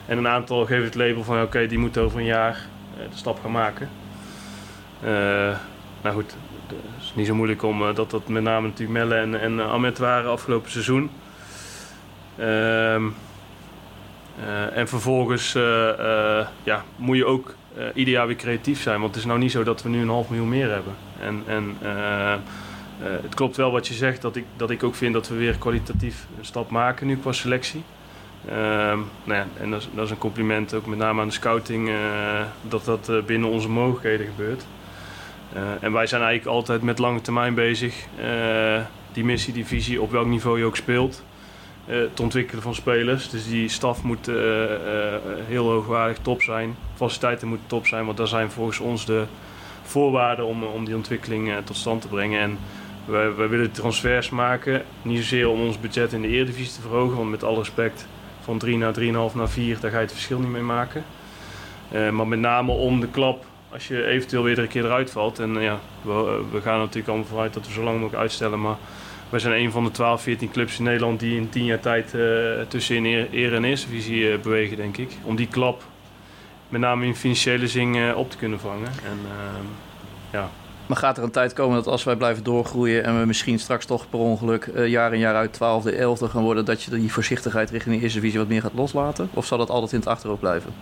[0.06, 2.66] En een aantal geven het label van oké, die moeten over een jaar
[2.96, 3.88] de stap gaan maken.
[6.02, 6.36] nou goed,
[6.94, 9.52] het is niet zo moeilijk om uh, dat dat met name natuurlijk Melle en, en
[9.52, 11.10] uh, Ahmed waren afgelopen seizoen.
[12.38, 12.94] Uh,
[14.76, 15.52] en vervolgens
[16.62, 17.54] ja, moet je ook
[17.94, 19.00] ieder jaar weer creatief zijn.
[19.00, 20.94] Want het is nou niet zo dat we nu een half miljoen meer hebben.
[21.20, 21.76] En, en
[22.98, 25.58] het klopt wel wat je zegt, dat ik, dat ik ook vind dat we weer
[25.58, 27.82] kwalitatief een stap maken nu qua selectie.
[28.48, 28.54] Um,
[29.24, 31.90] nou ja, en dat is, dat is, een compliment ook met name aan de scouting,
[32.62, 34.64] dat dat binnen onze mogelijkheden gebeurt.
[35.56, 37.94] Uh, en wij zijn eigenlijk altijd met lange termijn bezig.
[38.20, 38.80] Uh,
[39.12, 41.22] die missie, die visie, op welk niveau je ook speelt.
[41.86, 43.30] eh, het ontwikkelen van spelers.
[43.30, 46.76] Dus die staf moet eh, eh, heel hoogwaardig top zijn.
[46.94, 49.24] Faciliteiten moeten top zijn, want daar zijn volgens ons de
[49.82, 52.40] voorwaarden om, om die ontwikkeling eh, tot stand te brengen.
[52.40, 52.58] En
[53.04, 57.16] wij, wij willen transfers maken, niet zozeer om ons budget in de Eredivisie te verhogen,
[57.16, 58.06] want met alle respect
[58.40, 61.04] van 3 naar 3,5 naar 4, daar ga je het verschil niet mee maken.
[61.90, 65.38] Eh, maar met name om de klap, als je eventueel weer een keer eruit valt.
[65.38, 68.60] En eh, ja, we, we gaan natuurlijk allemaal vooruit dat we zo lang mogelijk uitstellen.
[68.60, 68.76] Maar
[69.30, 72.14] wij zijn een van de 12, 14 clubs in Nederland die in 10 jaar tijd
[72.14, 72.20] eh,
[72.68, 75.10] tussen in eer, en eerste divisie eh, bewegen, denk ik.
[75.24, 75.82] Om die klap
[76.72, 78.86] met name in financiële zin eh, op te kunnen vangen.
[78.86, 79.66] En, ehm,
[80.32, 80.50] ja.
[80.86, 83.86] Maar gaat er een tijd komen dat als wij blijven doorgroeien en we misschien straks
[83.86, 87.12] toch per ongeluk eh, jaar in jaar uit 12e, 11e gaan worden, dat je die
[87.12, 89.28] voorzichtigheid richting de eerste divisie wat meer gaat loslaten?
[89.34, 90.72] Of zal dat altijd in het achterhoofd blijven?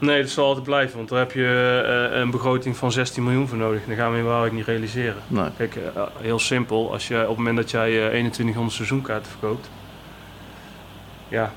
[0.00, 1.82] Nee, dat zal altijd blijven, want daar heb je
[2.12, 3.82] eh, een begroting van 16 miljoen voor nodig.
[3.82, 5.22] En dat gaan we in Waalwijk niet realiseren.
[5.26, 5.48] Nee.
[5.56, 6.92] Kijk, eh, heel simpel.
[6.92, 9.70] Als je op het moment dat jij eh, 2100 seizoenkaarten verkoopt,
[11.28, 11.52] ja,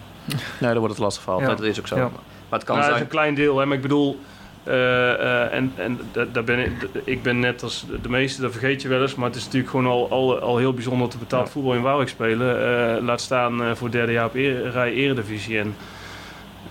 [0.60, 1.50] Nee, dan wordt het lastig altijd.
[1.50, 1.56] Ja.
[1.56, 1.96] Dat is ook zo.
[1.96, 2.02] Ja.
[2.50, 3.02] Maar het kan Nou, dat is zijn.
[3.02, 4.20] een klein deel, hè, maar ik bedoel,
[4.64, 8.88] en, en da- daar ben ik, ik ben net als de meeste, dat vergeet je
[8.88, 11.52] wel eens, maar het is natuurlijk gewoon al, al, al heel bijzonder we betaald Ja.
[11.52, 13.04] voetbal in Waalwijk spelen.
[13.04, 14.34] Laat staan voor het derde jaar op
[14.74, 15.60] rij eredivisie.
[15.60, 15.76] En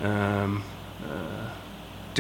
[0.03, 0.49] ehm, eh,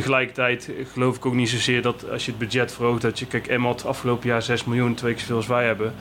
[0.01, 3.47] tegelijkertijd geloof ik ook niet zozeer dat als je het budget verhoogt, dat je, kijk,
[3.47, 5.95] Emma had afgelopen jaar 6 miljoen, twee keer zoveel als wij hebben.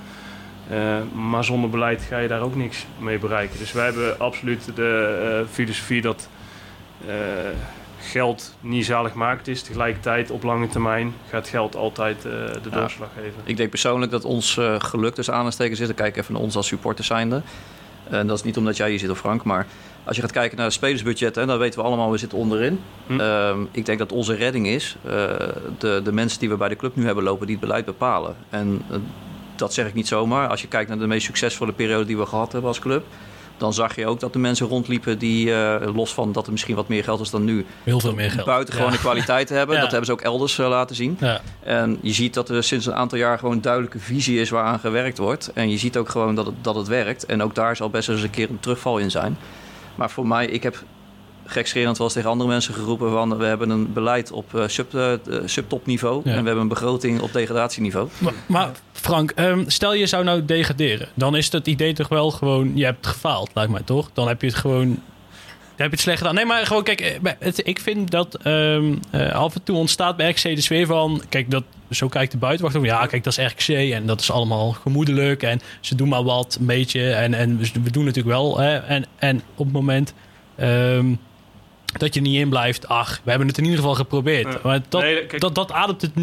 [0.70, 3.58] Eh, maar zonder beleid ga je daar ook niks mee bereiken.
[3.60, 6.30] Dus wij hebben absoluut de eh, filosofie dat
[7.08, 7.16] eh,
[8.00, 9.62] geld niet zaligmakend is.
[9.62, 12.80] Tegelijkertijd op lange termijn gaat geld altijd de Ja.
[12.80, 13.42] doorslag geven.
[13.44, 15.88] Ik denk persoonlijk dat ons geluk tussen aanstekens zit.
[15.88, 17.42] Dan kijk even naar ons als supporters zijnde.
[18.10, 19.68] En dat is niet omdat jij hier zit of Frank, maar
[20.04, 22.80] als je gaat kijken naar het spelersbudget, hè, dan weten we allemaal, we zitten onderin.
[23.08, 23.20] Hm.
[23.20, 25.12] Ehm, ik denk dat onze redding is, eh,
[25.78, 28.36] de, de mensen die we bij de club nu hebben lopen, die het beleid bepalen.
[28.50, 28.98] En eh,
[29.56, 30.48] dat zeg ik niet zomaar.
[30.48, 33.06] Als je kijkt naar de meest succesvolle periode die we gehad hebben als club,
[33.60, 36.76] dan zag je ook dat de mensen rondliepen die, eh, los van dat er misschien
[36.76, 38.46] wat meer geld is dan nu, Heel veel meer geld.
[38.46, 38.98] buitengewone Ja.
[38.98, 39.76] kwaliteit hebben.
[39.76, 39.82] Ja.
[39.82, 41.18] Dat hebben ze ook elders eh, laten zien.
[41.20, 41.42] Ja.
[41.64, 44.80] En je ziet dat er sinds een aantal jaar gewoon een duidelijke visie is waaraan
[44.80, 45.52] gewerkt wordt.
[45.54, 47.26] En je ziet ook gewoon dat het, dat het werkt.
[47.26, 49.38] En ook daar zal best eens een keer een terugval in zijn.
[49.96, 50.84] Maar voor mij, ik heb
[51.50, 53.38] gekscherend eens tegen andere mensen geroepen van...
[53.38, 55.14] we hebben een beleid op eh, sub, eh,
[55.46, 56.32] subtopniveau Ja.
[56.32, 58.08] en we hebben een begroting op degradatieniveau.
[58.18, 61.08] Maar, maar Frank, ehm, stel je zou nou degraderen.
[61.14, 64.10] Dan is het idee toch wel gewoon, je hebt gefaald, lijkt mij toch?
[64.14, 64.98] Dan heb je het gewoon, dan
[65.76, 66.36] heb je het slecht gedaan.
[66.36, 70.30] Nee, maar gewoon, kijk, het, ik vind dat ehm, eh, af en toe ontstaat bij
[70.30, 72.86] RKC de sfeer van, kijk, dat, zo kijkt de buitenwacht om.
[72.86, 76.58] Ja, kijk, dat is RKC en dat is allemaal gemoedelijk en ze doen maar wat,
[76.60, 77.12] een beetje.
[77.12, 78.60] En, en we we doen natuurlijk wel.
[78.60, 80.14] Hè, en, en op het moment...
[80.56, 81.14] ehm,
[81.98, 82.88] dat je er niet in blijft.
[82.88, 84.64] Ach, we hebben het in ieder geval geprobeerd.
[84.64, 86.16] Maar dat, Nee, kijk- dat, dat ademt het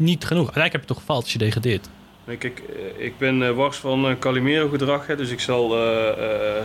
[0.00, 0.44] niet genoeg.
[0.44, 1.88] Uiteindelijk heb je toch gefaald als je degradeert.
[2.24, 2.62] Nee, kijk,
[2.98, 5.76] eh, ik ben eh, wars van eh, Calimero-gedrag, dus ik zal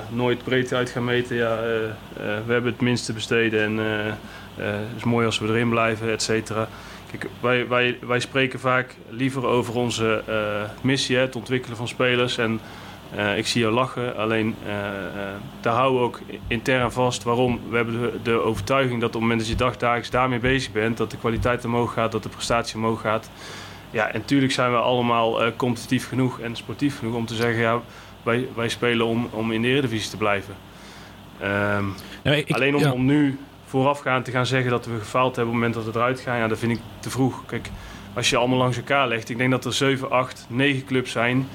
[0.10, 1.36] nooit breed uit gaan meten.
[1.36, 1.60] Ja,
[2.46, 3.78] we hebben het minste besteden en
[4.56, 6.68] het is mooi als we erin blijven, et cetera.
[7.12, 10.24] Kijk, wij, wij, wij spreken vaak liever over onze
[10.82, 12.38] missie, hè, het ontwikkelen van spelers.
[12.38, 12.60] En
[13.16, 17.24] eh, ik zie jou lachen, alleen eh, eh, daar houden we ook intern vast.
[17.24, 17.60] Waarom?
[17.70, 20.98] We hebben de, de overtuiging dat op het moment dat je dagdagelijks daarmee bezig bent,
[20.98, 23.30] dat de kwaliteit omhoog gaat, dat de prestatie omhoog gaat.
[23.92, 27.80] Ja, en natuurlijk zijn we allemaal competitief genoeg en sportief genoeg om te zeggen, ja,
[28.24, 30.56] wij, wij spelen om, om in de Eredivisie te blijven.
[31.40, 31.86] Ehm,
[32.24, 32.92] ik- Alleen om, ja.
[32.92, 36.00] om nu voorafgaand te gaan zeggen dat we gefaald hebben op het moment dat we
[36.00, 37.44] eruit gaan, ja, dat vind ik te vroeg.
[37.46, 37.70] Kijk,
[38.14, 41.48] als je allemaal langs elkaar legt, ik denk dat er 7, 8, 9 clubs zijn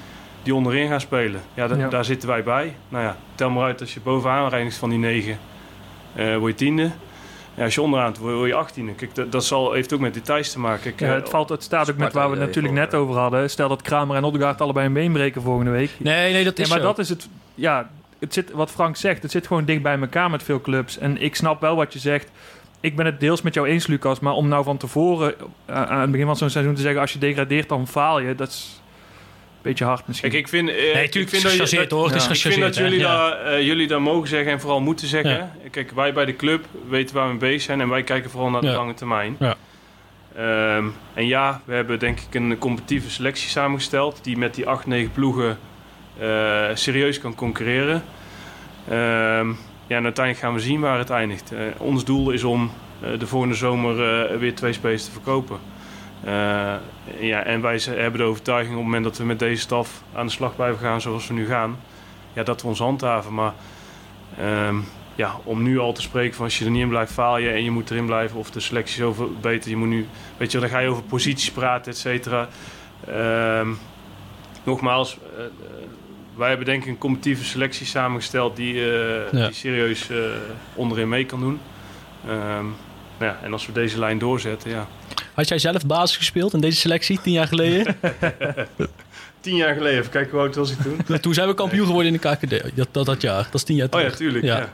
[0.43, 1.41] die onderin gaan spelen.
[1.53, 1.87] Ja, da- Ja.
[1.89, 2.75] daar zitten wij bij.
[2.89, 5.39] Nou ja, tel maar uit als je bovenaan reinigt van die 9,
[6.15, 6.91] eh word je tiende.
[7.55, 8.93] Ja, als je onderaan het word, je achttiende.
[8.93, 10.93] Kijk, dat, dat zal, heeft ook met details te maken.
[10.97, 13.15] Ja, eh, het, valt, het staat ook met waar we het natuurlijk net eh, over
[13.15, 13.49] hadden.
[13.49, 15.91] Stel dat Kramer en Oddegaard allebei een been breken volgende week.
[15.97, 16.83] Nee, nee, dat Ja, is maar zo.
[16.83, 17.27] dat is het.
[17.55, 17.89] Ja,
[18.19, 20.97] het zit, wat Frank zegt, het zit gewoon dicht bij elkaar met veel clubs.
[20.97, 22.29] En ik snap wel wat je zegt.
[22.79, 24.19] Ik ben het deels met jou eens, Lucas.
[24.19, 25.33] Maar om nou van tevoren
[25.65, 28.35] aan het begin van zo'n seizoen te zeggen: als je degradeert, dan faal je.
[28.35, 28.80] Dat is
[29.61, 30.29] beetje hard misschien.
[30.29, 32.05] Kijk, ik vind, eh, Nee, ik natuurlijk, vind dat je- dat- hoor.
[32.07, 32.29] Het is Ja.
[32.31, 33.05] Ik vind dat jullie, hè.
[33.05, 33.29] Ja.
[33.29, 35.51] daar, eh, jullie daar mogen zeggen en vooral moeten zeggen.
[35.71, 38.49] Kijk, wij bij de club weten waar we mee bezig zijn en wij kijken vooral
[38.49, 39.35] naar de lange termijn.
[39.39, 39.55] Ja.
[40.35, 44.85] Ehm, en ja, we hebben denk ik een competitieve selectie samengesteld die met die 8,
[44.87, 45.57] 9 ploegen
[46.19, 48.03] eh, serieus kan concurreren.
[48.89, 49.49] Ehm,
[49.87, 51.51] ja, en uiteindelijk gaan we zien waar het eindigt.
[51.51, 55.57] Eh, ons doel is om eh, de volgende zomer eh, weer twee spelers te verkopen.
[56.23, 56.73] Eh,
[57.19, 60.25] ja, en wij hebben de overtuiging op het moment dat we met deze staf aan
[60.25, 61.79] de slag blijven gaan zoals we nu gaan,
[62.33, 63.33] ja, dat we ons handhaven.
[63.33, 63.53] Maar
[64.37, 64.75] ehm,
[65.15, 67.49] ja, om nu al te spreken van als je er niet in blijft, faal je
[67.49, 69.69] en je moet erin blijven of de selectie is over beter.
[69.69, 70.07] Je moet nu,
[70.37, 72.47] weet je, dan ga je over posities praten, et cetera.
[73.07, 73.69] Ehm,
[74.63, 75.51] nogmaals, eh, eh,
[76.35, 80.09] wij hebben denk ik een competitieve selectie samengesteld die, uh, die serieus
[80.75, 81.59] onderin mee kan doen.
[83.21, 84.87] Ja, en als we deze lijn doorzetten, ja.
[85.33, 87.95] Had jij zelf basis gespeeld in deze selectie tien jaar geleden?
[89.41, 91.19] tien jaar geleden, even kijken hoe oud was ik toen.
[91.19, 93.43] toen zijn we kampioen geworden in de KKD, dat, dat, dat jaar.
[93.43, 94.05] Dat is tien jaar terug.
[94.05, 94.43] Oh ja, tuurlijk.
[94.43, 94.69] Ja.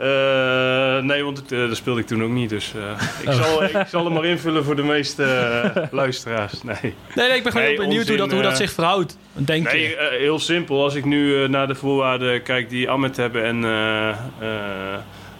[0.00, 2.50] Uh, nee, want uh, dat speelde ik toen ook niet.
[2.50, 2.82] Dus uh,
[3.22, 3.42] ik, oh.
[3.42, 6.62] zal, ik zal hem maar invullen voor de meeste luisteraars.
[6.62, 6.76] Nee.
[6.82, 9.18] nee, nee, ik ben gewoon nee, benieuwd hoe, dat, hoe dat zich verhoudt.
[9.32, 10.16] Denk nee, je?
[10.18, 10.82] heel simpel.
[10.82, 13.64] Als ik nu naar de voorwaarden kijk die Ahmed hebben en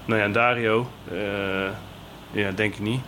[0.07, 0.91] nou ja, Dario,
[2.31, 3.01] ja, denk ik niet.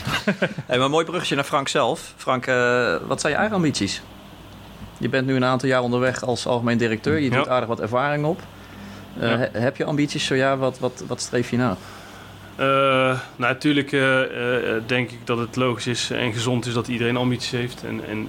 [0.66, 2.14] hey, maar een mooi bruggetje naar Frank zelf.
[2.16, 2.44] Frank,
[3.06, 4.02] wat zijn je eigen ambities?
[4.98, 7.18] Je bent nu een aantal jaar onderweg als algemeen directeur.
[7.18, 8.40] Je doet aardig wat ervaring op.
[9.20, 10.26] Uh, Heb je ambities?
[10.26, 11.76] Zo ja, wat, wat, wat streef je na?
[12.60, 12.66] Uh,
[13.36, 14.20] nou, natuurlijk uh,
[14.86, 17.84] denk ik dat het logisch is en gezond is dat iedereen ambities heeft.
[17.84, 18.28] En, en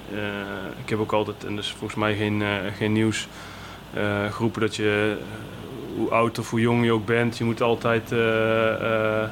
[0.84, 2.42] ik heb ook altijd, en dus volgens mij geen,
[2.76, 3.28] geen nieuws,
[4.30, 5.16] geroepen dat je,
[5.98, 8.06] hoe oud of hoe jong je ook bent, je moet altijd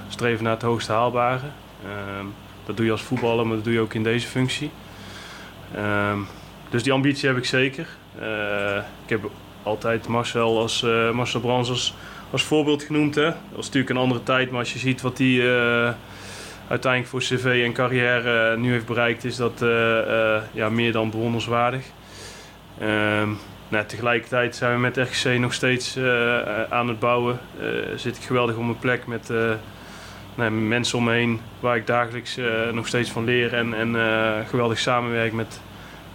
[0.09, 1.47] streven naar het hoogste haalbare.
[1.85, 2.27] Ehm,
[2.67, 4.71] dat doe je als voetballer, maar dat doe je ook in deze functie.
[5.75, 6.19] Ehm,
[6.71, 7.87] dus die ambitie heb ik zeker.
[9.05, 9.31] ik heb
[9.62, 11.95] altijd Marcel, als, Marcel Brands
[12.31, 13.14] als, voorbeeld genoemd.
[13.14, 13.25] Hè.
[13.25, 15.41] Dat was natuurlijk een andere tijd, maar als je ziet wat hij
[16.69, 19.64] uiteindelijk voor cv en carrière nu heeft bereikt, is dat
[20.53, 21.85] ja, meer dan bewonderenswaardig.
[22.79, 23.31] Ehm,
[23.69, 25.99] nou, tegelijkertijd zijn we met RGC nog steeds
[26.71, 27.39] aan het bouwen.
[27.97, 29.33] zit ik geweldig op mijn plek met
[30.35, 32.39] nou, mensen om me heen waar ik dagelijks
[32.73, 33.97] nog steeds van leer en, en
[34.47, 35.61] geweldig samenwerk met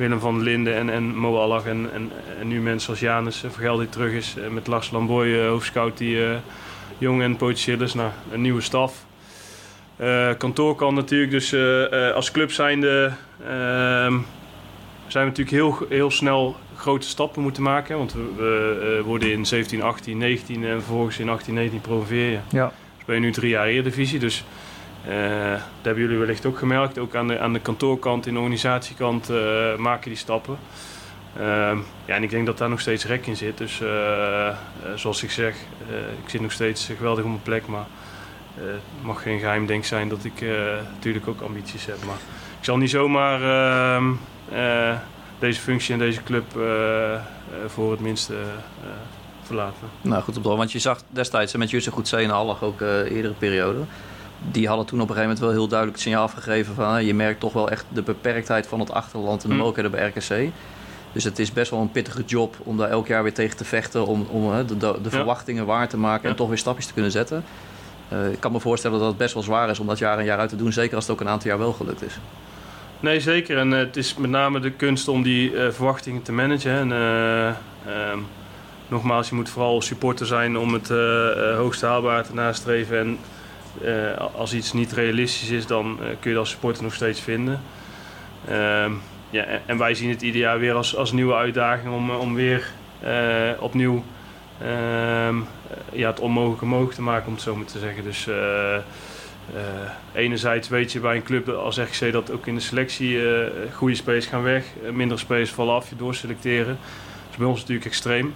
[0.02, 3.52] Willem van Linden en, en Mo Allag en, en, en, nu mensen als Janus eh,
[3.52, 4.36] Vergel die terug is.
[4.38, 6.20] Eh, met Lars Lamboy, hoofdscout, die
[6.98, 7.94] jong en potentieel is.
[7.94, 9.06] Nou, een nieuwe staf.
[10.38, 11.56] Kantoor kan natuurlijk, dus
[12.14, 14.18] als club ehm,
[15.08, 17.98] zijn we natuurlijk heel, heel snel grote stappen moeten maken.
[17.98, 22.40] Want we, we worden in 17, 18, 19 en vervolgens in 18, 19 promoveer je.
[22.50, 22.72] Ja.
[22.98, 24.44] Dus ben je nu drie jaar Eredivisie, dus
[25.08, 26.98] uh, dat hebben jullie wellicht ook gemerkt.
[26.98, 30.58] Ook aan de, aan de kantoorkant, in de organisatiekant uh, maken die stappen.
[31.38, 31.44] Uh,
[32.06, 33.58] ja, en ik denk dat daar nog steeds rek in zit.
[33.58, 33.82] Dus
[34.96, 35.56] zoals ik zeg,
[36.24, 37.68] ik zit nog steeds geweldig op mijn plek.
[37.68, 37.86] Maar
[38.54, 40.46] het mag geen geheim denk zijn dat ik
[40.94, 42.04] natuurlijk ook ambities heb.
[42.06, 42.20] Maar
[42.60, 44.14] ik zal niet zomaar ehm,
[45.42, 46.44] deze functie en deze club
[47.68, 48.34] voor het minste
[49.44, 49.88] verlaten.
[50.02, 53.34] Nou goed op de want je zag destijds met Jusse Goed en Hallig ook eerdere
[53.34, 53.80] periode
[54.52, 57.14] die hadden toen op een gegeven moment wel heel duidelijk het signaal afgegeven van je
[57.14, 59.62] merkt toch wel echt de beperktheid van het achterland en de hm.
[59.62, 60.52] mogelijkheden bij RKC.
[61.12, 63.66] Dus het is best wel een pittige job om daar elk jaar weer tegen te
[63.66, 67.12] vechten, om, om de, de, verwachtingen waar te maken en toch weer stapjes te kunnen
[67.12, 67.44] zetten.
[68.14, 70.26] Uh, ik kan me voorstellen dat het best wel zwaar is om dat jaar in
[70.26, 72.20] jaar uit te doen, zeker als het ook een aantal jaar wel gelukt is.
[73.02, 73.58] Nee, zeker.
[73.58, 76.72] En uh, het is met name de kunst om die uh, verwachtingen te managen.
[76.72, 78.20] En, ehm,
[78.88, 80.90] nogmaals, je moet vooral supporter zijn om het
[81.56, 82.98] hoogste haalbaar te nastreven.
[83.00, 83.18] En
[84.36, 87.62] als iets niet realistisch is, dan kun je dat als supporter nog steeds vinden.
[88.50, 88.86] Uh,
[89.30, 92.72] ja, en wij zien het ieder jaar weer als, als nieuwe uitdaging om, om weer
[93.60, 94.04] opnieuw
[94.62, 95.36] ehm,
[95.92, 98.04] ja, het onmogelijke mogelijk te maken, om het zo maar te zeggen.
[98.04, 98.28] Dus
[100.14, 103.20] enerzijds weet je bij een club als RGC dat ook in de selectie
[103.74, 106.78] goede spelers gaan weg, minder spelers vallen af, je doorselecteren.
[107.24, 108.34] Dat is bij ons natuurlijk extreem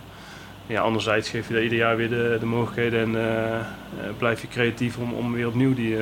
[0.68, 3.66] ja, anderzijds geef je daar ieder jaar weer de, de mogelijkheden en
[4.18, 5.98] blijf je creatief om, om weer opnieuw die,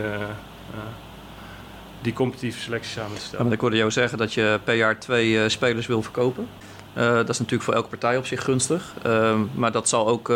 [2.01, 3.51] die competitieve selectie samen te stellen.
[3.51, 6.47] ik hoorde jou zeggen dat je per jaar twee spelers wil verkopen.
[6.93, 8.93] Dat is natuurlijk voor elke partij op zich gunstig.
[9.03, 10.33] Ehm, maar dat zal, ook,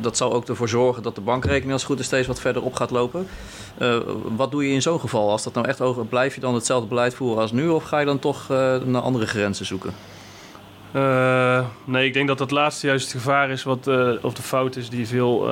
[0.00, 2.74] dat zal ook ervoor zorgen dat de bankrekening als goed is steeds wat verder op
[2.74, 3.26] gaat lopen.
[4.36, 5.30] wat doe je in zo'n geval?
[5.30, 7.98] Als dat nou echt over, blijf je dan hetzelfde beleid voeren als nu of ga
[7.98, 8.48] je dan toch
[8.84, 9.92] naar andere grenzen zoeken?
[11.84, 13.86] Nee, ik denk dat dat laatste juist het gevaar is, wat,
[14.22, 15.48] of de fout is die veel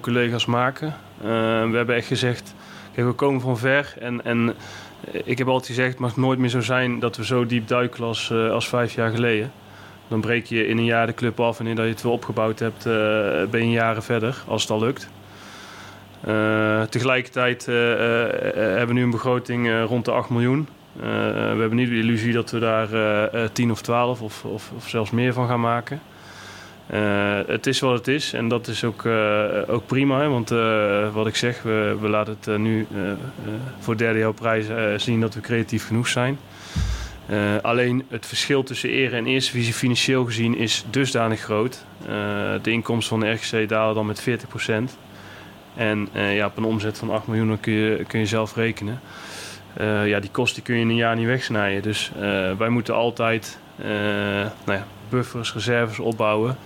[0.00, 0.94] collega's maken.
[1.20, 2.54] we hebben echt gezegd,
[2.94, 4.54] we komen van ver en, en
[5.24, 8.04] ik heb altijd gezegd, het mag nooit meer zo zijn dat we zo diep duiken
[8.04, 9.52] als, als vijf jaar geleden.
[10.08, 12.58] Dan breek je in een jaar de club af en wanneer je het weer opgebouwd
[12.58, 12.84] hebt,
[13.50, 15.08] ben je jaren verder, als het al lukt.
[16.90, 20.68] tegelijkertijd hebben we nu een begroting rond de 8 miljoen.
[20.96, 22.88] Eh, we hebben niet de illusie dat we daar
[23.52, 26.00] 10 eh, of 12 of, of, of, zelfs meer van gaan maken.
[26.94, 30.20] Uh, het is wat het is en dat is ook, uh, ook prima.
[30.20, 30.28] Hè?
[30.28, 32.86] Want uh, wat ik zeg, we, we laten het nu
[33.78, 36.38] voor derde jaar prijs zien dat we creatief genoeg zijn.
[37.62, 41.84] alleen het verschil tussen ere en eerste visie financieel gezien is dusdanig groot.
[42.62, 44.96] de inkomsten van de RGC dalen dan met 40%.
[45.74, 49.00] En ja, op een omzet van 8 miljoen kun je, kun je zelf rekenen.
[50.04, 51.82] Ja, die kosten kun je in een jaar niet wegsnijden.
[51.82, 52.10] Dus
[52.58, 53.58] wij moeten altijd
[54.64, 56.56] nou ja, buffers, reserves opbouwen.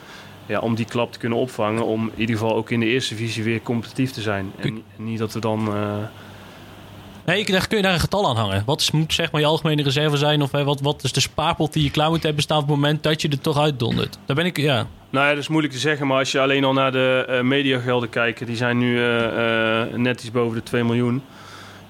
[0.46, 1.84] Ja, om die klap te kunnen opvangen.
[1.84, 4.52] Om in ieder geval ook in de eerste divisie weer competitief te zijn.
[4.56, 5.68] En, niet dat we dan...
[7.24, 8.62] Nee, kun je daar een getal aan hangen?
[8.66, 10.42] Wat is, moet zeg maar je algemene reserve zijn?
[10.42, 13.02] Of wat, wat is de spaarpot die je klaar moet hebben staan op het moment
[13.02, 14.18] dat je er toch uitdondert?
[14.26, 14.86] Daar ben ik, ja.
[15.10, 16.06] Nou ja, dat is moeilijk te zeggen.
[16.06, 20.20] Maar als je alleen al naar de uh, mediagelden kijkt, die zijn nu uh, net
[20.20, 21.22] iets boven de 2 miljoen.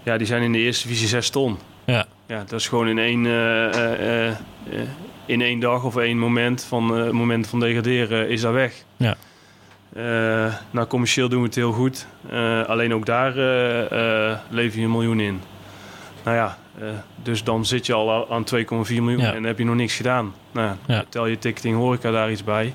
[0.02, 1.58] Ja, die zijn in de eerste divisie 6 ton.
[1.84, 2.06] Ja.
[2.26, 3.24] Ja, dat is gewoon in één,
[5.26, 8.84] in één dag of één moment van, moment van degraderen is dat weg.
[8.96, 9.16] Ja.
[10.70, 12.06] nou, commercieel doen we het heel goed.
[12.66, 13.32] alleen ook daar
[14.48, 15.40] lever je een miljoen in.
[16.24, 16.58] Nou ja,
[17.22, 20.34] dus dan zit je al aan 2,4 miljoen en heb je nog niks gedaan.
[20.52, 21.04] Nou, ja.
[21.08, 22.74] tel je ticketing horeca daar iets bij.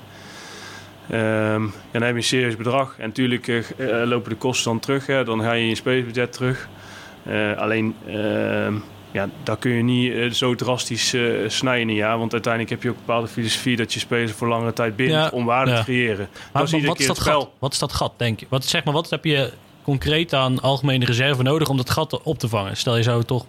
[1.12, 2.94] Um, dan heb je een serieus bedrag.
[2.98, 5.06] En natuurlijk uh, lopen de kosten dan terug.
[5.06, 5.24] Hè.
[5.24, 6.68] Dan ga je in je spacebudget terug.
[7.26, 8.66] Uh, alleen, uh,
[9.12, 11.14] ja, daar kun je niet zo drastisch
[11.46, 12.18] snijden in een jaar.
[12.18, 15.30] Want uiteindelijk heb je ook een bepaalde filosofie dat je spelers voor langere tijd bindt
[15.30, 16.28] om waarde te creëren.
[16.52, 17.48] Maar, wat, is dat gat?
[17.58, 18.46] wat is dat gat, denk je?
[18.48, 22.38] Wat, zeg maar, wat heb je concreet aan algemene reserve nodig om dat gat op
[22.38, 22.76] te vangen?
[22.76, 23.44] Stel je zou toch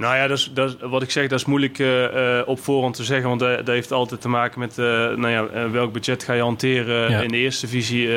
[0.00, 3.04] nou ja, dat is, dat wat ik zeg, dat is moeilijk uh, op voorhand te
[3.04, 3.28] zeggen.
[3.28, 6.42] Want dat, dat, heeft altijd te maken met uh, nou ja, welk budget ga je
[6.42, 8.08] hanteren in de eerste divisie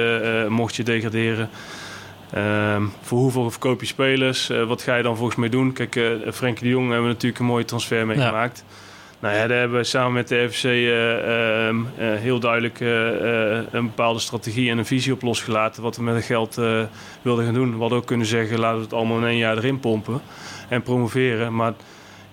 [0.47, 1.49] mocht je degraderen.
[2.34, 4.47] Ehm, voor hoeveel verkoop je spelers?
[4.68, 5.73] wat ga je dan volgens mij doen?
[5.73, 5.99] Kijk,
[6.34, 8.64] Frenkie de Jong hebben we natuurlijk een mooie transfer meegemaakt.
[8.68, 8.73] Ja.
[9.19, 11.76] Nou ja, daar hebben we samen met de FC ehm,
[12.19, 12.80] heel duidelijk
[13.72, 15.84] een bepaalde strategie en een visie op losgelaten.
[15.84, 16.55] Wat we met het geld
[17.22, 17.73] wilden gaan doen.
[17.73, 20.22] We hadden ook kunnen zeggen, laten we het allemaal in één jaar erin pompen
[20.69, 21.55] en promoveren.
[21.55, 21.73] Maar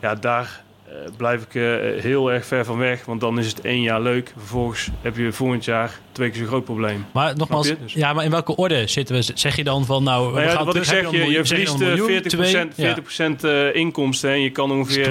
[0.01, 0.70] ja, daar uh,
[1.17, 3.05] blijf ik uh, heel erg ver van weg.
[3.05, 4.33] Want dan is het één jaar leuk.
[4.37, 7.07] Vervolgens heb je volgend jaar twee keer zo'n groot probleem.
[7.13, 9.33] Maar nogmaals, dus- ja, maar in welke orde zitten we?
[9.35, 12.75] Zeg je dan van nou, nou ja, gaan wat ik zeg, je, je verliest 40%,
[12.75, 13.73] 40 ja.
[13.73, 15.05] inkomsten en je kan ongeveer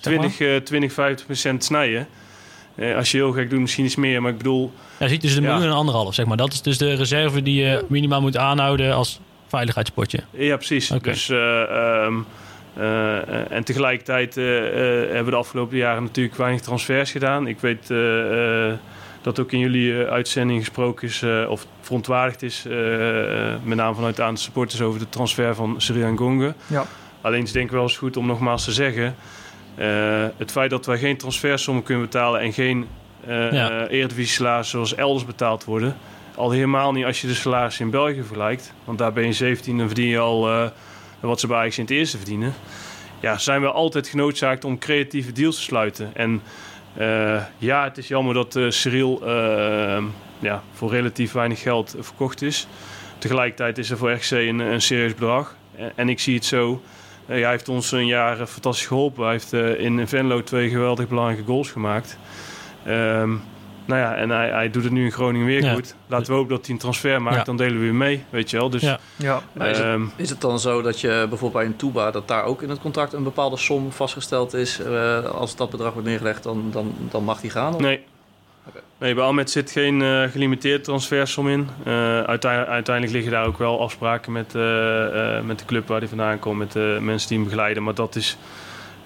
[0.00, 2.08] 20, 20, 50% snijden.
[2.74, 4.22] Uh, als je heel gek doet, misschien iets meer.
[4.22, 4.72] Maar ik bedoel...
[4.98, 6.36] Ja, ziet dus een miljoen en anderhalf, zeg maar.
[6.36, 10.18] Dat is dus de reserve die je minimaal moet aanhouden als veiligheidspotje.
[10.30, 10.90] Ja, precies.
[10.90, 11.12] Okay.
[11.12, 11.28] Dus...
[11.28, 12.26] Um,
[12.78, 17.46] uh, en tegelijkertijd uh, hebben we de afgelopen jaren natuurlijk weinig transfers gedaan.
[17.46, 17.86] Ik weet
[19.22, 22.64] dat ook in jullie uitzending gesproken is, of verontwaardigd is,
[23.62, 26.54] met name vanuit de aantal supporters over de transfer van Sri Gonge.
[26.66, 26.86] Ja.
[27.20, 29.14] Alleen is denk ik wel eens goed om nogmaals te zeggen,
[30.36, 32.86] het feit dat wij geen transfersommen kunnen betalen en geen
[33.26, 33.86] ja.
[33.86, 35.96] eredivisie zoals elders betaald worden,
[36.34, 39.80] al helemaal niet als je de salarissen in België vergelijkt, want daar ben je 17
[39.80, 40.70] en verdien je al
[41.28, 42.54] wat ze bij Ajax in het eerste verdienen.
[43.20, 46.10] Ja, zijn we altijd genoodzaakt om creatieve deals te sluiten.
[46.14, 46.42] En
[46.98, 50.02] uh, ja, het is jammer dat uh, Cyril uh,
[50.38, 52.66] ja, voor relatief weinig geld verkocht is.
[53.18, 55.56] Tegelijkertijd is er voor RC een, een serieus bedrag.
[55.76, 56.82] En, en, ik zie het zo.
[57.26, 59.22] hij heeft ons een jaar fantastisch geholpen.
[59.22, 62.18] Hij heeft in Venlo twee geweldig belangrijke goals gemaakt.
[62.86, 63.42] Um,
[63.84, 65.94] nou ja, en hij, hij doet het nu in Groningen weer goed.
[66.06, 68.56] Laten we hopen dat hij een transfer maakt, dan delen we weer mee, weet je
[68.56, 68.70] wel.
[68.70, 68.98] Dus, ja.
[69.16, 69.42] ja.
[69.54, 72.44] is, het, ehm, is, het, dan zo dat je bijvoorbeeld bij een Tuba, dat daar
[72.44, 74.80] ook in het contract een bepaalde som vastgesteld is?
[74.80, 77.74] Uh, als dat bedrag wordt neergelegd, dan, dan, dan mag die gaan?
[77.74, 77.80] Of?
[77.80, 78.04] Nee.
[78.68, 78.82] Okay.
[78.98, 81.68] Nee, bij Almet zit geen uh, gelimiteerd transfersom in.
[81.86, 84.52] Uh, uiteindelijk, uiteindelijk, liggen daar ook wel afspraken met,
[85.44, 87.82] met de club waar hij vandaan komt, met de mensen die hem begeleiden.
[87.82, 88.36] Maar dat is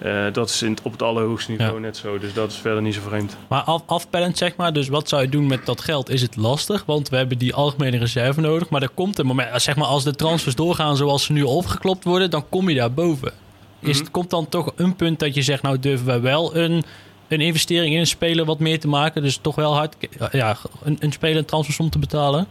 [0.05, 2.19] uh, dat is in, op het allerhoogste niveau net zo.
[2.19, 3.37] Dus dat is verder niet zo vreemd.
[3.47, 4.73] Maar af, afpellend zeg maar.
[4.73, 6.09] Dus wat zou je doen met dat geld?
[6.09, 6.85] Is het lastig?
[6.85, 8.69] Want we hebben die algemene reserve nodig.
[8.69, 9.61] Maar er komt een moment.
[9.61, 12.29] Zeg maar als de transfers doorgaan zoals ze nu opgeklopt worden.
[12.29, 13.31] Dan kom je daar boven.
[13.79, 15.61] Is, mm Komt dan toch een punt dat je zegt.
[15.61, 16.83] Nou durven we wel een,
[17.27, 19.21] een investering in een speler wat meer te maken.
[19.21, 19.95] Dus toch wel hard
[20.31, 22.47] ja, een, een speler een transfersom te betalen?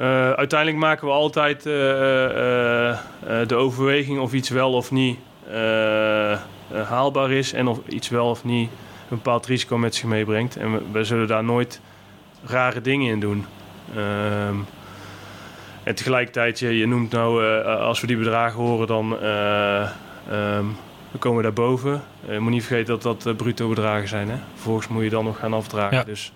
[0.00, 1.72] Uh, uiteindelijk maken we altijd uh,
[3.46, 5.18] de overweging of iets wel of niet
[6.84, 8.70] haalbaar is en of iets wel of niet
[9.10, 10.56] een bepaald risico met zich meebrengt.
[10.56, 11.80] En we, we zullen daar nooit
[12.44, 13.44] rare dingen in doen.
[13.96, 14.66] Um,
[15.82, 19.90] en tegelijkertijd, je, je noemt nou, uh, als we die bedragen horen, dan uh,
[20.30, 20.76] um,
[21.10, 22.02] dan komen we daarboven.
[22.30, 24.28] Je moet niet vergeten dat dat bruto bedragen zijn.
[24.28, 24.36] Hè?
[24.54, 25.96] Vervolgens moet je dan nog gaan afdragen.
[25.96, 26.04] Ja.
[26.04, 26.32] Dus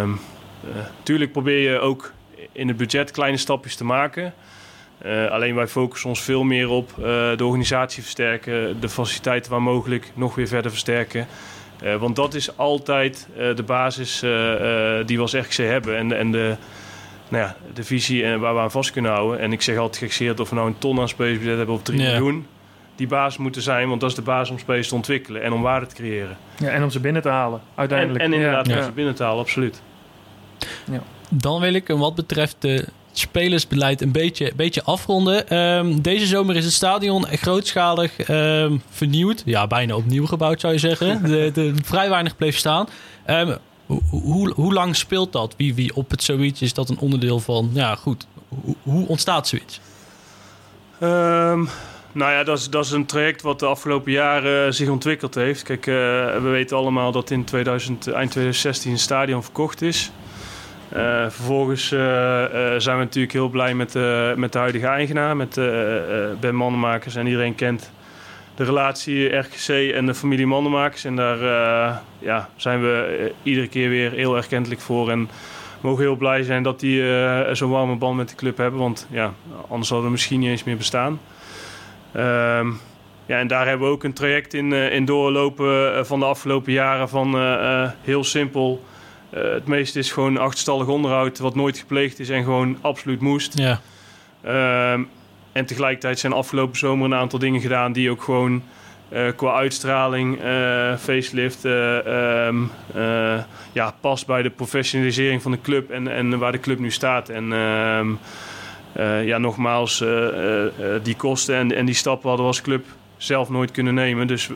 [0.00, 0.20] um,
[1.02, 2.12] tuurlijk probeer je ook
[2.52, 4.34] in het budget kleine stapjes te maken.
[5.06, 7.04] Uh, alleen wij focussen ons veel meer op uh,
[7.36, 11.26] de organisatie versterken, de faciliteiten waar mogelijk nog weer verder versterken.
[11.84, 14.20] Uh, want dat is altijd de basis
[15.06, 16.56] die we als RGC hebben en, en de,
[17.28, 19.40] nou ja, de visie en waar we aan vast kunnen houden.
[19.40, 22.00] En ik zeg altijd gekseerd of we nou een ton aan spacebudget hebben of 3
[22.00, 22.10] ja.
[22.10, 22.46] miljoen.
[22.96, 25.62] Die basis moeten zijn, want dat is de basis om space te ontwikkelen en om
[25.62, 26.36] waarde te creëren.
[26.58, 28.24] Ja, en om ze binnen te halen, uiteindelijk.
[28.24, 28.76] En, en inderdaad ja.
[28.78, 29.82] om ze binnen te halen, absoluut.
[30.90, 31.02] Ja.
[31.28, 35.48] Dan wil ik, wat betreft de spelersbeleid een beetje, beetje afronden.
[35.48, 39.42] Ehm, deze zomer is het stadion grootschalig ehm, vernieuwd.
[39.44, 41.22] Ja, bijna opnieuw gebouwd zou je zeggen.
[41.32, 42.88] De, de, vrij weinig bleef staan.
[43.24, 43.56] Ehm,
[44.10, 45.54] hoe, lang speelt dat?
[45.56, 47.70] Wie, wie op het zoiets is dat een onderdeel van?
[47.72, 48.26] Ja, goed.
[48.48, 49.80] Hoe, hoe ontstaat zoiets?
[50.98, 51.64] Ehm,
[52.12, 55.62] nou ja, dat is, dat is een traject wat de afgelopen jaren zich ontwikkeld heeft.
[55.62, 55.94] Kijk, eh,
[56.42, 60.10] we weten allemaal dat in 2000, eind 2016 een stadion verkocht is.
[60.96, 62.00] Uh, vervolgens uh,
[62.76, 63.94] zijn we natuurlijk heel blij met,
[64.36, 65.54] met de huidige eigenaar, met
[66.40, 67.14] Ben Mannenmakers.
[67.14, 67.92] En iedereen kent
[68.54, 71.04] de relatie RGC en de familie Mannenmakers.
[71.04, 71.38] En daar
[72.18, 75.10] ja, zijn we iedere keer weer heel erkentelijk voor.
[75.10, 75.28] En
[75.80, 77.04] mogen heel blij zijn dat die
[77.52, 78.80] zo'n warme band met de club hebben.
[78.80, 79.32] Want ja,
[79.68, 81.20] anders hadden we misschien niet eens meer bestaan.
[82.12, 82.70] Ehm,
[83.26, 87.08] ja, en daar hebben we ook een traject in, in doorlopen van de afgelopen jaren
[87.08, 87.36] van
[88.02, 88.82] heel simpel
[89.34, 93.58] uh, het meeste is gewoon achterstallig onderhoud wat nooit gepleegd is en gewoon absoluut moest.
[93.58, 93.80] Ja.
[94.92, 95.08] Um,
[95.52, 98.62] en tegelijkertijd zijn afgelopen zomer een aantal dingen gedaan die ook gewoon
[99.12, 102.70] uh, qua uitstraling, uh, facelift, um,
[103.72, 107.28] ja, past bij de professionalisering van de club en, en waar de club nu staat.
[107.28, 108.18] En um,
[109.24, 110.04] ja, nogmaals,
[111.02, 112.84] die kosten en, en die stappen hadden we als club
[113.16, 114.26] zelf nooit kunnen nemen.
[114.26, 114.50] Dus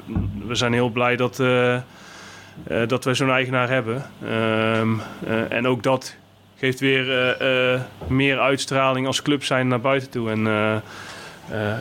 [0.47, 1.43] we zijn heel blij dat
[2.70, 4.04] uh, dat we zo'n eigenaar hebben.
[4.24, 6.16] Um, uh, en ook dat
[6.58, 10.30] geeft weer uh, meer uitstraling als club zijn naar buiten toe.
[10.30, 10.40] En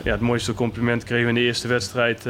[0.04, 2.22] ja, het mooiste compliment kregen we in de eerste wedstrijd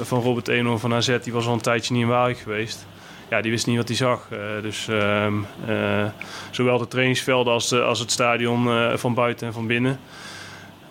[0.00, 1.18] van Robert Eenhoorn van AZ.
[1.22, 2.86] Die was al een tijdje niet in Waalwijk geweest.
[3.30, 4.28] Ja, die wist niet wat hij zag.
[4.62, 5.46] dus um,
[6.50, 9.98] zowel de trainingsvelden als, als het stadion van buiten en van binnen.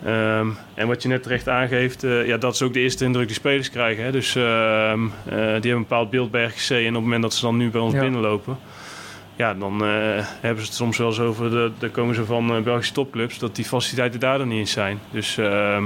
[0.06, 3.26] Um, en wat je net terecht aangeeft, uh, ja, dat is ook de eerste indruk
[3.26, 4.04] die spelers krijgen.
[4.04, 4.12] Hè.
[4.12, 6.70] Dus uh, uh, die hebben een bepaald beeld bij RGC.
[6.70, 8.00] En op het moment dat ze dan nu bij ons ja.
[8.00, 8.58] binnenlopen,
[9.36, 9.82] ja, dan
[10.40, 13.56] hebben ze het soms wel eens over, de, de komen ze van Belgische topclubs, dat
[13.56, 15.00] die faciliteiten daar dan niet eens zijn.
[15.10, 15.84] Dus ehm,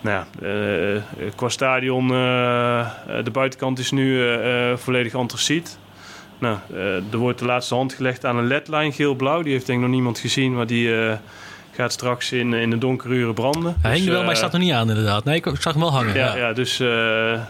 [0.00, 1.02] nou ja,
[1.34, 4.22] qua stadion, de buitenkant is nu
[4.76, 5.78] volledig antraciet.
[6.38, 6.58] Nou,
[7.10, 9.42] er wordt de laatste hand gelegd aan een ledlijn geel-blauw.
[9.42, 10.90] Die heeft denk ik nog niemand gezien, maar die
[11.78, 13.76] gaat straks in, in de donkere uren branden.
[13.80, 15.24] Hij dus, hing wel, maar hij staat nog niet aan inderdaad.
[15.24, 16.14] Nee, ik, ik zag hem wel hangen.
[16.14, 16.36] Ja, ja.
[16.36, 16.88] ja dus uh,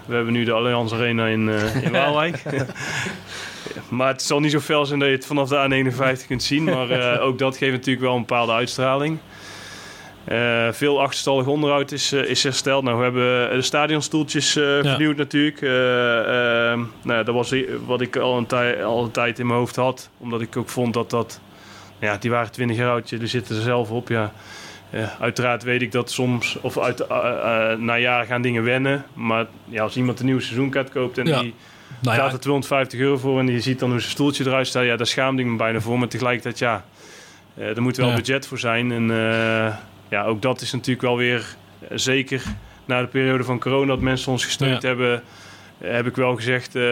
[0.06, 2.42] we hebben nu de Allianz Arena in, uh, in Waalwijk.
[3.88, 5.84] maar het zal niet zo fel zijn dat je het vanaf de
[6.20, 6.64] A51 kunt zien.
[6.64, 9.18] Maar ook dat geeft natuurlijk wel een bepaalde uitstraling.
[10.70, 12.84] veel achterstallig onderhoud is, is hersteld.
[12.84, 15.22] Nou, we hebben de stadionstoeltjes vernieuwd ja.
[15.22, 15.60] natuurlijk.
[17.02, 17.55] nou, dat was
[17.86, 20.10] wat ik al een, al een tijd in mijn hoofd had.
[20.18, 21.40] Omdat ik ook vond dat dat
[21.98, 24.08] ja, die waren 20 jaar oud, die zitten er zelf op.
[24.08, 24.32] Ja.
[24.90, 29.04] Uh, uiteraard weet ik dat soms, of uit, uh, uh, na jaren gaan dingen wennen.
[29.14, 31.40] Maar ja, als iemand een nieuw seizoenkaart koopt en ja.
[31.40, 31.54] die
[32.00, 32.22] nou ja.
[32.22, 34.96] gaat er 250 euro voor en je ziet dan hoe zijn stoeltje eruit staat, ja,
[34.96, 35.98] daar schaamde ik me bijna voor.
[35.98, 36.84] Maar tegelijkertijd, ja,
[37.56, 38.14] er moet wel ja.
[38.14, 38.92] budget voor zijn.
[38.92, 39.06] En
[40.08, 41.56] ja, ook dat is natuurlijk wel weer
[41.90, 42.42] zeker
[42.84, 44.88] na de periode van corona dat mensen ons gesteund ja.
[44.88, 45.22] hebben
[45.78, 46.82] heb ik wel gezegd, uh,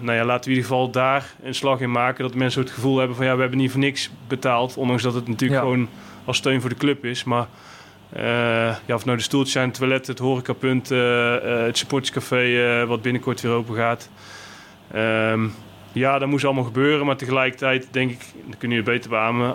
[0.00, 2.24] nou ja, laten we in ieder geval daar een slag in maken.
[2.24, 4.76] Dat mensen het gevoel hebben van ja, we hebben niet voor niks betaald.
[4.76, 5.66] Ondanks dat het natuurlijk ja.
[5.66, 5.88] gewoon
[6.24, 7.24] als steun voor de club is.
[7.24, 7.46] Maar
[8.16, 8.22] uh,
[8.86, 13.40] ja, of nou de stoeltjes zijn, het toilet, het horecapunt, uh, het supporterscafé wat binnenkort
[13.40, 14.10] weer open gaat.
[14.96, 15.54] Um,
[15.92, 17.06] ja, dat moest allemaal gebeuren.
[17.06, 19.54] Maar tegelijkertijd denk ik, dat kun je beter beamen,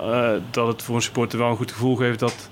[0.52, 2.50] dat het voor een supporter wel een goed gevoel geeft dat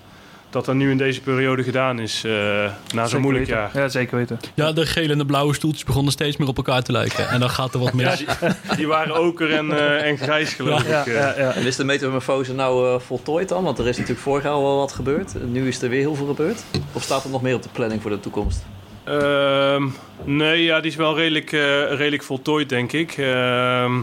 [0.56, 2.24] dat dat nu in deze periode gedaan is.
[2.26, 3.62] Uh, na zo'n moeilijk weten.
[3.62, 3.84] jaar.
[3.84, 4.40] Ja, zeker weten.
[4.54, 7.30] Ja, de gele en de blauwe stoeltjes begonnen steeds meer op elkaar te lijken.
[7.30, 8.20] En dan gaat er wat mis.
[8.20, 11.06] Ja, die, die, waren oker en, uh, en grijs, geloof ja, ik.
[11.06, 13.64] Ja, ja, en is de metamorfose nou uh, voltooid dan?
[13.64, 15.34] Want er is natuurlijk vorig jaar al wel wat gebeurd.
[15.46, 16.64] Nu is er weer heel veel gebeurd.
[16.94, 18.66] Of staat er nog meer op de planning voor de toekomst?
[19.08, 19.84] Uh,
[20.24, 21.52] nee, ja, die is wel redelijk,
[21.90, 23.12] redelijk voltooid, denk ik.
[23.18, 23.94] Ehm,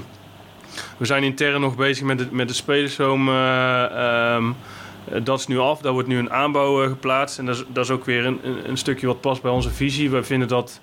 [0.97, 3.33] we zijn intern nog bezig met de, met de spelershome...
[4.37, 4.57] Um,
[5.23, 7.39] dat is nu af, daar wordt nu een aanbouw uh, geplaatst.
[7.39, 10.11] En dat is, dat is ook weer een, een, stukje wat past bij onze visie.
[10.11, 10.81] We vinden dat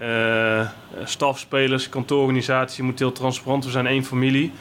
[0.00, 0.68] uh,
[1.04, 3.64] stafspelers, kantoororganisatie moet heel transparant.
[3.64, 4.52] We zijn één familie.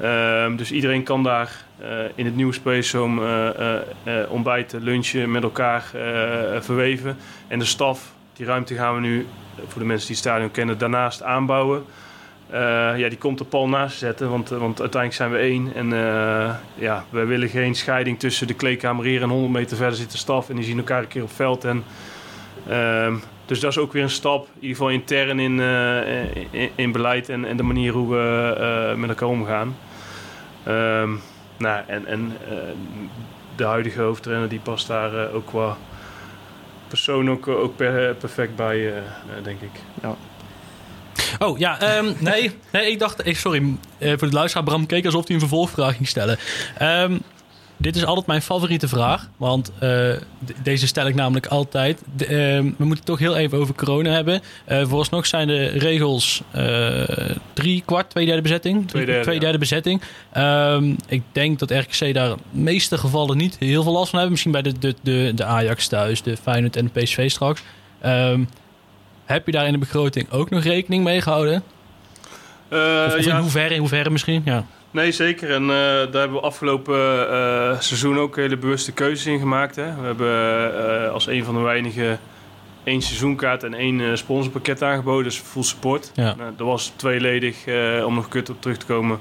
[0.00, 1.64] Uh, dus iedereen kan daar
[2.14, 3.84] in het nieuwe Space Home
[4.28, 5.84] ontbijten, lunchen met elkaar
[6.60, 7.16] verweven.
[7.48, 9.26] En de staf, die ruimte gaan we nu,
[9.66, 11.84] voor de mensen die het stadion kennen, daarnaast aanbouwen.
[12.52, 15.74] Uh, ja, die komt er pal naast zetten, want, want uiteindelijk zijn we één.
[15.74, 19.96] En uh, ja, we willen geen scheiding tussen de kleedkamer hier en 100 meter verder
[19.96, 20.48] zit de staf.
[20.48, 21.64] En die zien elkaar een keer op veld.
[21.64, 21.84] En,
[22.68, 23.14] uh,
[23.46, 25.60] dus dat is ook weer een stap, in ieder geval intern in,
[26.50, 29.76] in, in, beleid en, en de manier hoe we met elkaar omgaan.
[30.64, 31.10] Ehm,
[31.56, 32.32] nou, en en
[33.56, 35.76] de huidige hoofdtrainer die past daar ook qua
[36.88, 38.92] persoon ook, ook per, perfect bij,
[39.42, 39.80] denk ik.
[40.02, 40.16] Ja.
[41.38, 43.62] Oh ja, um, nee, nee, ik dacht, sorry,
[43.98, 46.38] uh, voor de luisteraar, Bram keek alsof hij een vervolgvraag ging stellen.
[46.82, 47.20] Um,
[47.76, 49.28] dit is altijd mijn favoriete vraag.
[49.36, 50.12] Want eh,
[50.62, 52.02] deze stel ik namelijk altijd.
[52.16, 54.40] De, ehm, we moeten het toch heel even over corona hebben.
[54.64, 57.02] Eh vooralsnog zijn de regels eh,
[57.52, 58.88] drie kwart, twee derde bezetting.
[58.88, 59.40] Twee derde, twee ja.
[59.40, 60.02] derde bezetting.
[60.32, 64.30] Ehm, ik denk dat RKC daar de meeste gevallen niet heel veel last van hebben.
[64.30, 67.62] Misschien bij de, de, de, de Ajax thuis, de Feyenoord en de PSV straks.
[68.00, 68.44] Ehm,
[69.24, 71.62] heb je daar in de begroting ook nog rekening mee gehouden?
[72.68, 74.42] Eh, Of, of in ja, hoeverre, in hoeverre misschien?
[74.44, 74.66] Ja.
[74.90, 75.50] Nee, zeker.
[75.50, 79.76] En eh, daar hebben we afgelopen eh, seizoen ook hele bewuste keuzes in gemaakt.
[79.76, 79.94] Hè.
[79.94, 82.18] We hebben als een van de weinigen
[82.84, 85.24] één seizoenkaart en één sponsorpakket aangeboden.
[85.24, 86.10] Dus full support.
[86.14, 86.34] Ja.
[86.34, 87.56] Nou, dat was tweeledig,
[88.04, 89.18] om nog kut op terug te komen.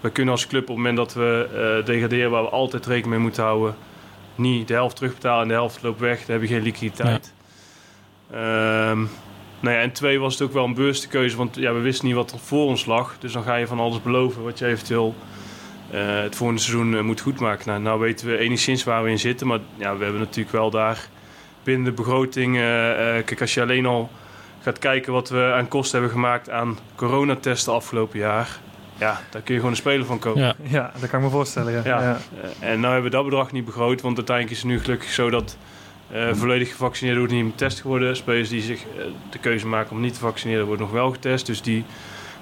[0.00, 3.18] We kunnen als club op het moment dat we degraderen, waar we altijd rekening mee
[3.18, 3.74] moeten houden,
[4.34, 6.24] niet de helft terugbetalen en de helft loopt weg.
[6.24, 7.32] Dan heb je geen liquiditeit.
[8.32, 9.04] Ehm,
[9.60, 12.06] nou ja, en twee was het ook wel een bewuste keuze, want ja, we wisten
[12.06, 13.16] niet wat er voor ons lag.
[13.18, 15.14] Dus dan ga je van alles beloven wat je eventueel
[15.90, 17.68] eh, het volgende seizoen eh, moet goedmaken.
[17.68, 20.70] Nou, nou weten we enigszins waar we in zitten, maar ja, we hebben natuurlijk wel
[20.70, 21.08] daar
[21.62, 22.56] binnen de begroting...
[22.56, 24.10] eh, eh, kijk, als je alleen al
[24.62, 28.58] gaat kijken wat we aan kosten hebben gemaakt aan coronatesten afgelopen jaar...
[28.98, 30.42] Ja, daar kun je gewoon een speler van kopen.
[30.42, 30.54] Ja.
[30.62, 31.72] Ja, dat kan ik me voorstellen.
[31.72, 31.82] Ja.
[31.84, 32.00] Ja.
[32.02, 32.18] Ja.
[32.60, 35.30] En nou hebben we dat bedrag niet begroot, want uiteindelijk is het nu gelukkig zo
[35.30, 35.56] dat
[36.12, 38.16] eh, volledig gevaccineerden worden niet meer getest geworden.
[38.16, 41.46] Spelers die zich eh, de keuze maken om niet te vaccineren worden nog wel getest.
[41.46, 41.84] Dus die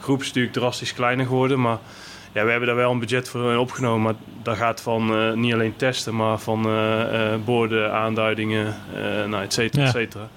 [0.00, 1.60] groep is natuurlijk drastisch kleiner geworden.
[1.60, 1.78] Maar
[2.32, 4.02] ja, we hebben daar wel een budget voor in opgenomen.
[4.02, 9.24] Maar dat gaat van eh, niet alleen testen, maar van eh, eh, borden, aanduidingen, eh
[9.26, 9.88] nou, et cetera, Ja.
[9.88, 10.28] et cetera.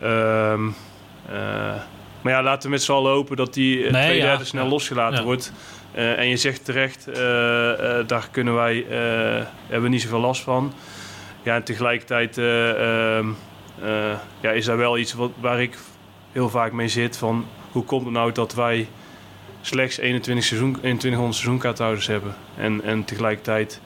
[0.00, 0.66] Ehm,
[1.28, 1.34] eh,
[2.22, 4.24] maar ja, laten we met z'n allen hopen dat die eh, Nee, twee ja.
[4.24, 5.24] derde snel losgelaten Ja.
[5.24, 5.52] wordt.
[5.92, 8.96] Eh, en je zegt terecht, eh, eh, daar kunnen wij, eh,
[9.66, 10.72] hebben we niet zoveel last van.
[11.44, 13.28] Ja, en tegelijkertijd eh, ehm,
[13.82, 15.78] eh, ja, is daar wel iets wat, waar ik
[16.32, 17.16] heel vaak mee zit.
[17.16, 18.88] Van hoe komt het nou dat wij
[19.60, 22.34] slechts 21 seizoen, 2100 seizoenkaarthouders hebben?
[22.56, 23.80] En, en tegelijkertijd,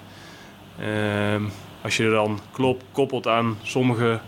[0.80, 1.42] ehm,
[1.82, 4.20] als je er dan klop, koppelt aan sommige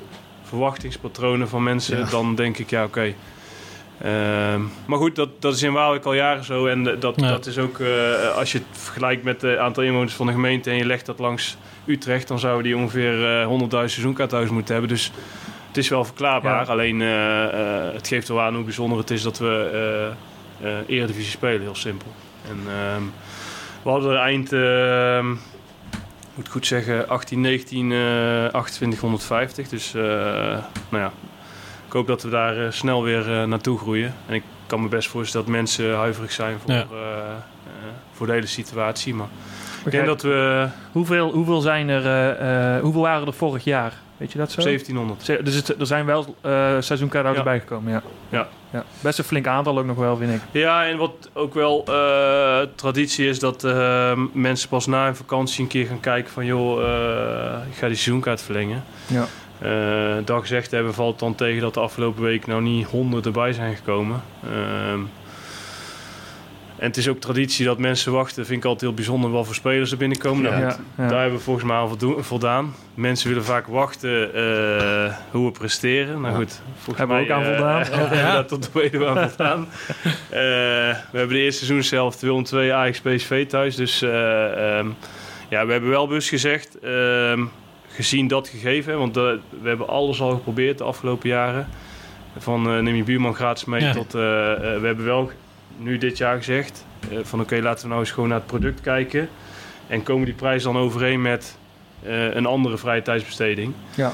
[0.43, 2.05] verwachtingspatronen van mensen, Ja.
[2.05, 3.15] dan denk ik, ja oké.
[4.87, 6.67] Maar goed, dat, dat is in Waalwijk al jaren zo.
[6.67, 7.29] En eh, dat, Ja.
[7.29, 10.71] dat is ook, eh, als je het vergelijkt met het aantal inwoners van de gemeente
[10.71, 11.57] en je legt dat langs
[11.87, 14.93] Utrecht, dan zouden die ongeveer eh 100.000 seizoenkaarthuizen moeten hebben.
[14.93, 15.13] Dus
[15.69, 16.65] het is wel verklaarbaar.
[16.65, 16.71] Ja.
[16.73, 20.29] Alleen eh, eh, het geeft wel aan hoe bijzonder het is dat we eh
[20.69, 22.13] eh Eredivisie spelen, heel simpel.
[22.49, 23.03] En ehm,
[23.83, 25.29] we hadden er eind, ehm,
[26.35, 29.69] moet goed zeggen, 18, 19, eh 2850.
[29.69, 30.03] Dus eh,
[30.89, 31.13] nou ja,
[31.91, 34.15] ik hoop dat we daar eh, snel weer eh, naartoe groeien.
[34.27, 36.81] En ik kan me best voorstellen dat mensen huiverig zijn voor, Ja.
[36.81, 36.89] eh,
[38.13, 39.15] voor de hele situatie.
[39.15, 39.27] Maar
[39.85, 43.93] ik denk dat we hoeveel, hoeveel zijn er, hoeveel waren er vorig jaar?
[44.17, 44.63] Weet je dat zo?
[44.63, 45.23] 1700.
[45.25, 46.35] Ze- Dus het, er zijn wel
[46.81, 47.51] seizoenkaarthouders Ja.
[47.51, 48.03] bijgekomen, ja.
[48.29, 48.49] Ja.
[48.71, 48.85] ja.
[49.01, 50.41] Best een flink aantal ook nog wel, vind ik.
[50.51, 51.85] Ja, en wat ook wel
[52.75, 53.63] traditie is dat
[54.33, 56.79] mensen pas na een vakantie een keer gaan kijken van joh,
[57.71, 58.83] ik ga die seizoenkaart verlengen.
[59.07, 59.25] Ja.
[59.63, 63.53] Eh dat gezegd hebben valt dan tegen dat de afgelopen week nou niet honderden bij
[63.53, 64.23] zijn gekomen.
[64.45, 65.01] Ehm,
[66.81, 68.47] en het is ook traditie dat mensen wachten.
[68.47, 70.43] Vind ik altijd heel bijzonder wat voor spelers er binnenkomen.
[70.43, 71.09] Nou, Ja, ja.
[71.09, 72.75] Daar hebben we volgens mij al voldaan.
[72.95, 76.21] Mensen willen vaak wachten eh, hoe we presteren.
[76.21, 78.09] Nou goed, volgens Hebben we ook aan eh, voldaan.
[78.09, 79.69] we daar tot de tweede aan voldaan.
[81.11, 83.77] We hebben de eerste seizoen zelf Willem 2 Ajax PSV thuis.
[83.77, 84.89] Dus eh, ehm,
[85.49, 87.45] ja, we hebben wel bewust gezegd, ehm,
[88.01, 89.23] gezien dat gegeven, want eh,
[89.63, 91.69] we hebben alles al geprobeerd de afgelopen jaren.
[92.39, 93.93] Van eh, neem je buurman gratis mee Ja.
[93.93, 94.21] tot, eh,
[94.61, 95.31] we hebben wel
[95.77, 96.85] nu dit jaar gezegd
[97.23, 99.29] van oké, laten we nou eens gewoon naar het product kijken.
[99.87, 101.59] En komen die prijzen dan overeen met
[102.03, 103.73] een andere vrije tijdsbesteding.
[103.95, 104.13] Ja.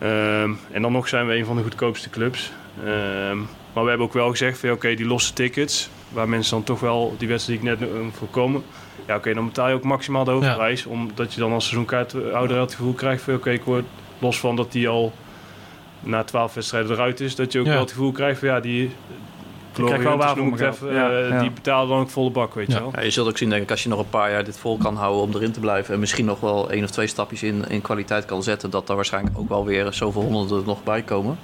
[0.00, 2.52] Ehm, en dan nog zijn we een van de goedkoopste clubs.
[2.84, 3.38] Ehm,
[3.72, 6.80] maar we hebben ook wel gezegd van oké, die losse tickets, waar mensen dan toch
[6.80, 8.62] wel die wedstrijd die ik net voorkomen.
[9.06, 10.86] Ja, oké, dan betaal je ook maximaal de hoofdprijs.
[10.86, 13.84] Omdat je dan als seizoenkaarthouder het gevoel krijgt van oké, ik word
[14.18, 15.12] los van dat die al
[16.00, 17.72] na twaalf wedstrijden eruit is, dat je ook Ja.
[17.72, 18.90] wel het gevoel krijgt van ja, die
[19.72, 20.74] krijg wel waar ik geld.
[20.74, 21.40] even, Ja, eh, ja.
[21.40, 22.74] die betalen dan ook volle bak, weet Ja.
[22.76, 22.92] je wel.
[22.94, 24.76] Ja, je zult ook zien, denk ik, als je nog een paar jaar dit vol
[24.76, 25.94] kan houden om erin te blijven.
[25.94, 28.70] En misschien nog wel één of twee stapjes in, in kwaliteit kan zetten.
[28.70, 31.38] Dat er waarschijnlijk ook wel weer zoveel honderden er nog bij komen.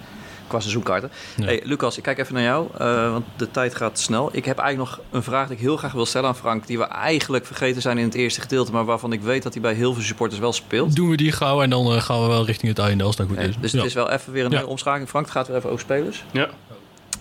[0.50, 1.10] Qua seizoenkaarten.
[1.36, 1.44] Ja.
[1.44, 4.28] Hey, Lucas, ik kijk even naar jou, eh, want de tijd gaat snel.
[4.32, 6.66] Ik heb eigenlijk nog een vraag die ik heel graag wil stellen aan Frank.
[6.66, 8.72] Die we eigenlijk vergeten zijn in het eerste gedeelte.
[8.72, 10.96] Maar waarvan ik weet dat hij bij heel veel supporters wel speelt.
[10.96, 13.26] Doen we die gauw en dan eh, gaan we wel richting het einde als dat
[13.26, 13.56] goed Hey, is.
[13.60, 13.78] dus Ja.
[13.78, 14.56] het is wel even weer een Ja.
[14.56, 15.08] nieuwe omschakeling.
[15.08, 16.24] Frank, het gaat weer even over spelers.
[16.30, 16.48] Ja.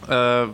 [0.08, 0.48] Eh,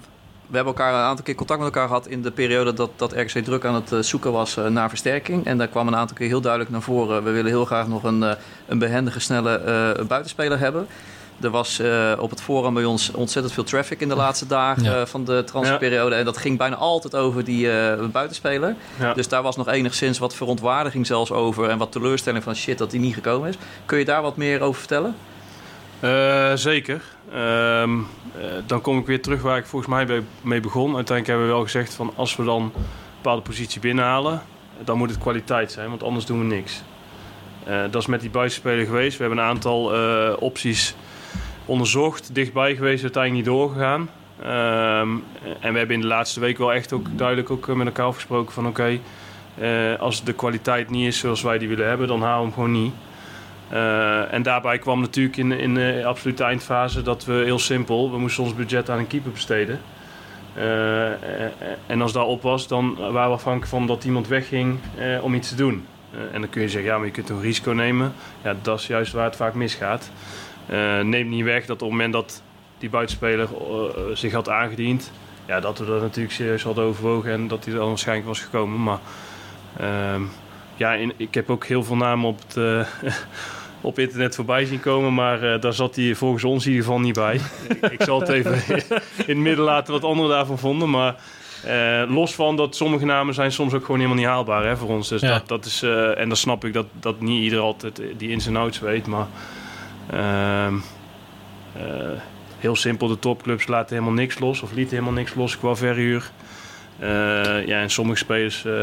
[0.47, 3.14] we hebben elkaar een aantal keer contact met elkaar gehad in de periode dat, dat
[3.14, 5.45] RKC druk aan het zoeken was naar versterking.
[5.45, 7.23] En daar kwam een aantal keer heel duidelijk naar voren.
[7.23, 8.35] We willen heel graag nog een,
[8.68, 10.88] een behendige, snelle eh, buitenspeler hebben.
[11.41, 14.84] Er was eh, op het forum bij ons ontzettend veel traffic in de laatste dagen
[14.84, 14.95] Ja.
[14.99, 16.16] eh, van de transferperiode.
[16.16, 18.76] En dat ging bijna altijd over die eh, buitenspeler.
[18.99, 19.14] Ja.
[19.14, 21.70] Dus daar was nog enigszins wat verontwaardiging zelfs over.
[21.70, 23.56] En wat teleurstelling van shit dat die niet gekomen is.
[23.86, 25.16] Kun je daar wat meer over vertellen?
[25.99, 27.02] Eh, zeker.
[27.34, 30.95] Ehm, eh, dan kom ik weer terug waar ik volgens mij bij- mee begon.
[30.95, 32.72] Uiteindelijk hebben we wel gezegd van als we dan een
[33.16, 34.41] bepaalde positie binnenhalen,
[34.84, 36.82] dan moet het kwaliteit zijn, want anders doen we niks.
[37.64, 39.18] Eh, dat is met die buitenspeler geweest.
[39.18, 40.95] We hebben een aantal eh, opties
[41.66, 44.10] onderzocht, dichtbij geweest, uiteindelijk niet doorgegaan.
[44.42, 45.10] Ehm,
[45.60, 48.06] en we hebben in de laatste week wel echt ook duidelijk ook eh, met elkaar
[48.06, 49.00] afgesproken van oké,
[49.58, 52.54] eh, als de kwaliteit niet is zoals wij die willen hebben, dan halen we hem
[52.54, 52.94] gewoon niet.
[53.70, 58.18] Eh, en daarbij kwam natuurlijk in, in de absolute eindfase dat we heel simpel, we
[58.18, 59.80] moesten ons budget aan een keeper besteden.
[61.88, 64.80] En als dat op was, dan waren we afhankelijk van dat iemand wegging
[65.22, 65.86] om iets te doen.
[66.32, 68.14] En dan kun je zeggen, ja, maar je kunt een risico nemen.
[68.44, 70.12] Ja, dat is juist waar het vaak misgaat.
[70.68, 72.42] Eh neemt niet weg dat op het moment dat
[72.78, 75.12] die buitenspeler eh, zich had aangediend,
[75.48, 78.84] ja, dat we dat natuurlijk serieus hadden overwogen en dat hij dan waarschijnlijk was gekomen.
[78.84, 79.00] Maar
[79.80, 80.22] ehm,
[80.76, 83.12] ja, in- ik heb ook heel veel namen op het, eh,
[83.82, 87.00] op internet voorbij zien komen, maar eh, daar zat hij volgens ons in ieder geval
[87.00, 87.40] niet bij.
[87.70, 88.84] ik, ik zal het even in
[89.26, 91.16] het midden laten wat anderen daarvan vonden, maar
[91.64, 94.90] eh, los van dat sommige namen zijn soms ook gewoon helemaal niet haalbaar hè, voor
[94.90, 95.08] ons.
[95.10, 95.28] Dus Ja.
[95.34, 98.30] dat, dat is, eh, en dan snap ik dat, dat niet ieder altijd eh, die
[98.30, 99.28] ins en outs weet, maar eh,
[102.60, 106.32] heel simpel, de topclubs laten helemaal niks los of lieten helemaal niks los qua verhuur.
[106.99, 107.07] Eh,
[107.68, 108.73] ja, en sommige spelers, eh,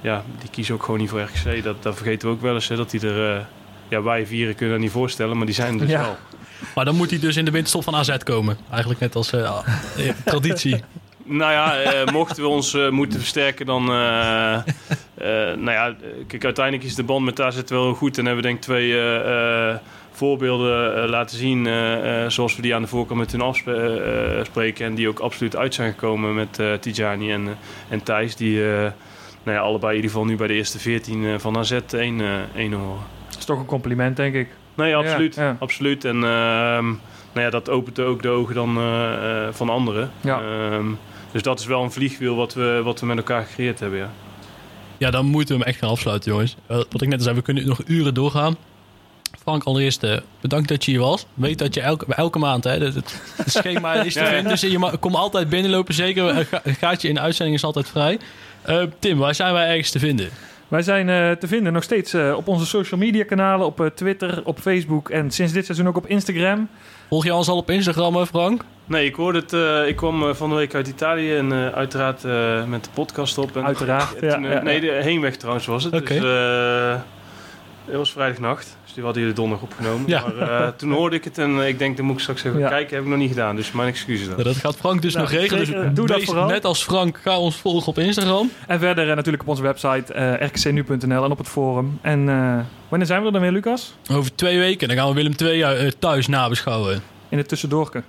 [0.00, 1.62] ja, die kiezen ook gewoon niet voor RKC.
[1.62, 3.34] Dat, dat vergeten we ook wel eens, hè, dat die er...
[3.36, 3.40] eh,
[3.88, 6.00] ja, wij vieren kunnen dat niet voorstellen, maar die zijn er dus Ja.
[6.00, 6.16] wel.
[6.74, 8.56] Maar dan moet hij dus in de winterstop van AZ komen.
[8.70, 9.40] Eigenlijk net als eh,
[9.96, 10.82] eh, traditie.
[11.24, 13.88] Nou ja, eh, mochten we ons eh, moeten versterken, dan...
[13.90, 14.62] eh, eh,
[15.56, 15.94] nou ja, eh,
[16.26, 18.18] kijk, uiteindelijk is de band met AZ wel heel goed.
[18.18, 19.76] En hebben we denk ik twee eh, eh,
[20.16, 21.66] voorbeelden eh, laten zien...
[21.66, 24.86] eh, eh, zoals we die aan de voorkant met hun afspreken.
[24.86, 27.52] en die ook absoluut uit zijn gekomen met eh Tijani en, eh,
[27.88, 28.36] en Thijs.
[28.36, 28.78] Die eh,
[29.42, 32.20] nou ja, allebei in ieder geval nu bij de eerste 14 eh, van AZ 1
[32.20, 33.02] eh 1 horen.
[33.28, 34.48] Dat is toch een compliment, denk ik.
[34.74, 35.34] Nee, absoluut.
[35.34, 35.56] Ja, ja.
[35.58, 36.04] absoluut.
[36.04, 36.84] En ehm,
[37.32, 38.78] nou ja, dat opent ook de ogen dan
[39.52, 40.10] van anderen.
[40.20, 40.40] Ja.
[40.40, 40.86] Ehm,
[41.32, 44.10] dus dat is wel een vliegwiel wat we, wat we met elkaar gecreëerd hebben, ja.
[44.98, 46.56] Ja, dan moeten we hem echt gaan afsluiten, jongens.
[46.66, 48.56] Wat ik net al zei, we kunnen nog uren doorgaan.
[49.44, 51.26] Frank, allereerst eh, bedankt dat je hier was.
[51.34, 53.12] Weet dat je elke, elke maand, hè, het, het
[53.46, 54.32] schema is te Ja, ja.
[54.32, 54.50] vinden.
[54.52, 56.28] Dus je kom altijd binnenlopen, zeker.
[56.28, 58.18] Eh, gaatje in de uitzending is altijd vrij.
[58.62, 60.28] Eh, Tim, waar zijn wij ergens te vinden?
[60.68, 63.86] Wij zijn eh, te vinden nog steeds eh, op onze social media kanalen, op eh,
[63.86, 66.68] Twitter, op Facebook en sinds dit seizoen ook op Instagram.
[67.08, 68.64] Volg je ons al op Instagram, hè, Frank?
[68.84, 69.52] Nee, ik hoorde het.
[69.52, 73.38] eh, ik kwam van de week uit Italië en eh, uiteraard eh, met de podcast
[73.38, 73.56] op.
[73.56, 74.96] En, Uiteraard, en ja, toen, ja, nee, ja.
[74.96, 75.94] de heenweg trouwens was het.
[75.94, 76.14] Oké.
[76.14, 77.00] Dus eh,
[77.84, 78.76] het was vrijdagnacht.
[78.94, 80.08] Dus die hadden jullie donderdag opgenomen.
[80.14, 80.24] Ja.
[80.38, 82.58] Maar eh, toen hoorde ik het en eh, ik denk, dan moet ik straks even
[82.58, 82.68] Ja.
[82.68, 82.94] kijken.
[82.94, 84.36] Heb ik nog niet gedaan, dus mijn excuses dan.
[84.36, 85.66] Ja, dat gaat Frank dus Nou, nog regelen.
[85.66, 86.46] zeker, dus doe dat vooral.
[86.46, 88.50] net als Frank, ga ons volgen op Instagram.
[88.66, 91.98] En verder eh, natuurlijk op onze website eh rkcnu.nl en op het forum.
[92.02, 92.58] En eh,
[92.88, 93.94] wanneer zijn we er dan weer, Lucas?
[94.10, 94.88] Over twee weken.
[94.88, 97.02] Dan gaan we Willem II eh, thuis nabeschouwen.
[97.28, 98.02] In het tussendoorke.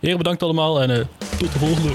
[0.00, 0.96] Heren, bedankt allemaal en eh,
[1.38, 1.90] tot de volgende.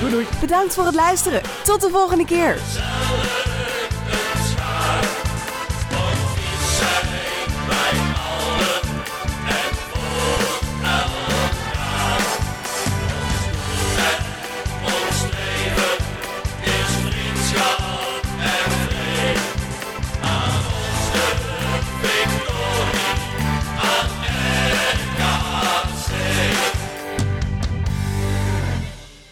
[0.00, 0.26] Doei doei.
[0.40, 1.40] Bedankt voor het luisteren.
[1.64, 2.56] Tot de volgende keer.
[2.72, 3.49] Zouden